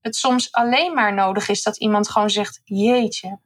het 0.01 0.17
soms 0.17 0.53
alleen 0.53 0.95
maar 0.95 1.15
nodig 1.15 1.49
is 1.49 1.63
dat 1.63 1.77
iemand 1.77 2.09
gewoon 2.09 2.31
zegt: 2.31 2.61
Jeetje, 2.65 3.41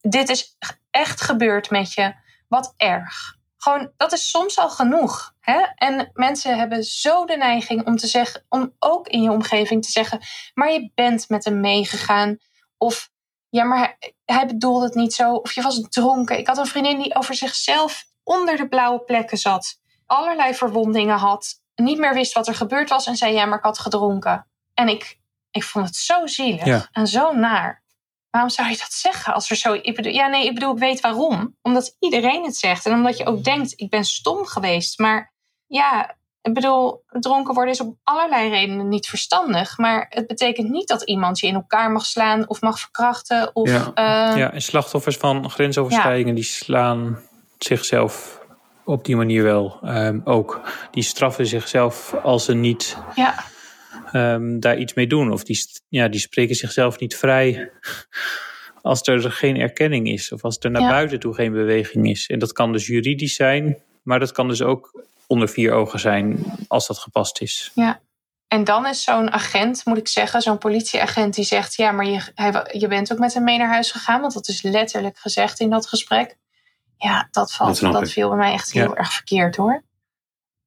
dit 0.00 0.28
is 0.28 0.56
echt 0.90 1.20
gebeurd 1.20 1.70
met 1.70 1.92
je. 1.92 2.14
Wat 2.48 2.74
erg. 2.76 3.36
Gewoon, 3.56 3.92
dat 3.96 4.12
is 4.12 4.30
soms 4.30 4.58
al 4.58 4.70
genoeg. 4.70 5.34
Hè? 5.40 5.60
En 5.74 6.10
mensen 6.12 6.58
hebben 6.58 6.82
zo 6.84 7.24
de 7.24 7.36
neiging 7.36 7.86
om 7.86 7.96
te 7.96 8.06
zeggen, 8.06 8.44
om 8.48 8.74
ook 8.78 9.08
in 9.08 9.22
je 9.22 9.30
omgeving 9.30 9.84
te 9.84 9.90
zeggen, 9.90 10.20
maar 10.54 10.72
je 10.72 10.90
bent 10.94 11.28
met 11.28 11.44
hem 11.44 11.60
meegegaan. 11.60 12.36
Of 12.76 13.10
ja, 13.48 13.64
maar 13.64 13.78
hij, 13.78 14.14
hij 14.24 14.46
bedoelde 14.46 14.84
het 14.84 14.94
niet 14.94 15.14
zo. 15.14 15.32
Of 15.34 15.52
je 15.52 15.62
was 15.62 15.80
dronken. 15.88 16.38
Ik 16.38 16.46
had 16.46 16.58
een 16.58 16.66
vriendin 16.66 16.98
die 17.02 17.14
over 17.14 17.34
zichzelf 17.34 18.04
onder 18.22 18.56
de 18.56 18.68
blauwe 18.68 19.00
plekken 19.04 19.38
zat. 19.38 19.80
Allerlei 20.06 20.54
verwondingen 20.54 21.18
had. 21.18 21.60
Niet 21.74 21.98
meer 21.98 22.14
wist 22.14 22.32
wat 22.32 22.48
er 22.48 22.54
gebeurd 22.54 22.88
was. 22.88 23.06
En 23.06 23.16
zei 23.16 23.32
ja, 23.34 23.44
maar 23.44 23.58
ik 23.58 23.64
had 23.64 23.78
gedronken. 23.78 24.46
En 24.74 24.88
ik, 24.88 25.18
ik 25.50 25.62
vond 25.64 25.86
het 25.86 25.96
zo 25.96 26.26
zielig 26.26 26.64
Ja. 26.64 26.88
en 26.92 27.06
zo 27.06 27.32
naar. 27.32 27.82
Waarom 28.30 28.50
zou 28.50 28.68
je 28.68 28.76
dat 28.76 28.92
zeggen? 28.92 29.34
Als 29.34 29.50
er 29.50 29.56
zo, 29.56 29.72
ik 29.82 29.96
bedoel, 29.96 30.12
ja, 30.12 30.26
nee, 30.26 30.46
ik 30.46 30.54
bedoel, 30.54 30.72
ik 30.72 30.78
weet 30.78 31.00
waarom. 31.00 31.56
Omdat 31.62 31.96
iedereen 31.98 32.44
het 32.44 32.56
zegt. 32.56 32.86
En 32.86 32.92
omdat 32.92 33.16
je 33.18 33.26
ook 33.26 33.44
denkt, 33.44 33.72
ik 33.76 33.90
ben 33.90 34.04
stom 34.04 34.46
geweest. 34.46 34.98
Maar 34.98 35.32
ja, 35.66 36.16
ik 36.42 36.54
bedoel, 36.54 37.02
dronken 37.08 37.54
worden 37.54 37.72
is 37.72 37.80
op 37.80 37.96
allerlei 38.04 38.48
redenen 38.50 38.88
niet 38.88 39.06
verstandig. 39.06 39.78
Maar 39.78 40.06
het 40.08 40.26
betekent 40.26 40.68
niet 40.68 40.88
dat 40.88 41.02
iemand 41.02 41.38
je 41.40 41.46
in 41.46 41.54
elkaar 41.54 41.90
mag 41.90 42.06
slaan 42.06 42.48
of 42.48 42.60
mag 42.60 42.78
verkrachten. 42.80 43.50
Of, 43.52 43.68
Ja. 43.68 43.90
eh, 43.94 44.36
Ja, 44.36 44.52
en 44.52 44.62
slachtoffers 44.62 45.16
van 45.16 45.50
grensoverschrijdingen 45.50 46.34
die 46.34 46.44
slaan 46.44 47.18
zichzelf 47.58 48.40
op 48.84 49.04
die 49.04 49.16
manier 49.16 49.42
wel 49.42 49.78
ehm, 49.82 50.20
ook. 50.24 50.60
Die 50.90 51.02
straffen 51.02 51.46
zichzelf 51.46 52.14
als 52.22 52.44
ze 52.44 52.54
niet 52.54 52.96
ja. 53.14 53.34
Ehm, 54.12 54.58
daar 54.58 54.78
iets 54.78 54.94
mee 54.94 55.06
doen. 55.06 55.32
Of 55.32 55.44
die, 55.44 55.64
ja, 55.88 56.08
die 56.08 56.20
spreken 56.20 56.54
zichzelf 56.54 56.98
niet 56.98 57.16
vrij 57.16 57.70
als 58.82 59.06
er 59.06 59.32
geen 59.32 59.56
erkenning 59.56 60.08
is. 60.08 60.32
Of 60.32 60.44
als 60.44 60.58
er 60.60 60.70
naar 60.70 60.82
Ja. 60.82 60.88
buiten 60.88 61.20
toe 61.20 61.34
geen 61.34 61.52
beweging 61.52 62.08
is. 62.08 62.26
En 62.26 62.38
dat 62.38 62.52
kan 62.52 62.72
dus 62.72 62.86
juridisch 62.86 63.34
zijn, 63.34 63.76
maar 64.02 64.18
dat 64.18 64.32
kan 64.32 64.48
dus 64.48 64.62
ook 64.62 65.04
onder 65.26 65.48
vier 65.48 65.72
ogen 65.72 66.00
zijn 66.00 66.44
als 66.68 66.86
dat 66.86 66.98
gepast 66.98 67.40
is. 67.40 67.72
En 68.48 68.64
dan 68.64 68.86
is 68.86 69.02
zo'n 69.04 69.30
agent, 69.32 69.84
moet 69.84 69.98
ik 69.98 70.08
zeggen, 70.08 70.40
zo'n 70.42 70.58
politieagent 70.58 71.34
die 71.34 71.44
zegt: 71.44 71.74
Ja, 71.74 71.92
maar 71.92 72.06
je, 72.06 72.20
hij, 72.34 72.66
je 72.72 72.88
bent 72.88 73.12
ook 73.12 73.18
met 73.18 73.34
hem 73.34 73.44
mee 73.44 73.58
naar 73.58 73.68
huis 73.68 73.90
gegaan. 73.90 74.20
Want 74.20 74.32
dat 74.34 74.48
is 74.48 74.62
letterlijk 74.62 75.18
gezegd 75.18 75.60
in 75.60 75.70
dat 75.70 75.86
gesprek. 75.86 76.36
Ja, 76.96 77.28
dat, 77.30 77.52
valt, 77.52 77.80
dat, 77.80 78.10
viel 78.10 78.28
bij 78.28 78.38
mij 78.38 78.52
echt 78.52 78.72
heel 78.72 78.88
Ja. 78.88 78.94
erg 78.94 79.12
verkeerd 79.12 79.56
hoor. 79.56 79.82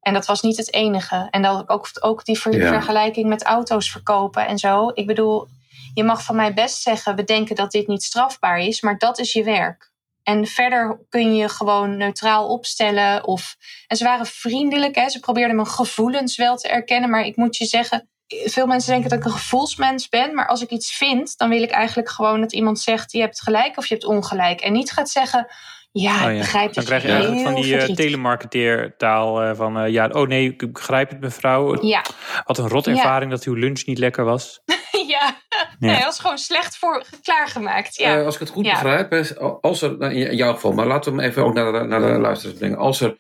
En 0.02 0.14
dat 0.14 0.26
was 0.26 0.42
niet 0.42 0.58
het 0.58 0.74
enige. 0.74 1.28
En 1.32 1.42
dat 1.42 1.70
ook, 1.70 1.90
ook 2.00 2.26
die 2.26 2.40
ver- 2.40 2.58
Ja. 2.58 2.68
vergelijking 2.68 3.28
met 3.28 3.44
auto's 3.44 3.92
verkopen 3.92 4.48
en 4.48 4.58
zo. 4.58 4.92
Ik 4.94 5.08
bedoel, 5.08 5.48
je 5.94 6.04
mag 6.04 6.24
van 6.24 6.36
mij 6.36 6.54
best 6.54 6.82
zeggen: 6.82 7.16
we 7.16 7.24
denken 7.24 7.56
dat 7.56 7.72
dit 7.72 7.88
niet 7.88 8.04
strafbaar 8.04 8.60
is, 8.60 8.82
maar 8.82 8.98
dat 8.98 9.20
is 9.20 9.34
je 9.34 9.44
werk. 9.44 9.90
En 10.24 10.48
verder 10.48 11.06
kun 11.10 11.36
je 11.36 11.42
je 11.42 11.50
gewoon 11.50 11.98
neutraal 11.98 12.48
opstellen. 12.48 13.26
Of... 13.28 13.56
En 13.88 13.98
ze 13.98 14.04
waren 14.04 14.26
vriendelijk, 14.26 14.96
hè? 14.96 15.10
ze 15.10 15.20
probeerden 15.20 15.56
mijn 15.56 15.68
gevoelens 15.68 16.36
wel 16.38 16.56
te 16.56 16.68
erkennen. 16.68 17.10
Maar 17.10 17.26
ik 17.26 17.36
moet 17.36 17.58
je 17.58 17.66
zeggen, 17.66 18.10
veel 18.28 18.66
mensen 18.68 18.92
denken 18.92 19.10
dat 19.10 19.20
ik 19.20 19.26
een 19.26 19.32
gevoelsmens 19.32 20.10
ben. 20.10 20.34
Maar 20.34 20.48
als 20.48 20.62
ik 20.62 20.70
iets 20.70 20.96
vind, 20.96 21.38
dan 21.38 21.50
wil 21.50 21.62
ik 21.64 21.72
eigenlijk 21.72 22.10
gewoon 22.10 22.42
dat 22.42 22.54
iemand 22.54 22.80
zegt: 22.80 23.12
je 23.12 23.20
hebt 23.20 23.42
gelijk 23.42 23.78
of 23.78 23.86
je 23.86 23.94
hebt 23.94 24.06
ongelijk. 24.06 24.62
En 24.62 24.74
niet 24.74 24.92
gaat 24.92 25.10
zeggen: 25.10 25.48
ja, 25.92 26.26
Oh 26.26 26.30
ik 26.30 26.36
ja. 26.36 26.42
begrijp 26.42 26.74
Dan 26.74 26.84
krijg 26.84 27.02
je 27.04 27.10
eigenlijk 27.10 27.42
van 27.42 27.56
die 27.56 27.78
eh, 27.78 27.96
telemarketeertaal 27.96 29.42
eh, 29.42 29.56
van... 29.56 29.78
eh, 29.78 29.92
ja, 29.92 30.08
oh 30.08 30.28
nee, 30.28 30.46
ik 30.50 30.74
begrijp 30.74 31.10
het 31.10 31.20
mevrouw. 31.20 31.84
Ja, 31.84 32.04
Wat 32.46 32.58
een 32.58 32.68
rot 32.68 32.88
ervaring 32.88 33.32
dat 33.32 33.44
uw 33.44 33.54
lunch 33.54 33.86
niet 33.86 33.98
lekker 33.98 34.24
was. 34.26 34.62
ja. 35.08 35.42
Nee, 35.80 35.96
dat 35.96 36.04
was 36.04 36.20
gewoon 36.20 36.38
slecht 36.38 36.78
voor 36.78 37.04
klaargemaakt. 37.22 37.96
Ja. 37.96 38.18
Eh, 38.18 38.26
als 38.26 38.34
ik 38.34 38.40
het 38.40 38.50
goed 38.50 38.66
Ja. 38.66 38.72
begrijp, 38.72 39.36
als 39.62 39.82
er, 39.82 39.98
nou, 39.98 40.14
in 40.14 40.36
jouw 40.36 40.54
geval, 40.54 40.72
maar 40.72 40.88
laten 40.88 41.14
we 41.14 41.22
hem 41.22 41.30
even 41.30 41.44
ook 41.44 41.54
naar 41.54 41.72
de, 41.72 41.80
naar 41.88 42.02
de 42.02 42.20
luisteraars 42.20 42.58
brengen. 42.58 42.78
Als 42.78 43.02
er 43.02 43.16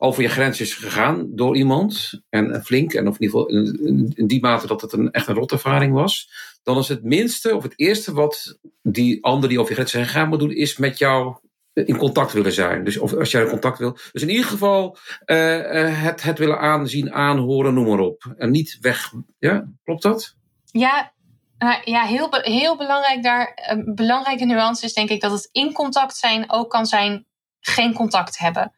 over 0.00 0.22
je 0.22 0.28
grens 0.28 0.60
is 0.60 0.74
gegaan 0.74 1.26
door 1.30 1.56
iemand, 1.56 2.20
en 2.28 2.62
flink, 2.64 2.92
en 2.92 3.08
of 3.08 3.14
in 3.18 3.22
ieder 3.22 3.40
geval 3.40 3.48
in 4.14 4.26
die 4.26 4.40
mate 4.40 4.66
dat 4.66 4.80
het 4.80 4.92
een, 4.92 5.10
echt 5.10 5.26
een 5.26 5.34
rotervaring 5.34 5.92
was, 5.92 6.30
dan 6.62 6.78
is 6.78 6.88
het 6.88 7.02
minste 7.04 7.56
of 7.56 7.62
het 7.62 7.72
eerste 7.76 8.12
wat 8.12 8.58
die 8.82 9.24
ander 9.24 9.48
die 9.48 9.58
over 9.58 9.70
je 9.70 9.76
grens 9.76 9.94
is 9.94 10.06
gegaan 10.06 10.28
moet 10.28 10.38
doen, 10.38 10.50
is 10.52 10.76
met 10.76 10.98
jou 10.98 11.36
in 11.86 11.96
contact 11.96 12.32
willen 12.32 12.52
zijn. 12.52 12.84
Dus 12.84 12.98
of 12.98 13.14
als 13.14 13.30
jij 13.30 13.42
in 13.42 13.48
contact 13.48 13.78
wil. 13.78 13.98
Dus 14.12 14.22
in 14.22 14.28
ieder 14.30 14.44
geval 14.46 14.96
eh, 15.24 15.84
eh, 15.84 16.02
het, 16.02 16.22
het 16.22 16.38
willen 16.38 16.58
aanzien, 16.58 17.12
aanhoren, 17.12 17.74
noem 17.74 17.88
maar 17.88 17.98
op. 17.98 18.34
En 18.36 18.50
niet 18.50 18.78
weg. 18.80 19.12
Ja, 19.38 19.68
klopt 19.84 20.02
dat? 20.02 20.36
Ja, 20.64 21.12
nou 21.58 21.80
ja 21.84 22.02
heel, 22.04 22.28
be- 22.28 22.50
heel 22.50 22.76
belangrijk 22.76 23.22
daar. 23.22 23.52
Een 23.68 23.94
belangrijke 23.94 24.44
nuance 24.44 24.84
is 24.84 24.92
denk 24.92 25.10
ik 25.10 25.20
dat 25.20 25.32
het 25.32 25.48
in 25.52 25.72
contact 25.72 26.16
zijn 26.16 26.52
ook 26.52 26.70
kan 26.70 26.86
zijn 26.86 27.26
geen 27.60 27.92
contact 27.94 28.38
hebben. 28.38 28.72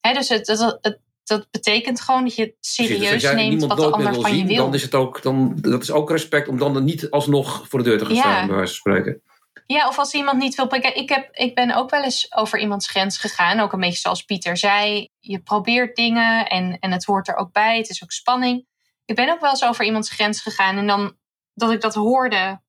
Hè, 0.00 0.12
dus 0.12 0.28
het, 0.28 0.46
het, 0.46 0.78
het- 0.80 1.00
dat 1.24 1.46
betekent 1.50 2.00
gewoon 2.00 2.24
dat 2.24 2.34
je 2.34 2.44
dus 2.44 2.54
serieus 2.74 3.32
neemt 3.32 3.64
wat 3.66 3.76
de 3.76 3.90
ander 3.90 4.10
wil 4.12 4.20
van 4.20 4.36
je 4.36 4.44
wil. 4.44 4.56
dan 4.56 4.74
is 4.74 4.82
het 4.82 4.94
ook, 4.94 5.22
dan, 5.22 5.58
dat 5.60 5.82
is 5.82 5.90
ook 5.90 6.10
respect 6.10 6.48
om 6.48 6.58
dan 6.58 6.76
er 6.76 6.82
niet 6.82 7.10
alsnog 7.10 7.68
voor 7.68 7.82
de 7.82 7.84
deur 7.88 7.98
te 7.98 8.04
gaan 8.04 8.14
Ja. 8.14 8.20
staan, 8.20 8.46
bij 8.46 8.56
wijze 8.56 8.80
van 8.80 8.92
spreken. 8.92 9.22
Ja, 9.72 9.88
of 9.88 9.98
als 9.98 10.14
iemand 10.14 10.38
niet 10.38 10.54
wil 10.54 10.66
prikken. 10.66 10.96
Ik, 10.96 11.08
heb, 11.08 11.34
ik 11.34 11.54
ben 11.54 11.74
ook 11.74 11.90
wel 11.90 12.02
eens 12.02 12.34
over 12.34 12.58
iemands 12.58 12.88
grens 12.88 13.18
gegaan. 13.18 13.60
Ook 13.60 13.72
een 13.72 13.80
beetje 13.80 13.98
zoals 13.98 14.22
Pieter 14.22 14.56
zei. 14.56 15.08
Je 15.18 15.42
probeert 15.42 15.96
dingen 15.96 16.48
en, 16.48 16.78
en 16.78 16.92
het 16.92 17.04
hoort 17.04 17.28
er 17.28 17.36
ook 17.36 17.52
bij. 17.52 17.76
Het 17.76 17.88
is 17.88 18.02
ook 18.02 18.10
spanning. 18.10 18.66
Ik 19.04 19.14
ben 19.14 19.30
ook 19.30 19.40
wel 19.40 19.50
eens 19.50 19.64
over 19.64 19.84
iemands 19.84 20.10
grens 20.10 20.40
gegaan. 20.40 20.76
En 20.76 20.86
dan 20.86 21.16
dat 21.54 21.70
ik 21.70 21.80
dat 21.80 21.94
hoorde 21.94 22.62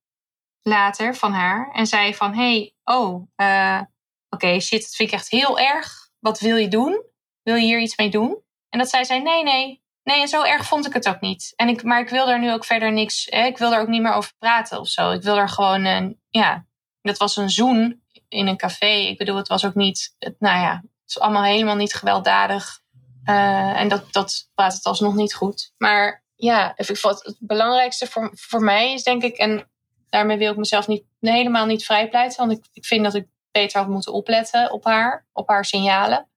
later 0.62 1.14
van 1.16 1.32
haar. 1.32 1.70
En 1.72 1.86
zei 1.86 2.14
van, 2.14 2.34
hey, 2.34 2.74
oh, 2.84 3.28
eh, 3.34 3.80
oké, 4.28 4.60
shit, 4.60 4.80
dat 4.80 4.94
vind 4.94 5.08
ik 5.08 5.14
echt 5.14 5.30
heel 5.30 5.58
erg. 5.58 6.10
Wat 6.18 6.40
wil 6.40 6.56
je 6.56 6.68
doen? 6.68 7.02
Wil 7.42 7.54
je 7.54 7.64
hier 7.64 7.80
iets 7.80 7.96
mee 7.96 8.10
doen? 8.10 8.42
En 8.68 8.78
dat 8.78 8.88
zij 8.88 9.04
zei, 9.04 9.22
nee, 9.22 9.42
nee. 9.42 9.82
Nee, 10.02 10.20
en 10.20 10.28
zo 10.28 10.42
erg 10.42 10.66
vond 10.66 10.86
ik 10.86 10.92
het 10.92 11.08
ook 11.08 11.20
niet. 11.20 11.52
En 11.56 11.68
ik, 11.68 11.82
maar 11.82 12.00
ik 12.00 12.08
wil 12.08 12.26
daar 12.26 12.40
nu 12.40 12.52
ook 12.52 12.64
verder 12.64 12.92
niks... 12.92 13.26
Hè, 13.30 13.44
ik 13.44 13.58
wil 13.58 13.70
daar 13.70 13.80
ook 13.80 13.88
niet 13.88 14.02
meer 14.02 14.12
over 14.12 14.32
praten 14.38 14.80
of 14.80 14.88
zo. 14.88 15.10
Ik 15.10 15.22
wil 15.22 15.36
er 15.36 15.48
gewoon... 15.48 15.84
een 15.84 16.20
ja, 16.28 16.66
dat 17.02 17.16
was 17.16 17.36
een 17.36 17.50
zoen 17.50 18.02
in 18.28 18.46
een 18.46 18.56
café. 18.56 18.86
Ik 18.86 19.18
bedoel, 19.18 19.36
het 19.36 19.48
was 19.48 19.64
ook 19.64 19.74
niet... 19.74 20.14
Het, 20.18 20.34
nou 20.38 20.60
ja, 20.60 20.74
het 20.74 20.90
is 21.06 21.18
allemaal 21.18 21.42
helemaal 21.42 21.76
niet 21.76 21.94
gewelddadig. 21.94 22.80
Eh, 23.24 23.80
en 23.80 23.88
dat, 23.88 24.12
dat 24.12 24.50
praat 24.54 24.74
het 24.74 24.84
alsnog 24.84 25.14
niet 25.14 25.34
goed. 25.34 25.72
Maar 25.78 26.24
ja, 26.34 26.72
het 26.76 27.36
belangrijkste 27.38 28.06
voor, 28.06 28.30
voor 28.34 28.62
mij 28.62 28.92
is 28.92 29.02
denk 29.02 29.22
ik... 29.22 29.36
En 29.36 29.70
daarmee 30.08 30.38
wil 30.38 30.50
ik 30.50 30.58
mezelf 30.58 30.86
niet, 30.86 31.04
helemaal 31.20 31.66
niet 31.66 31.84
vrijpleiten. 31.84 32.46
Want 32.46 32.58
ik, 32.58 32.66
ik 32.72 32.84
vind 32.84 33.04
dat 33.04 33.14
ik 33.14 33.26
beter 33.50 33.80
had 33.80 33.88
moeten 33.88 34.12
opletten 34.12 34.72
op 34.72 34.84
haar. 34.84 35.26
Op 35.32 35.48
haar 35.48 35.64
signalen. 35.64 36.28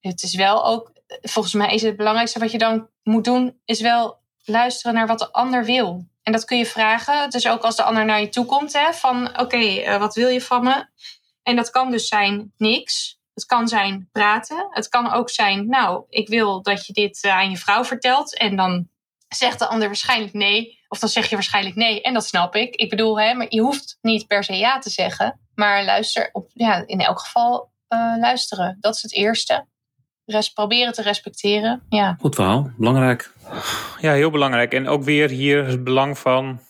Het 0.00 0.22
is 0.22 0.34
wel 0.34 0.66
ook... 0.66 0.92
Volgens 1.22 1.54
mij 1.54 1.74
is 1.74 1.82
het 1.82 1.96
belangrijkste 1.96 2.38
wat 2.38 2.50
je 2.50 2.58
dan 2.58 2.88
moet 3.02 3.24
doen... 3.24 3.60
is 3.64 3.80
wel 3.80 4.18
luisteren 4.48 4.94
naar 4.94 5.06
wat 5.06 5.18
de 5.18 5.32
ander 5.32 5.64
wil. 5.64 6.06
En 6.22 6.32
dat 6.32 6.44
kun 6.44 6.58
je 6.58 6.66
vragen. 6.66 7.30
Dus 7.30 7.48
ook 7.48 7.62
als 7.62 7.76
de 7.76 7.82
ander 7.82 8.04
naar 8.04 8.20
je 8.20 8.28
toe 8.28 8.44
komt, 8.44 8.72
hè, 8.72 8.92
van 8.92 9.38
oké, 9.40 9.56
eh, 9.56 9.98
wat 9.98 10.14
wil 10.14 10.28
je 10.28 10.40
van 10.40 10.64
me? 10.64 10.86
En 11.42 11.56
dat 11.56 11.70
kan 11.70 11.90
dus 11.90 12.08
zijn 12.08 12.52
niks. 12.56 13.18
Het 13.34 13.46
kan 13.46 13.68
zijn 13.68 14.08
praten. 14.12 14.66
Het 14.70 14.88
kan 14.88 15.12
ook 15.12 15.30
zijn, 15.30 15.68
nou, 15.68 16.04
ik 16.08 16.28
wil 16.28 16.62
dat 16.62 16.86
je 16.86 16.92
dit 16.92 17.22
eh, 17.22 17.32
aan 17.32 17.50
je 17.50 17.56
vrouw 17.56 17.84
vertelt. 17.84 18.36
En 18.36 18.56
dan 18.56 18.88
zegt 19.28 19.58
de 19.58 19.66
ander 19.66 19.86
waarschijnlijk 19.86 20.32
nee. 20.32 20.78
Of 20.88 20.98
dan 20.98 21.08
zeg 21.08 21.28
je 21.28 21.34
waarschijnlijk 21.34 21.76
nee. 21.76 22.02
En 22.02 22.14
dat 22.14 22.26
snap 22.26 22.54
ik. 22.54 22.74
Ik 22.74 22.90
bedoel, 22.90 23.20
hè, 23.20 23.34
maar 23.34 23.46
je 23.48 23.60
hoeft 23.60 23.98
niet 24.00 24.26
per 24.26 24.44
se 24.44 24.56
ja 24.56 24.78
te 24.78 24.90
zeggen. 24.90 25.40
Maar 25.54 25.84
luister, 25.84 26.28
op, 26.32 26.50
ja, 26.52 26.86
in 26.86 27.00
elk 27.00 27.20
geval 27.20 27.70
uh, 27.88 28.14
luisteren. 28.18 28.76
Dat 28.80 28.94
is 28.94 29.02
het 29.02 29.12
eerste. 29.12 29.66
Proberen 30.54 30.92
te 30.92 31.02
respecteren. 31.02 31.82
Ja. 31.88 32.16
Goed 32.20 32.34
verhaal, 32.34 32.70
belangrijk. 32.76 33.32
Ja, 34.00 34.12
heel 34.12 34.30
belangrijk. 34.30 34.72
En 34.72 34.88
ook 34.88 35.02
weer 35.02 35.28
hier 35.28 35.66
het 35.66 35.84
belang 35.84 36.18
van 36.18 36.60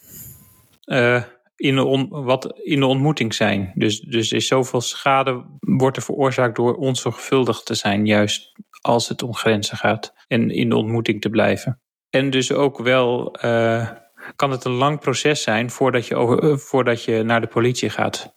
uh, 0.84 1.22
in, 1.56 1.74
de 1.74 1.84
on, 1.84 2.08
wat 2.08 2.58
in 2.62 2.80
de 2.80 2.86
ontmoeting 2.86 3.34
zijn. 3.34 3.72
Dus, 3.74 4.00
dus 4.00 4.32
is 4.32 4.46
zoveel 4.46 4.80
schade 4.80 5.44
wordt 5.60 5.96
er 5.96 6.02
veroorzaakt 6.02 6.56
door 6.56 6.74
onzorgvuldig 6.74 7.62
te 7.62 7.74
zijn, 7.74 8.06
juist 8.06 8.52
als 8.80 9.08
het 9.08 9.22
om 9.22 9.34
grenzen 9.34 9.76
gaat. 9.76 10.14
En 10.28 10.50
in 10.50 10.68
de 10.68 10.76
ontmoeting 10.76 11.20
te 11.20 11.30
blijven. 11.30 11.80
En 12.10 12.30
dus 12.30 12.52
ook 12.52 12.78
wel 12.78 13.36
uh, 13.44 13.90
kan 14.36 14.50
het 14.50 14.64
een 14.64 14.72
lang 14.72 15.00
proces 15.00 15.42
zijn 15.42 15.70
voordat 15.70 16.06
je, 16.06 16.16
over, 16.16 16.44
uh, 16.44 16.56
voordat 16.56 17.04
je 17.04 17.22
naar 17.22 17.40
de 17.40 17.46
politie 17.46 17.90
gaat. 17.90 18.34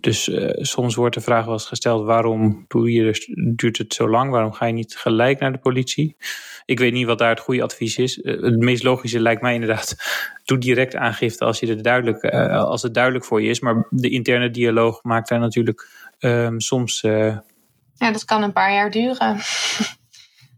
Dus 0.00 0.28
uh, 0.28 0.48
soms 0.52 0.94
wordt 0.94 1.14
de 1.14 1.20
vraag 1.20 1.44
wel 1.44 1.52
eens 1.52 1.66
gesteld: 1.66 2.04
waarom 2.04 2.64
doe 2.68 3.02
dus, 3.02 3.30
duurt 3.54 3.78
het 3.78 3.94
zo 3.94 4.08
lang? 4.08 4.30
Waarom 4.30 4.52
ga 4.52 4.66
je 4.66 4.72
niet 4.72 4.96
gelijk 4.96 5.40
naar 5.40 5.52
de 5.52 5.58
politie? 5.58 6.16
Ik 6.64 6.78
weet 6.78 6.92
niet 6.92 7.06
wat 7.06 7.18
daar 7.18 7.30
het 7.30 7.40
goede 7.40 7.62
advies 7.62 7.98
is. 7.98 8.18
Uh, 8.18 8.42
het 8.42 8.58
meest 8.58 8.82
logische 8.82 9.20
lijkt 9.20 9.42
mij 9.42 9.54
inderdaad: 9.54 9.96
doe 10.44 10.58
direct 10.58 10.96
aangifte 10.96 11.44
als, 11.44 11.60
je 11.60 11.76
duidelijk, 11.76 12.24
als 12.50 12.82
het 12.82 12.94
duidelijk 12.94 13.24
voor 13.24 13.42
je 13.42 13.48
is. 13.48 13.60
Maar 13.60 13.86
de 13.90 14.10
interne 14.10 14.50
dialoog 14.50 15.02
maakt 15.02 15.28
daar 15.28 15.40
natuurlijk 15.40 15.88
um, 16.18 16.60
soms. 16.60 17.00
Ja, 17.00 18.10
dat 18.12 18.24
kan 18.24 18.42
een 18.42 18.52
paar 18.52 18.72
jaar 18.72 18.90
duren. 18.90 19.36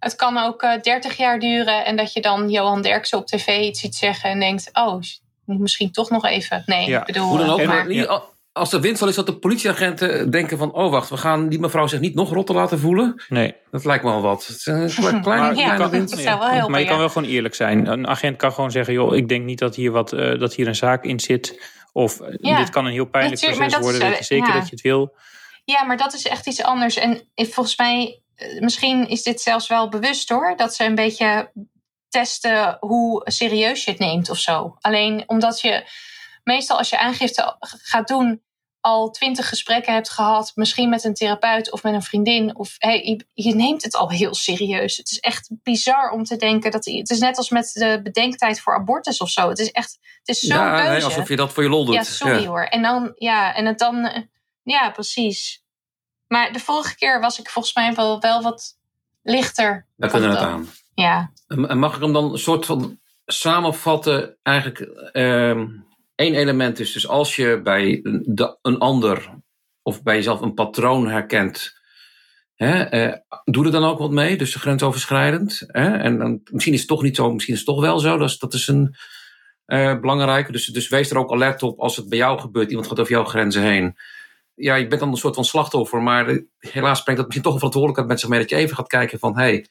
het 0.06 0.16
kan 0.16 0.38
ook 0.38 0.60
30 0.82 1.16
jaar 1.16 1.38
duren 1.38 1.84
en 1.84 1.96
dat 1.96 2.12
je 2.12 2.20
dan 2.20 2.50
Johan 2.50 2.82
Derksen 2.82 3.18
op 3.18 3.26
tv 3.26 3.46
iets 3.60 3.80
ziet 3.80 3.94
zeggen 3.94 4.30
en 4.30 4.40
denkt: 4.40 4.70
oh, 4.72 5.00
misschien 5.44 5.92
toch 5.92 6.10
nog 6.10 6.24
even. 6.24 6.62
Nee, 6.66 6.88
ja. 6.88 7.00
ik 7.00 7.06
bedoel. 7.06 7.28
Hoe 7.28 7.38
dan 7.38 7.50
ook, 7.50 7.64
maar, 7.64 7.90
ja 7.92 8.22
als 8.56 8.72
er 8.72 8.80
winst 8.80 9.02
is 9.02 9.14
dat 9.14 9.26
de 9.26 9.36
politieagenten 9.36 10.30
denken 10.30 10.58
van... 10.58 10.72
oh 10.72 10.90
wacht, 10.90 11.10
we 11.10 11.16
gaan 11.16 11.48
die 11.48 11.58
mevrouw 11.58 11.86
zich 11.86 12.00
niet 12.00 12.14
nog 12.14 12.32
rotter 12.32 12.54
laten 12.54 12.78
voelen. 12.78 13.22
Nee. 13.28 13.54
Dat 13.70 13.84
lijkt 13.84 14.04
me 14.04 14.10
wel 14.10 14.20
wat. 14.20 14.46
Het 14.46 14.56
is 14.56 14.66
een 14.66 15.22
kleine, 15.22 15.22
maar, 15.22 15.56
ja, 15.56 16.06
zou 16.06 16.38
wel 16.38 16.48
helpen, 16.48 16.70
maar 16.70 16.80
je 16.80 16.86
kan 16.86 16.98
wel 16.98 17.08
gewoon 17.08 17.28
eerlijk 17.28 17.54
zijn. 17.54 17.86
Een 17.86 18.06
agent 18.06 18.36
kan 18.36 18.52
gewoon 18.52 18.70
zeggen... 18.70 18.94
joh, 18.94 19.16
ik 19.16 19.28
denk 19.28 19.44
niet 19.44 19.58
dat 19.58 19.74
hier, 19.74 19.90
wat, 19.90 20.12
uh, 20.12 20.38
dat 20.38 20.54
hier 20.54 20.66
een 20.66 20.74
zaak 20.74 21.04
in 21.04 21.20
zit. 21.20 21.60
Of 21.92 22.20
ja. 22.40 22.58
dit 22.58 22.70
kan 22.70 22.86
een 22.86 22.92
heel 22.92 23.04
pijnlijk 23.04 23.42
Natuurlijk, 23.42 23.70
proces 23.70 23.90
worden. 23.90 24.08
Weet 24.08 24.18
je 24.18 24.24
zeker 24.24 24.52
dat 24.52 24.64
je 24.64 24.70
het 24.70 24.80
wil. 24.80 25.14
Ja, 25.64 25.84
maar 25.84 25.96
dat 25.96 26.14
is 26.14 26.26
echt 26.26 26.46
iets 26.46 26.62
anders. 26.62 26.96
En 26.96 27.20
volgens 27.34 27.76
mij... 27.76 28.20
misschien 28.60 29.08
is 29.08 29.22
dit 29.22 29.40
zelfs 29.40 29.68
wel 29.68 29.88
bewust 29.88 30.28
hoor. 30.28 30.56
Dat 30.56 30.74
ze 30.74 30.84
een 30.84 30.94
beetje 30.94 31.52
testen 32.08 32.76
hoe 32.80 33.22
serieus 33.24 33.84
je 33.84 33.90
het 33.90 34.00
neemt 34.00 34.30
of 34.30 34.38
zo. 34.38 34.76
Alleen 34.80 35.24
omdat 35.26 35.60
je... 35.60 35.84
Meestal 36.42 36.78
als 36.78 36.90
je 36.90 36.98
aangifte 36.98 37.56
gaat 37.60 38.08
doen 38.08 38.44
al 38.86 39.10
twintig 39.10 39.48
gesprekken 39.48 39.92
hebt 39.92 40.10
gehad, 40.10 40.52
misschien 40.54 40.88
met 40.88 41.04
een 41.04 41.14
therapeut 41.14 41.72
of 41.72 41.82
met 41.82 41.94
een 41.94 42.02
vriendin, 42.02 42.56
of 42.56 42.74
hey, 42.78 43.20
je, 43.34 43.54
neemt 43.54 43.82
het 43.82 43.94
al 43.94 44.10
heel 44.10 44.34
serieus. 44.34 44.96
Het 44.96 45.10
is 45.10 45.18
echt 45.18 45.48
bizar 45.62 46.10
om 46.10 46.24
te 46.24 46.36
denken 46.36 46.70
dat 46.70 46.84
het 46.84 47.10
is 47.10 47.18
net 47.18 47.36
als 47.36 47.50
met 47.50 47.70
de 47.72 48.00
bedenktijd 48.02 48.60
voor 48.60 48.74
abortus 48.74 49.18
of 49.18 49.30
zo. 49.30 49.48
Het 49.48 49.58
is 49.58 49.70
echt, 49.70 49.98
het 50.18 50.28
is 50.28 50.40
zo 50.40 50.54
ja, 50.54 50.84
keuze. 50.84 51.04
Alsof 51.04 51.28
je 51.28 51.36
dat 51.36 51.52
voor 51.52 51.62
je 51.62 51.68
lol 51.68 51.84
doet. 51.84 51.94
Ja, 51.94 52.02
sorry 52.02 52.42
ja. 52.42 52.48
hoor. 52.48 52.64
En 52.64 52.82
dan, 52.82 53.12
ja, 53.16 53.54
en 53.54 53.66
het 53.66 53.78
dan, 53.78 54.26
ja, 54.62 54.90
precies. 54.90 55.64
Maar 56.28 56.52
de 56.52 56.60
vorige 56.60 56.96
keer 56.96 57.20
was 57.20 57.38
ik 57.38 57.50
volgens 57.50 57.74
mij 57.74 57.94
wel, 57.94 58.20
wel 58.20 58.42
wat 58.42 58.78
lichter. 59.22 59.86
Daar 59.96 60.10
kunnen 60.10 60.30
we 60.30 60.36
het 60.36 60.44
aan. 60.44 60.68
Ja. 60.94 61.32
En 61.46 61.78
mag 61.78 61.94
ik 61.94 62.02
hem 62.02 62.12
dan 62.12 62.32
een 62.32 62.38
soort 62.38 62.66
van 62.66 62.98
samenvatten, 63.26 64.36
eigenlijk. 64.42 65.10
Uh, 65.12 65.68
Eén 66.16 66.34
element 66.34 66.78
is 66.78 66.92
dus 66.92 67.08
als 67.08 67.36
je 67.36 67.60
bij 67.62 68.00
een, 68.02 68.56
een 68.62 68.78
ander 68.78 69.30
of 69.82 70.02
bij 70.02 70.14
jezelf 70.14 70.40
een 70.40 70.54
patroon 70.54 71.08
herkent, 71.08 71.76
hè, 72.54 72.82
eh, 72.82 73.12
doe 73.44 73.64
er 73.64 73.70
dan 73.70 73.84
ook 73.84 73.98
wat 73.98 74.10
mee, 74.10 74.36
dus 74.36 74.54
grensoverschrijdend. 74.54 75.64
Hè, 75.66 75.96
en 75.96 76.18
dan, 76.18 76.40
misschien 76.50 76.72
is 76.72 76.78
het 76.78 76.88
toch 76.88 77.02
niet 77.02 77.16
zo, 77.16 77.32
misschien 77.32 77.54
is 77.54 77.60
het 77.60 77.68
toch 77.68 77.80
wel 77.80 77.98
zo. 77.98 78.18
Dat 78.18 78.28
is, 78.28 78.38
dat 78.38 78.54
is 78.54 78.68
een 78.68 78.94
uh, 79.66 80.00
belangrijke. 80.00 80.52
Dus, 80.52 80.66
dus 80.66 80.88
wees 80.88 81.10
er 81.10 81.18
ook 81.18 81.32
alert 81.32 81.62
op 81.62 81.80
als 81.80 81.96
het 81.96 82.08
bij 82.08 82.18
jou 82.18 82.40
gebeurt. 82.40 82.68
Iemand 82.68 82.86
gaat 82.86 83.00
over 83.00 83.12
jouw 83.12 83.24
grenzen 83.24 83.62
heen. 83.62 83.96
Ja, 84.56 84.74
je 84.74 84.86
bent 84.86 85.00
dan 85.00 85.10
een 85.10 85.16
soort 85.16 85.34
van 85.34 85.44
slachtoffer, 85.44 86.02
maar 86.02 86.40
helaas 86.58 87.02
brengt 87.02 87.20
dat 87.20 87.26
misschien 87.26 87.42
toch 87.42 87.52
een 87.52 87.58
verantwoordelijkheid 87.58 88.08
met 88.08 88.20
zich 88.20 88.28
mee 88.28 88.40
dat 88.40 88.50
je 88.50 88.56
even 88.56 88.76
gaat 88.76 88.88
kijken 88.88 89.18
van 89.18 89.36
hey, 89.38 89.66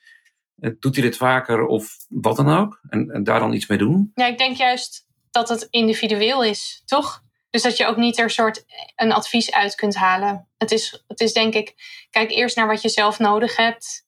doet 0.56 0.96
hij 0.96 1.04
dit 1.04 1.18
vaker 1.18 1.66
of 1.66 1.98
wat 2.10 2.36
dan 2.36 2.58
ook? 2.58 2.80
En, 2.90 3.10
en 3.12 3.24
daar 3.24 3.40
dan 3.40 3.54
iets 3.54 3.68
mee 3.68 3.78
doen. 3.78 4.12
Ja, 4.16 4.28
ik 4.28 4.38
denk 4.38 4.56
juist 4.56 5.08
dat 5.32 5.50
het 5.50 5.68
individueel 5.70 6.44
is, 6.44 6.82
toch? 6.86 7.24
Dus 7.50 7.64
dat 7.64 7.78
je 7.78 7.86
ook 7.86 7.98
niet 7.98 8.20
er 8.20 8.30
soort 8.30 8.66
een 8.96 9.12
advies 9.12 9.52
uit 9.52 9.76
kunt 9.76 9.96
halen. 9.96 10.48
Het 10.58 10.72
is, 10.72 11.04
het 11.08 11.20
is 11.20 11.34
denk 11.34 11.54
ik, 11.54 11.74
kijk 12.10 12.32
eerst 12.32 12.56
naar 12.56 12.68
wat 12.68 12.82
je 12.82 12.90
zelf 12.90 13.20
nodig 13.20 13.56
hebt. 13.56 14.04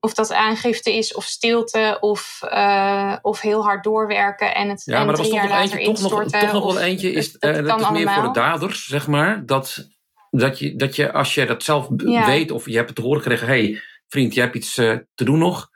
Of 0.00 0.14
dat 0.14 0.32
aangifte 0.32 0.96
is, 0.96 1.14
of 1.14 1.24
stilte, 1.24 1.96
of, 2.00 2.40
uh, 2.44 3.16
of 3.22 3.40
heel 3.40 3.62
hard 3.62 3.84
doorwerken 3.84 4.54
en 4.54 4.68
het 4.68 4.82
ja, 4.84 5.04
maar 5.04 5.14
drie 5.14 5.26
toch 5.26 5.34
jaar 5.34 5.48
later 5.48 5.78
eentje, 5.78 5.92
toch 5.92 6.10
nog, 6.10 6.20
instorten. 6.20 6.40
toch 6.40 6.52
nog 6.52 6.72
wel 6.72 6.82
eentje 6.82 7.12
is, 7.12 7.32
het, 7.32 7.42
het 7.42 7.80
is 7.80 7.90
meer 7.90 8.10
voor 8.10 8.22
de 8.22 8.30
daders, 8.32 8.86
zeg 8.86 9.06
maar. 9.06 9.46
Dat, 9.46 9.88
dat, 10.30 10.58
je, 10.58 10.76
dat 10.76 10.96
je, 10.96 11.12
als 11.12 11.34
je 11.34 11.46
dat 11.46 11.62
zelf 11.62 11.88
Ja. 11.96 12.26
weet 12.26 12.50
of 12.50 12.66
je 12.66 12.76
hebt 12.76 12.86
het 12.88 12.96
te 12.96 13.02
horen 13.02 13.22
gekregen, 13.22 13.46
hé, 13.46 13.52
hey, 13.52 13.82
vriend, 14.08 14.34
je 14.34 14.40
hebt 14.40 14.54
iets 14.54 14.78
uh, 14.78 14.96
te 15.14 15.24
doen 15.24 15.38
nog. 15.38 15.68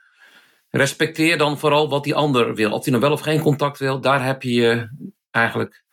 Respecteer 0.69 1.37
dan 1.37 1.59
vooral 1.59 1.89
wat 1.89 2.03
die 2.03 2.15
ander 2.15 2.55
wil. 2.55 2.71
Of 2.71 2.83
die 2.83 2.91
nou 2.91 3.03
wel 3.03 3.13
of 3.13 3.21
geen 3.21 3.41
contact 3.41 3.79
wil, 3.79 4.01
daar 4.01 4.25
heb 4.25 4.43
je 4.43 4.53
je 4.53 4.89
eigenlijk 5.31 5.83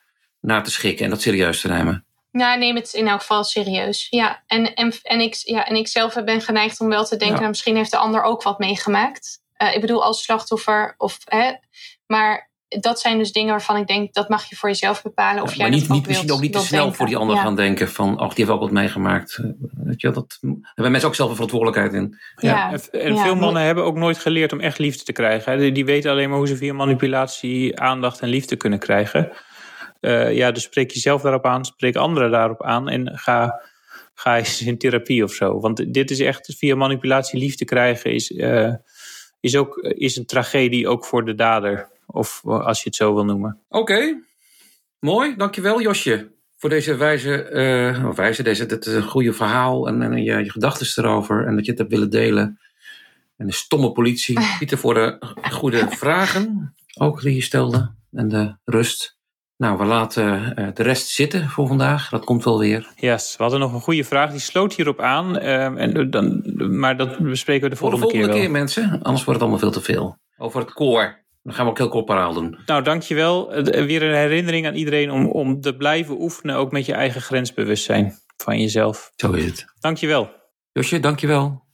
naar 0.40 0.64
te 0.64 0.70
schikken 0.70 1.04
en 1.04 1.10
dat 1.10 1.20
serieus 1.20 1.60
te 1.60 1.68
nemen. 1.68 2.04
Ja, 2.30 2.54
neem 2.54 2.76
het 2.76 2.92
in 2.92 3.08
elk 3.08 3.20
geval 3.20 3.44
serieus. 3.44 4.06
Ja, 4.10 4.42
en, 4.46 4.74
en, 4.74 4.92
en, 5.02 5.20
ik, 5.20 5.34
ja, 5.34 5.66
en 5.66 5.76
ik 5.76 5.88
zelf 5.88 6.24
ben 6.24 6.40
geneigd 6.40 6.80
om 6.80 6.88
wel 6.88 7.04
te 7.04 7.16
denken, 7.16 7.28
Ja. 7.28 7.36
nou, 7.36 7.48
misschien 7.48 7.76
heeft 7.76 7.90
de 7.90 7.96
ander 7.96 8.22
ook 8.22 8.42
wat 8.42 8.58
meegemaakt. 8.58 9.40
Uh, 9.62 9.74
ik 9.74 9.80
bedoel, 9.80 10.04
als 10.04 10.22
slachtoffer, 10.22 10.94
of, 10.98 11.18
hè, 11.24 11.52
maar 12.06 12.50
dat 12.80 13.00
zijn 13.00 13.18
dus 13.18 13.32
dingen 13.32 13.50
waarvan 13.50 13.76
ik 13.76 13.86
denk, 13.86 14.14
dat 14.14 14.28
mag 14.28 14.44
je 14.44 14.56
voor 14.56 14.68
jezelf 14.68 15.02
bepalen. 15.02 15.42
Of 15.42 15.50
Ja, 15.50 15.56
jij 15.56 15.68
maar 15.68 15.78
dat 15.78 15.88
niet, 15.88 15.96
niet, 15.96 16.06
misschien 16.06 16.26
wilt, 16.26 16.38
ook 16.38 16.44
niet 16.44 16.52
te 16.52 16.58
snel 16.58 16.80
denken. 16.80 16.96
voor 16.96 17.06
die 17.06 17.16
ander 17.16 17.36
ja. 17.36 17.42
gaan 17.42 17.56
denken 17.56 17.88
van, 17.88 18.16
ach, 18.16 18.34
die 18.34 18.44
heeft 18.44 18.56
ook 18.56 18.62
wat 18.62 18.70
meegemaakt. 18.70 19.36
Eh, 19.36 19.44
Weet 19.84 20.00
je, 20.00 20.10
wel, 20.10 20.14
dat 20.22 20.38
daar 20.40 20.60
hebben 20.64 20.90
mensen 20.90 21.08
ook 21.08 21.14
zelf 21.14 21.28
een 21.28 21.34
verantwoordelijkheid 21.34 21.92
in. 21.92 22.18
Ja. 22.36 22.72
En, 22.90 23.18
veel 23.18 23.36
mannen 23.36 23.62
hebben 23.62 23.84
ook 23.84 23.96
nooit 23.96 24.18
geleerd 24.18 24.52
om 24.52 24.60
echt 24.60 24.78
liefde 24.78 25.04
te 25.04 25.12
krijgen. 25.12 25.52
hè. 25.52 25.58
Die, 25.58 25.72
die 25.72 25.84
weten 25.84 26.10
alleen 26.10 26.28
maar 26.28 26.38
hoe 26.38 26.46
ze 26.46 26.56
via 26.56 26.72
manipulatie 26.72 27.80
aandacht 27.80 28.20
en 28.20 28.28
liefde 28.28 28.56
kunnen 28.56 28.78
krijgen. 28.78 29.32
Eh, 30.00 30.34
ja, 30.34 30.50
dus 30.50 30.62
spreek 30.62 30.90
jezelf 30.90 31.22
daarop 31.22 31.46
aan, 31.46 31.64
spreek 31.64 31.96
anderen 31.96 32.30
daarop 32.30 32.62
aan 32.62 32.88
en 32.88 33.18
ga, 33.18 33.62
ga 34.14 34.38
eens 34.38 34.62
in 34.62 34.78
therapie 34.78 35.24
of 35.24 35.32
zo. 35.32 35.60
Want 35.60 35.94
dit 35.94 36.10
is 36.10 36.20
echt, 36.20 36.54
via 36.58 36.74
manipulatie 36.74 37.38
liefde 37.38 37.64
krijgen 37.64 38.12
is, 38.12 38.32
eh, 38.32 38.74
is 39.40 39.56
ook 39.56 39.76
is 39.76 40.16
een 40.16 40.26
tragedie 40.26 40.88
ook 40.88 41.04
voor 41.04 41.24
de 41.24 41.34
dader. 41.34 41.91
Of 42.06 42.40
als 42.44 42.78
je 42.82 42.84
het 42.88 42.96
zo 42.96 43.14
wil 43.14 43.24
noemen. 43.24 43.58
Oké, 43.68 44.20
mooi. 44.98 45.36
Dankjewel 45.36 45.80
Josje. 45.80 46.30
Voor 46.56 46.70
deze 46.70 46.96
wijze, 46.96 47.42
eh, 47.42 48.06
of 48.08 48.16
wijze 48.16 48.42
deze, 48.42 48.66
dit 48.66 48.86
is 48.86 48.94
een 48.94 49.02
goede 49.02 49.32
verhaal 49.32 49.86
en, 49.88 50.02
en 50.02 50.22
je, 50.22 50.44
je 50.44 50.50
gedachten 50.50 51.04
erover. 51.04 51.46
En 51.46 51.54
dat 51.56 51.64
je 51.64 51.70
het 51.70 51.80
hebt 51.80 51.90
willen 51.90 52.10
delen. 52.10 52.60
En 53.36 53.46
de 53.46 53.52
stomme 53.52 53.92
politie. 53.92 54.38
Pieter 54.58 54.78
voor 54.78 54.94
de 54.94 55.16
goede 55.50 55.86
vragen. 55.90 56.74
Ook 56.98 57.20
die 57.22 57.34
je 57.34 57.42
stelde. 57.42 57.94
En 58.12 58.28
de 58.28 58.56
rust. 58.64 59.20
Nou, 59.56 59.78
we 59.78 59.84
laten 59.84 60.56
eh, 60.56 60.68
de 60.74 60.82
rest 60.82 61.08
zitten 61.08 61.48
voor 61.48 61.66
vandaag. 61.66 62.08
Dat 62.08 62.24
komt 62.24 62.44
wel 62.44 62.58
weer. 62.58 62.92
Yes, 62.96 63.34
we 63.36 63.42
hadden 63.42 63.60
nog 63.60 63.72
een 63.72 63.80
goede 63.80 64.04
vraag. 64.04 64.30
Die 64.30 64.40
sloot 64.40 64.74
hierop 64.74 65.00
aan. 65.00 65.38
eh, 65.38 65.64
en 65.64 66.10
dan, 66.10 66.42
maar 66.78 66.96
dat 66.96 67.18
bespreken 67.18 67.62
we 67.64 67.70
de 67.70 67.76
Voor 67.76 67.90
de 67.90 67.96
volgende, 67.96 68.24
volgende 68.24 68.26
keer 68.26 68.34
keer, 68.34 68.42
wel. 68.52 68.60
mensen. 68.60 69.02
Anders 69.02 69.24
wordt 69.24 69.40
het 69.40 69.40
allemaal 69.40 69.58
veel 69.58 69.70
te 69.70 69.80
veel. 69.92 70.18
Over 70.36 70.60
het 70.60 70.72
koor. 70.72 71.20
Dan 71.42 71.54
gaan 71.54 71.64
we 71.64 71.70
ook 71.70 71.78
heel 71.78 71.88
corporaal 71.88 72.32
doen. 72.34 72.58
Nou, 72.66 72.82
dankjewel. 72.82 73.52
Eh, 73.52 73.84
Weer 73.84 74.02
een 74.02 74.14
herinnering 74.14 74.66
aan 74.66 74.74
iedereen 74.74 75.10
om, 75.10 75.26
om 75.26 75.60
te 75.60 75.76
blijven 75.76 76.20
oefenen. 76.20 76.56
Ook 76.56 76.72
met 76.72 76.86
je 76.86 76.92
eigen 76.92 77.20
grensbewustzijn 77.20 78.18
van 78.36 78.60
jezelf. 78.60 79.12
Zo 79.16 79.32
is 79.32 79.44
het. 79.44 79.64
Dankjewel. 79.80 80.30
Josje, 80.72 81.00
dankjewel. 81.00 81.64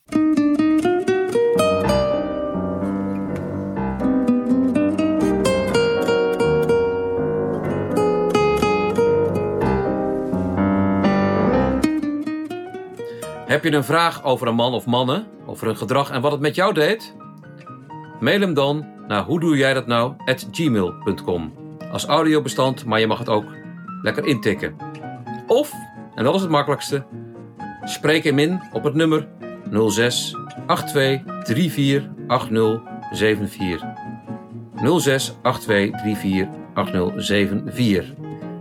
Heb 13.47 13.65
je 13.65 13.73
een 13.73 13.85
vraag 13.85 14.25
over 14.25 14.47
een 14.49 14.55
man 14.55 14.73
of 14.75 14.87
mannen, 14.87 15.27
over 15.47 15.67
hun 15.67 15.77
gedrag 15.77 16.11
en 16.11 16.21
wat 16.21 16.33
het 16.33 16.41
met 16.41 16.55
jou 16.55 16.75
deed? 16.75 17.15
Mail 18.21 18.41
hem 18.41 18.55
dan 18.55 18.87
naar 19.09 19.25
hoe 19.25 19.41
doe 19.41 19.57
jij 19.57 19.75
dat 19.75 19.87
nou 19.87 20.15
at 20.25 20.49
gmail.com. 20.53 21.53
Als 21.93 22.05
audiobestand, 22.07 22.85
maar 22.85 23.01
je 23.01 23.07
mag 23.07 23.19
het 23.19 23.29
ook 23.29 23.45
lekker 24.03 24.27
intikken. 24.27 24.77
Of, 25.47 25.73
en 26.15 26.25
dat 26.25 26.35
is 26.35 26.41
het 26.41 26.51
makkelijkste, 26.51 27.05
spreek 27.85 28.25
hem 28.25 28.39
in 28.39 28.63
op 28.73 28.85
het 28.85 28.95
nummer 28.95 29.29
06 29.89 30.37
82 30.67 31.73
34 31.73 32.09
06 35.01 35.37
82 35.61 36.19
34 36.19 38.15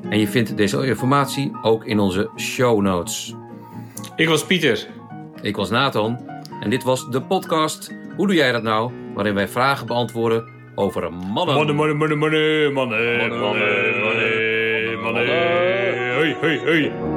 En 0.09 0.19
je 0.19 0.27
vindt 0.27 0.57
deze 0.57 0.87
informatie 0.87 1.51
ook 1.61 1.85
in 1.85 1.99
onze 1.99 2.29
show 2.35 2.81
notes. 2.81 3.35
Ik 4.15 4.27
was 4.27 4.45
Pieter. 4.45 4.87
Ik 5.41 5.55
was 5.55 5.69
Nathan. 5.69 6.19
En 6.61 6.69
dit 6.69 6.83
was 6.83 7.09
de 7.09 7.21
podcast 7.21 7.93
Hoe 8.15 8.27
doe 8.27 8.35
jij 8.35 8.51
dat 8.51 8.63
nou? 8.63 8.91
waarin 9.17 9.35
wij 9.35 9.47
vragen 9.47 9.87
beantwoorden 9.87 10.47
over 10.75 11.13
mannen. 11.13 11.55
Mannen, 11.55 11.75
mannen, 11.75 11.97
mannen, 11.97 12.17
mannen, 12.17 12.73
mannen, 12.73 13.17
mannen, 13.17 13.39
mannen, 16.29 17.16